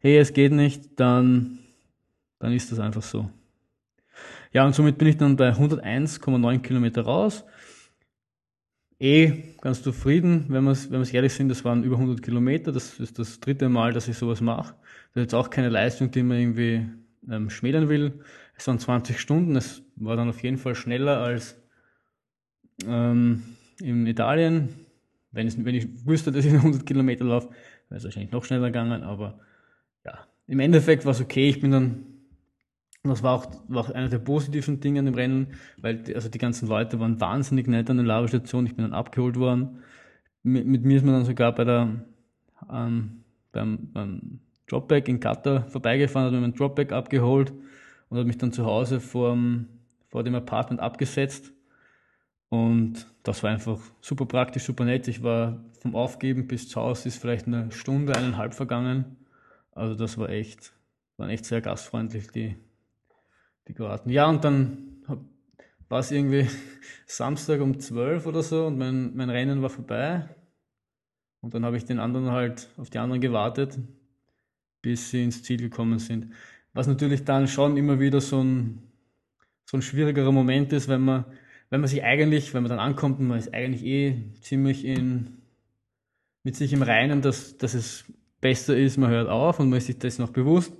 hey, 0.00 0.18
es 0.18 0.32
geht 0.32 0.52
nicht, 0.52 0.98
dann, 1.00 1.58
dann 2.38 2.52
ist 2.52 2.72
das 2.72 2.78
einfach 2.78 3.02
so. 3.02 3.30
Ja, 4.52 4.64
und 4.64 4.74
somit 4.74 4.98
bin 4.98 5.08
ich 5.08 5.16
dann 5.16 5.36
bei 5.36 5.50
101,9 5.50 6.60
Kilometer 6.60 7.02
raus. 7.02 7.44
Eh 8.98 9.54
ganz 9.60 9.82
zufrieden, 9.82 10.46
wenn 10.48 10.64
wir 10.64 10.74
wenn 10.90 11.04
ehrlich 11.04 11.34
sind, 11.34 11.50
das 11.50 11.64
waren 11.66 11.84
über 11.84 11.96
100 11.96 12.22
Kilometer. 12.22 12.72
Das 12.72 12.98
ist 12.98 13.18
das 13.18 13.40
dritte 13.40 13.68
Mal, 13.68 13.92
dass 13.92 14.08
ich 14.08 14.16
sowas 14.16 14.40
mache. 14.40 14.74
Das 15.12 15.16
ist 15.16 15.22
jetzt 15.24 15.34
auch 15.34 15.50
keine 15.50 15.68
Leistung, 15.68 16.10
die 16.10 16.22
man 16.22 16.38
irgendwie 16.38 16.86
ähm, 17.30 17.50
schmälern 17.50 17.90
will. 17.90 18.20
Es 18.56 18.66
waren 18.66 18.78
20 18.78 19.20
Stunden. 19.20 19.56
Es 19.56 19.82
war 19.96 20.16
dann 20.16 20.30
auf 20.30 20.42
jeden 20.42 20.56
Fall 20.56 20.74
schneller 20.74 21.18
als 21.18 21.60
ähm, 22.86 23.42
in 23.80 24.06
Italien. 24.06 24.70
Wenn, 25.32 25.46
es, 25.46 25.62
wenn 25.62 25.74
ich 25.74 26.06
wüsste, 26.06 26.32
dass 26.32 26.46
ich 26.46 26.52
100 26.54 26.86
Kilometer 26.86 27.24
laufe, 27.24 27.48
wäre 27.90 27.98
es 27.98 28.04
wahrscheinlich 28.04 28.32
noch 28.32 28.44
schneller 28.44 28.68
gegangen. 28.68 29.02
Aber 29.02 29.40
ja, 30.06 30.26
im 30.46 30.60
Endeffekt 30.60 31.04
war 31.04 31.12
es 31.12 31.20
okay. 31.20 31.48
Ich 31.48 31.60
bin 31.60 31.70
dann 31.70 32.16
das 33.08 33.22
war 33.22 33.34
auch, 33.34 33.46
war 33.68 33.82
auch 33.82 33.90
einer 33.90 34.08
der 34.08 34.18
positiven 34.18 34.80
Dinge 34.80 35.00
an 35.00 35.06
dem 35.06 35.14
Rennen, 35.14 35.48
weil 35.78 35.96
die, 35.96 36.14
also 36.14 36.28
die 36.28 36.38
ganzen 36.38 36.68
Leute 36.68 36.98
waren 37.00 37.20
wahnsinnig 37.20 37.66
nett 37.68 37.88
an 37.90 37.98
der 37.98 38.06
Lavastation. 38.06 38.66
Ich 38.66 38.74
bin 38.74 38.84
dann 38.84 38.92
abgeholt 38.92 39.36
worden. 39.36 39.80
Mit, 40.42 40.66
mit, 40.66 40.84
mir 40.84 40.96
ist 40.96 41.04
man 41.04 41.14
dann 41.14 41.24
sogar 41.24 41.54
bei 41.54 41.64
der, 41.64 42.04
ähm, 42.72 43.24
beim, 43.52 43.92
beim 43.92 44.40
Dropback 44.66 45.08
in 45.08 45.20
Katar 45.20 45.68
vorbeigefahren, 45.68 46.26
hat 46.26 46.32
mir 46.32 46.40
mein 46.40 46.54
Dropback 46.54 46.92
abgeholt 46.92 47.52
und 48.08 48.18
hat 48.18 48.26
mich 48.26 48.38
dann 48.38 48.52
zu 48.52 48.64
Hause 48.64 49.00
vor, 49.00 49.36
vor 50.08 50.24
dem 50.24 50.34
Apartment 50.34 50.80
abgesetzt. 50.80 51.52
Und 52.48 53.06
das 53.22 53.42
war 53.42 53.50
einfach 53.50 53.78
super 54.00 54.26
praktisch, 54.26 54.64
super 54.64 54.84
nett. 54.84 55.08
Ich 55.08 55.22
war 55.22 55.64
vom 55.80 55.94
Aufgeben 55.94 56.46
bis 56.46 56.68
zu 56.68 56.80
Hause 56.80 57.08
ist 57.08 57.20
vielleicht 57.20 57.46
eine 57.46 57.70
Stunde, 57.72 58.16
eineinhalb 58.16 58.54
vergangen. 58.54 59.16
Also 59.76 59.94
das 59.94 60.16
war 60.16 60.30
echt, 60.30 60.72
waren 61.18 61.28
echt 61.28 61.44
sehr 61.44 61.60
gastfreundlich, 61.60 62.28
die, 62.28 62.56
die 63.68 63.74
Kroaten. 63.74 64.10
Ja, 64.10 64.26
und 64.26 64.42
dann 64.42 65.04
war 65.90 66.00
es 66.00 66.10
irgendwie 66.10 66.48
Samstag 67.06 67.60
um 67.60 67.78
12 67.78 68.24
oder 68.24 68.42
so 68.42 68.66
und 68.66 68.78
mein, 68.78 69.14
mein 69.14 69.28
Rennen 69.28 69.60
war 69.60 69.68
vorbei. 69.68 70.30
Und 71.42 71.52
dann 71.52 71.66
habe 71.66 71.76
ich 71.76 71.84
den 71.84 71.98
anderen 71.98 72.30
halt 72.30 72.70
auf 72.78 72.88
die 72.88 72.98
anderen 72.98 73.20
gewartet, 73.20 73.78
bis 74.80 75.10
sie 75.10 75.22
ins 75.22 75.42
Ziel 75.42 75.58
gekommen 75.58 75.98
sind. 75.98 76.32
Was 76.72 76.86
natürlich 76.86 77.24
dann 77.24 77.46
schon 77.46 77.76
immer 77.76 78.00
wieder 78.00 78.22
so 78.22 78.42
ein, 78.42 78.82
so 79.66 79.76
ein 79.76 79.82
schwierigerer 79.82 80.32
Moment 80.32 80.72
ist, 80.72 80.88
wenn 80.88 81.02
man, 81.02 81.26
wenn 81.68 81.82
man 81.82 81.90
sich 81.90 82.02
eigentlich, 82.02 82.54
wenn 82.54 82.62
man 82.62 82.70
dann 82.70 82.78
ankommt 82.78 83.20
man 83.20 83.38
ist 83.38 83.52
eigentlich 83.52 83.84
eh 83.84 84.22
ziemlich 84.40 84.86
in, 84.86 85.36
mit 86.44 86.56
sich 86.56 86.72
im 86.72 86.82
Reinen, 86.82 87.20
dass, 87.20 87.58
dass 87.58 87.74
es 87.74 88.06
besser 88.40 88.76
ist, 88.76 88.96
man 88.96 89.10
hört 89.10 89.28
auf 89.28 89.60
und 89.60 89.70
man 89.70 89.78
ist 89.78 89.86
sich 89.86 89.98
das 89.98 90.18
noch 90.18 90.30
bewusst. 90.30 90.72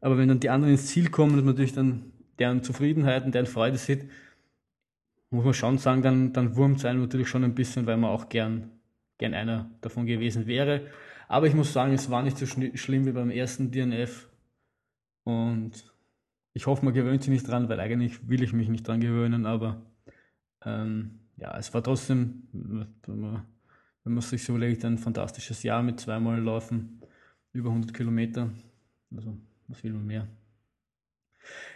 Aber 0.00 0.16
wenn 0.16 0.28
dann 0.28 0.40
die 0.40 0.50
anderen 0.50 0.72
ins 0.72 0.86
Ziel 0.86 1.10
kommen, 1.10 1.32
ist 1.38 1.44
man 1.44 1.54
natürlich 1.54 1.74
dann 1.74 2.12
deren 2.38 2.62
Zufriedenheit 2.62 3.24
und 3.24 3.34
deren 3.34 3.46
Freude 3.46 3.76
sieht, 3.76 4.08
muss 5.30 5.44
man 5.44 5.54
schon 5.54 5.78
sagen, 5.78 6.02
dann, 6.02 6.32
dann 6.32 6.56
wurmt 6.56 6.78
es 6.78 6.84
einem 6.84 7.02
natürlich 7.02 7.28
schon 7.28 7.44
ein 7.44 7.54
bisschen, 7.54 7.86
weil 7.86 7.96
man 7.96 8.10
auch 8.10 8.28
gern, 8.28 8.70
gern 9.18 9.34
einer 9.34 9.70
davon 9.80 10.06
gewesen 10.06 10.46
wäre. 10.46 10.86
Aber 11.28 11.46
ich 11.46 11.54
muss 11.54 11.72
sagen, 11.72 11.92
es 11.92 12.10
war 12.10 12.22
nicht 12.22 12.38
so 12.38 12.46
schlimm 12.46 13.06
wie 13.06 13.12
beim 13.12 13.30
ersten 13.30 13.70
DNF. 13.70 14.28
Und 15.22 15.84
ich 16.52 16.66
hoffe, 16.66 16.84
man 16.84 16.94
gewöhnt 16.94 17.22
sich 17.22 17.30
nicht 17.30 17.46
dran, 17.46 17.68
weil 17.68 17.78
eigentlich 17.78 18.28
will 18.28 18.42
ich 18.42 18.52
mich 18.52 18.68
nicht 18.68 18.88
dran 18.88 19.00
gewöhnen, 19.00 19.46
aber 19.46 19.82
ähm, 20.64 21.20
ja, 21.36 21.56
es 21.56 21.72
war 21.72 21.82
trotzdem, 21.82 22.48
wenn 22.52 23.20
man, 23.20 23.46
wenn 24.02 24.14
man 24.14 24.22
sich 24.22 24.42
so 24.42 24.54
überlegt, 24.54 24.84
ein 24.84 24.98
fantastisches 24.98 25.62
Jahr 25.62 25.82
mit 25.82 26.00
zweimal 26.00 26.40
Laufen, 26.40 26.99
über 27.52 27.70
100 27.70 27.94
Kilometer. 27.94 28.50
Also, 29.14 29.36
was 29.68 29.82
will 29.82 29.92
man 29.92 30.06
mehr? 30.06 30.26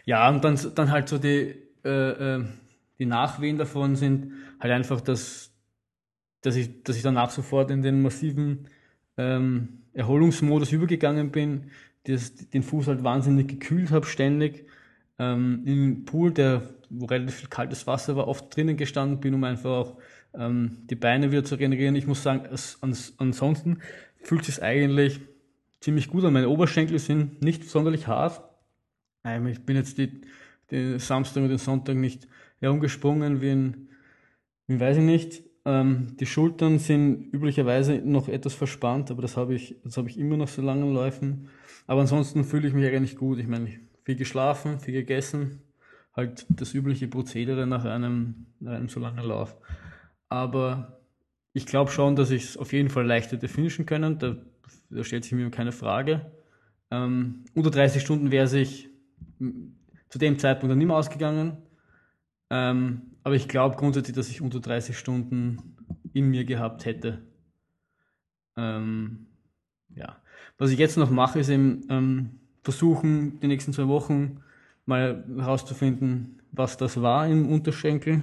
Ja, 0.05 0.29
und 0.29 0.45
dann, 0.45 0.59
dann 0.75 0.91
halt 0.91 1.09
so 1.09 1.19
die, 1.19 1.55
äh, 1.85 1.89
äh, 2.37 2.45
die 2.99 3.07
Nachwehen 3.07 3.59
davon 3.59 3.97
sind 3.97 4.33
halt 4.61 4.73
einfach, 4.73 5.01
dass, 5.01 5.53
dass, 6.43 6.57
ich, 6.57 6.83
dass 6.85 6.97
ich 6.97 7.03
danach 7.03 7.31
sofort 7.31 7.71
in 7.71 7.83
den 7.83 8.03
massiven 8.03 8.69
ähm, 9.17 9.83
Erholungsmodus 9.93 10.73
übergegangen 10.73 11.31
bin, 11.31 11.71
das, 12.05 12.35
den 12.35 12.63
Fuß 12.63 12.89
halt 12.89 13.03
wahnsinnig 13.03 13.49
gekühlt 13.49 13.91
habe 13.91 14.07
ständig. 14.07 14.67
Ähm, 15.19 15.63
Im 15.65 16.05
Pool, 16.05 16.33
der, 16.33 16.63
wo 16.91 17.07
relativ 17.07 17.37
viel 17.37 17.49
kaltes 17.49 17.87
Wasser 17.87 18.17
war, 18.17 18.29
oft 18.29 18.55
drinnen 18.55 18.77
gestanden 18.77 19.21
bin, 19.21 19.35
um 19.35 19.45
einfach 19.45 19.71
auch 19.71 19.99
ähm, 20.35 20.79
die 20.91 20.97
Beine 20.97 21.31
wieder 21.31 21.45
zu 21.45 21.55
regenerieren. 21.55 21.97
Ich 21.97 22.07
muss 22.07 22.23
sagen, 22.23 22.47
es, 22.53 22.79
ans, 22.83 23.15
ansonsten 23.19 23.79
fühlt 24.17 24.45
sich 24.45 24.63
eigentlich 24.63 25.21
ziemlich 25.85 26.09
gut 26.09 26.25
an. 26.25 26.33
Meine 26.33 26.49
Oberschenkel 26.49 26.99
sind 26.99 27.43
nicht 27.43 27.69
sonderlich 27.69 28.07
hart. 28.07 28.43
Ich 29.51 29.61
bin 29.65 29.77
jetzt 29.77 29.99
die, 29.99 30.23
den 30.71 30.99
Samstag 30.99 31.43
und 31.43 31.51
den 31.51 31.59
Sonntag 31.59 31.97
nicht 31.97 32.27
herumgesprungen 32.61 33.43
wie 33.43 33.51
ein, 33.51 33.89
wie 34.67 34.81
weiß 34.81 34.97
ich 34.97 35.03
nicht. 35.03 35.43
Ähm, 35.67 36.17
die 36.19 36.27
Schultern 36.27 36.79
sind 36.79 37.33
üblicherweise 37.33 37.97
noch 37.97 38.29
etwas 38.29 38.55
verspannt, 38.55 39.11
aber 39.11 39.23
das 39.23 39.37
habe 39.37 39.55
ich, 39.55 39.77
das 39.85 39.97
ich 39.99 40.19
immer 40.19 40.37
noch 40.39 40.49
so 40.49 40.63
langen 40.63 40.93
Läufen. 40.93 41.49
Aber 41.87 42.01
ansonsten 42.01 42.45
fühle 42.45 42.69
ich 42.69 42.75
mich 42.75 42.87
eigentlich 42.87 43.17
gut. 43.17 43.39
Ich 43.39 43.47
meine, 43.47 43.69
viel 44.05 44.17
geschlafen, 44.17 44.81
viel 44.81 44.95
gegessen, 44.95 45.63
halt 46.15 46.47
das 46.49 46.75
übliche 46.75 47.09
Prozedere 47.09 47.67
nach 47.67 47.85
einem, 47.85 48.47
nach 48.59 48.73
einem 48.73 48.89
so 48.89 49.01
langen 49.01 49.25
Lauf. 49.25 49.55
Aber 50.31 51.01
ich 51.53 51.67
glaube 51.67 51.91
schon, 51.91 52.17
dass 52.17 52.31
ich 52.31 52.45
es 52.45 52.57
auf 52.57 52.73
jeden 52.73 52.89
Fall 52.89 53.07
leicht 53.07 53.33
hätte 53.33 53.49
finishen 53.49 53.87
können. 53.87 54.19
Da, 54.19 54.37
da 54.91 55.05
stellt 55.05 55.25
sich 55.25 55.33
mir 55.33 55.51
keine 55.51 55.73
Frage. 55.73 56.33
Ähm, 56.91 57.45
unter 57.55 57.71
30 57.71 58.03
Stunden 58.03 58.31
wäre 58.31 58.47
sich 58.47 58.89
zu 60.09 60.19
dem 60.19 60.39
Zeitpunkt 60.39 60.71
dann 60.71 60.79
nicht 60.79 60.87
mehr 60.87 60.97
ausgegangen. 60.97 61.59
Ähm, 62.51 63.03
aber 63.23 63.35
ich 63.35 63.49
glaube 63.49 63.77
grundsätzlich, 63.77 64.15
dass 64.15 64.29
ich 64.29 64.41
unter 64.41 64.61
30 64.61 64.97
Stunden 64.97 65.75
in 66.13 66.31
mir 66.31 66.45
gehabt 66.45 66.85
hätte. 66.85 67.23
Ähm, 68.57 69.27
ja. 69.95 70.17
Was 70.59 70.71
ich 70.71 70.79
jetzt 70.79 70.97
noch 70.97 71.11
mache, 71.11 71.41
ist 71.41 71.49
eben 71.49 71.83
ähm, 71.89 72.41
versuchen, 72.63 73.41
die 73.41 73.49
nächsten 73.49 73.73
zwei 73.73 73.89
Wochen 73.89 74.41
mal 74.87 75.25
herauszufinden, 75.37 76.43
was 76.53 76.77
das 76.77 77.01
war 77.03 77.27
im 77.27 77.49
Unterschenkel. 77.51 78.23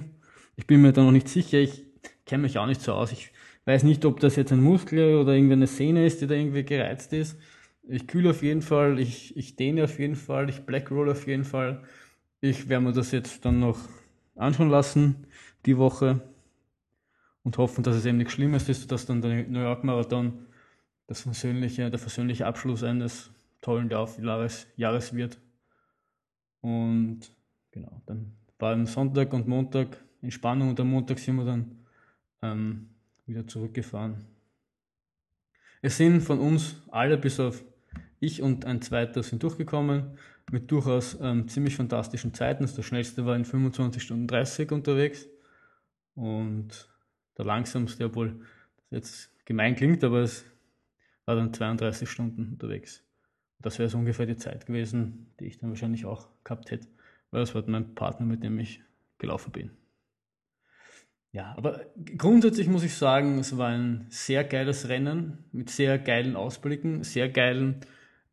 Ich 0.56 0.66
bin 0.66 0.80
mir 0.80 0.92
da 0.92 1.02
noch 1.02 1.12
nicht 1.12 1.28
sicher. 1.28 1.58
Ich 1.58 1.84
kenne 2.24 2.42
mich 2.42 2.58
auch 2.58 2.66
nicht 2.66 2.80
so 2.80 2.94
aus. 2.94 3.12
Ich 3.12 3.32
weiß 3.64 3.84
nicht, 3.84 4.04
ob 4.04 4.20
das 4.20 4.36
jetzt 4.36 4.52
ein 4.52 4.62
Muskel 4.62 5.16
oder 5.16 5.34
irgendwie 5.34 5.54
eine 5.54 5.66
Sehne 5.66 6.06
ist, 6.06 6.20
die 6.20 6.26
da 6.26 6.34
irgendwie 6.34 6.64
gereizt 6.64 7.12
ist. 7.12 7.38
Ich 7.88 8.06
kühle 8.06 8.30
auf 8.30 8.42
jeden 8.42 8.62
Fall, 8.62 8.98
ich, 8.98 9.36
ich 9.36 9.56
dehne 9.56 9.84
auf 9.84 9.98
jeden 9.98 10.16
Fall, 10.16 10.48
ich 10.48 10.60
blackroll 10.60 11.10
auf 11.10 11.26
jeden 11.26 11.44
Fall. 11.44 11.82
Ich 12.40 12.68
werde 12.68 12.84
mir 12.84 12.92
das 12.92 13.12
jetzt 13.12 13.44
dann 13.44 13.60
noch 13.60 13.78
anschauen 14.36 14.70
lassen, 14.70 15.26
die 15.66 15.78
Woche. 15.78 16.20
Und 17.44 17.58
hoffen, 17.58 17.82
dass 17.82 17.96
es 17.96 18.06
eben 18.06 18.18
nichts 18.18 18.34
Schlimmes 18.34 18.68
ist, 18.68 18.92
dass 18.92 19.04
dann 19.06 19.20
der 19.20 19.48
New 19.48 19.60
York 19.60 19.82
Marathon 19.82 20.46
das 21.08 21.22
persönliche, 21.22 21.90
der 21.90 21.98
persönliche 21.98 22.46
Abschluss 22.46 22.84
eines 22.84 23.30
tollen 23.60 23.90
Laufjahres 23.90 24.68
Jahres 24.76 25.14
wird. 25.14 25.38
Und 26.60 27.20
genau, 27.72 28.00
dann 28.06 28.36
war 28.60 28.72
am 28.72 28.86
Sonntag 28.86 29.32
und 29.32 29.48
Montag 29.48 29.98
Entspannung 30.22 30.70
und 30.70 30.80
am 30.80 30.88
Montag 30.88 31.18
sind 31.18 31.36
wir 31.36 31.44
dann 31.44 31.78
ähm, 32.42 32.88
wieder 33.32 33.46
zurückgefahren. 33.46 34.26
Es 35.80 35.96
sind 35.96 36.20
von 36.20 36.38
uns 36.38 36.76
alle 36.90 37.18
bis 37.18 37.40
auf 37.40 37.64
ich 38.20 38.40
und 38.40 38.64
ein 38.66 38.80
zweiter 38.82 39.22
sind 39.22 39.42
durchgekommen 39.42 40.16
mit 40.50 40.70
durchaus 40.70 41.18
ähm, 41.20 41.48
ziemlich 41.48 41.76
fantastischen 41.76 42.34
Zeiten. 42.34 42.68
Der 42.76 42.82
schnellste 42.82 43.26
war 43.26 43.34
in 43.34 43.44
25 43.44 44.02
Stunden 44.02 44.28
30 44.28 44.70
unterwegs 44.70 45.26
und 46.14 46.88
der 47.36 47.44
langsamste, 47.44 48.04
obwohl 48.04 48.40
das 48.90 48.90
jetzt 48.90 49.44
gemein 49.44 49.74
klingt, 49.74 50.04
aber 50.04 50.20
es 50.20 50.44
war 51.24 51.34
dann 51.34 51.52
32 51.52 52.08
Stunden 52.08 52.52
unterwegs. 52.52 53.02
Das 53.58 53.78
wäre 53.78 53.88
so 53.88 53.98
ungefähr 53.98 54.26
die 54.26 54.36
Zeit 54.36 54.66
gewesen, 54.66 55.32
die 55.40 55.46
ich 55.46 55.58
dann 55.58 55.70
wahrscheinlich 55.70 56.04
auch 56.04 56.28
gehabt 56.44 56.70
hätte, 56.70 56.88
weil 57.30 57.40
das 57.40 57.54
war 57.54 57.64
mein 57.66 57.94
Partner, 57.94 58.26
mit 58.26 58.42
dem 58.42 58.58
ich 58.58 58.82
gelaufen 59.18 59.52
bin. 59.52 59.70
Ja, 61.32 61.54
aber 61.56 61.86
grundsätzlich 62.18 62.68
muss 62.68 62.82
ich 62.82 62.94
sagen, 62.94 63.38
es 63.38 63.56
war 63.56 63.68
ein 63.70 64.06
sehr 64.10 64.44
geiles 64.44 64.88
Rennen 64.88 65.44
mit 65.50 65.70
sehr 65.70 65.98
geilen 65.98 66.36
Ausblicken, 66.36 67.04
sehr 67.04 67.30
geilen, 67.30 67.80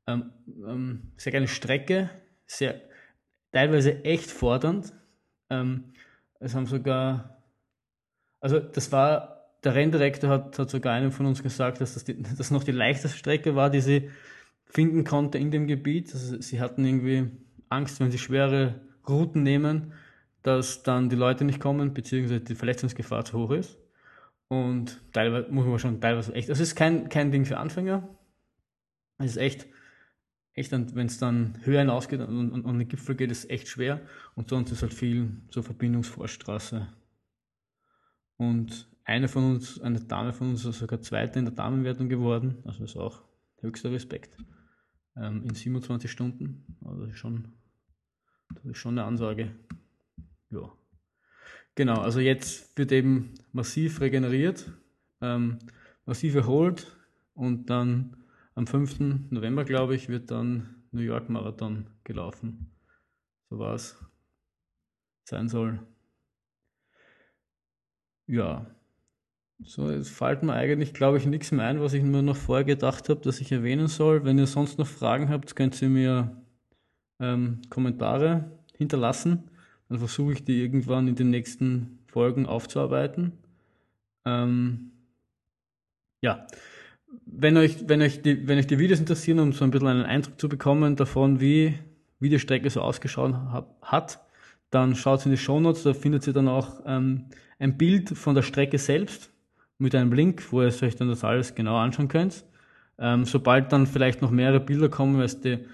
ähm, 0.06 0.32
ähm, 0.68 1.14
sehr 1.16 1.32
geile 1.32 1.48
Strecke, 1.48 2.10
sehr 2.46 2.82
teilweise 3.54 4.04
echt 4.04 4.30
fordernd. 4.30 4.94
Ähm, 5.50 5.94
es 6.42 6.56
haben 6.56 6.66
sogar, 6.66 7.42
also 8.42 8.60
das 8.60 8.92
war, 8.92 9.46
der 9.64 9.76
Renndirektor 9.76 10.30
hat, 10.30 10.60
hat 10.60 10.70
sogar 10.70 10.94
einem 10.94 11.14
von 11.14 11.26
uns 11.26 11.42
gesagt, 11.42 11.80
dass 11.80 11.94
das, 11.94 12.04
die, 12.04 12.22
das 12.38 12.52
noch 12.52 12.66
die 12.66 12.74
leichteste 12.74 13.18
Strecke 13.18 13.56
war, 13.56 13.70
die 13.70 13.82
sie 13.82 14.10
finden 14.66 15.06
konnte 15.06 15.38
in 15.38 15.52
dem 15.52 15.68
Gebiet. 15.68 16.14
Also 16.14 16.42
sie 16.42 16.60
hatten 16.60 16.84
irgendwie 16.84 17.32
Angst, 17.70 18.02
wenn 18.02 18.12
sie 18.12 18.18
schwere 18.18 18.82
Routen 19.08 19.42
nehmen, 19.42 19.94
dass 20.44 20.84
dann 20.84 21.10
die 21.10 21.16
Leute 21.16 21.44
nicht 21.46 21.60
kommen, 21.60 21.94
beziehungsweise 21.94 22.42
die 22.42 22.56
Verletzungsgefahr 22.56 23.26
zu 23.26 23.40
hoch 23.40 23.52
ist. 23.52 23.78
Und 24.48 25.00
teilweise 25.14 25.52
muss 25.52 25.66
man 25.66 25.80
schon 25.80 26.02
teilweise 26.02 26.34
echt, 26.34 26.50
es 26.50 26.60
ist 26.60 26.76
kein, 26.76 27.10
kein 27.10 27.32
Ding 27.32 27.46
für 27.46 27.58
Anfänger. 27.58 28.08
Es 29.20 29.32
ist 29.32 29.38
echt, 29.38 29.68
echt, 30.54 30.72
wenn 30.72 31.06
es 31.06 31.20
dann 31.20 31.60
höher 31.64 31.82
hinausgeht 31.82 32.22
und, 32.22 32.52
und, 32.52 32.66
und 32.66 32.80
den 32.80 32.88
Gipfel 32.88 33.16
geht, 33.16 33.32
ist 33.32 33.46
es 33.46 33.50
echt 33.50 33.68
schwer. 33.68 34.02
Und 34.36 34.50
sonst 34.50 34.72
ist 34.72 34.82
halt 34.82 34.94
viel 34.94 35.42
zur 35.50 35.64
Verbindungsvorstraße. 35.64 36.88
Und 38.38 38.88
eine 39.04 39.28
von 39.28 39.56
uns, 39.56 39.82
eine 39.82 40.00
Dame 40.00 40.34
von 40.34 40.52
uns 40.52 40.66
ist 40.66 40.80
sogar 40.80 41.02
Zweite 41.02 41.40
in 41.40 41.46
der 41.46 41.54
Damenwertung 41.54 42.10
geworden. 42.10 42.58
Also 42.66 42.84
ist 42.84 42.96
auch 42.96 43.22
höchster 43.60 43.92
Respekt. 43.92 44.38
Ähm, 45.16 45.44
in 45.44 45.54
27 45.54 46.10
Stunden. 46.10 46.78
Also 46.86 47.06
das 47.06 47.16
schon, 47.18 47.50
das 48.56 48.66
ist 48.66 48.78
schon 48.78 48.98
eine 48.98 49.08
Ansage. 49.08 49.52
Ja. 50.52 50.72
Genau, 51.76 52.02
also 52.02 52.20
jetzt 52.20 52.78
wird 52.78 52.92
eben 52.92 53.36
massiv 53.54 54.02
regeneriert, 54.02 54.72
ähm, 55.22 55.60
massiv 56.06 56.36
erholt 56.36 56.98
und 57.34 57.70
dann 57.70 58.18
am 58.56 58.68
5. 58.68 59.30
November, 59.30 59.64
glaube 59.64 59.96
ich, 59.96 60.10
wird 60.10 60.32
dann 60.32 60.84
New 60.92 61.02
York 61.02 61.30
Marathon 61.30 61.88
gelaufen. 62.04 62.72
So 63.50 63.60
war 63.60 63.76
es 63.76 63.98
sein 65.24 65.48
soll. 65.48 65.80
Ja, 68.28 68.66
so, 69.62 69.90
es 69.90 70.10
fällt 70.10 70.44
mir 70.44 70.54
eigentlich, 70.54 70.94
glaube 70.94 71.18
ich, 71.18 71.26
nichts 71.26 71.52
mehr 71.52 71.66
ein, 71.66 71.82
was 71.82 71.94
ich 71.94 72.04
mir 72.04 72.22
noch 72.22 72.38
vorher 72.38 72.64
gedacht 72.64 73.10
habe, 73.10 73.20
dass 73.22 73.42
ich 73.42 73.52
erwähnen 73.52 73.88
soll. 73.88 74.24
Wenn 74.24 74.38
ihr 74.40 74.48
sonst 74.48 74.80
noch 74.80 74.88
Fragen 74.88 75.30
habt, 75.30 75.56
könnt 75.56 75.82
ihr 75.82 75.90
mir 75.90 76.42
ähm, 77.20 77.62
Kommentare 77.70 78.58
hinterlassen. 78.78 79.49
Dann 79.90 80.00
versuche 80.00 80.34
ich 80.34 80.44
die 80.44 80.62
irgendwann 80.62 81.08
in 81.08 81.16
den 81.16 81.32
nächsten 81.32 82.00
Folgen 82.08 82.46
aufzuarbeiten. 82.46 83.34
Ähm, 84.26 84.92
ja, 86.22 86.46
wenn 87.26 87.58
euch, 87.58 87.88
wenn, 87.88 88.02
euch 88.02 88.22
die, 88.22 88.48
wenn 88.48 88.60
euch 88.60 88.68
die 88.68 88.80
Videos 88.80 89.00
interessieren, 89.00 89.40
um 89.40 89.52
so 89.52 89.64
ein 89.64 89.72
bisschen 89.72 89.88
einen 89.88 90.06
Eindruck 90.06 90.40
zu 90.40 90.48
bekommen 90.48 90.96
davon, 90.96 91.40
wie, 91.40 91.74
wie 92.20 92.30
die 92.30 92.40
Strecke 92.40 92.70
so 92.70 92.82
ausgeschaut 92.82 93.36
hat, 93.82 94.22
dann 94.70 94.96
schaut 94.96 95.26
in 95.26 95.32
die 95.32 95.38
Show 95.38 95.60
Notes, 95.60 95.84
da 95.84 95.94
findet 95.94 96.28
ihr 96.28 96.34
dann 96.34 96.48
auch 96.48 96.82
ähm, 96.86 97.26
ein 97.58 97.78
Bild 97.78 98.10
von 98.10 98.36
der 98.36 98.44
Strecke 98.44 98.78
selbst 98.78 99.32
mit 99.80 99.96
einem 99.96 100.14
Link, 100.14 100.52
wo 100.52 100.62
ihr 100.62 100.68
euch 100.68 100.96
dann 100.96 101.08
das 101.08 101.24
alles 101.24 101.56
genau 101.56 101.78
anschauen 101.78 102.08
könnt. 102.08 102.46
Ähm, 103.00 103.26
sobald 103.26 103.72
dann 103.72 103.88
vielleicht 103.88 104.22
noch 104.22 104.30
mehrere 104.30 104.60
Bilder 104.60 104.90
kommen, 104.90 105.18
weil 105.18 105.28
die 105.28 105.66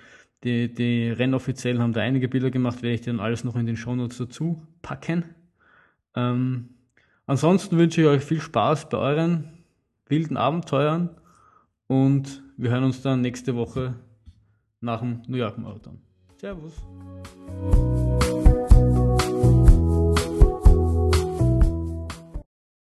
die, 0.43 0.73
die 0.73 1.09
Rennoffiziellen 1.09 1.81
haben 1.81 1.93
da 1.93 2.01
einige 2.01 2.27
Bilder 2.27 2.51
gemacht, 2.51 2.81
werde 2.81 2.95
ich 2.95 3.01
dann 3.01 3.19
alles 3.19 3.43
noch 3.43 3.55
in 3.55 3.65
den 3.65 3.77
Shownotes 3.77 4.17
dazu 4.17 4.61
packen. 4.81 5.23
Ähm, 6.15 6.69
ansonsten 7.25 7.77
wünsche 7.77 8.01
ich 8.01 8.07
euch 8.07 8.23
viel 8.23 8.41
Spaß 8.41 8.89
bei 8.89 8.97
euren 8.97 9.63
wilden 10.07 10.37
Abenteuern 10.37 11.09
und 11.87 12.43
wir 12.57 12.71
hören 12.71 12.83
uns 12.83 13.01
dann 13.01 13.21
nächste 13.21 13.55
Woche 13.55 13.95
nach 14.81 14.99
dem 14.99 15.21
New 15.27 15.37
York 15.37 15.57
Marathon. 15.57 15.99
Servus. 16.37 16.73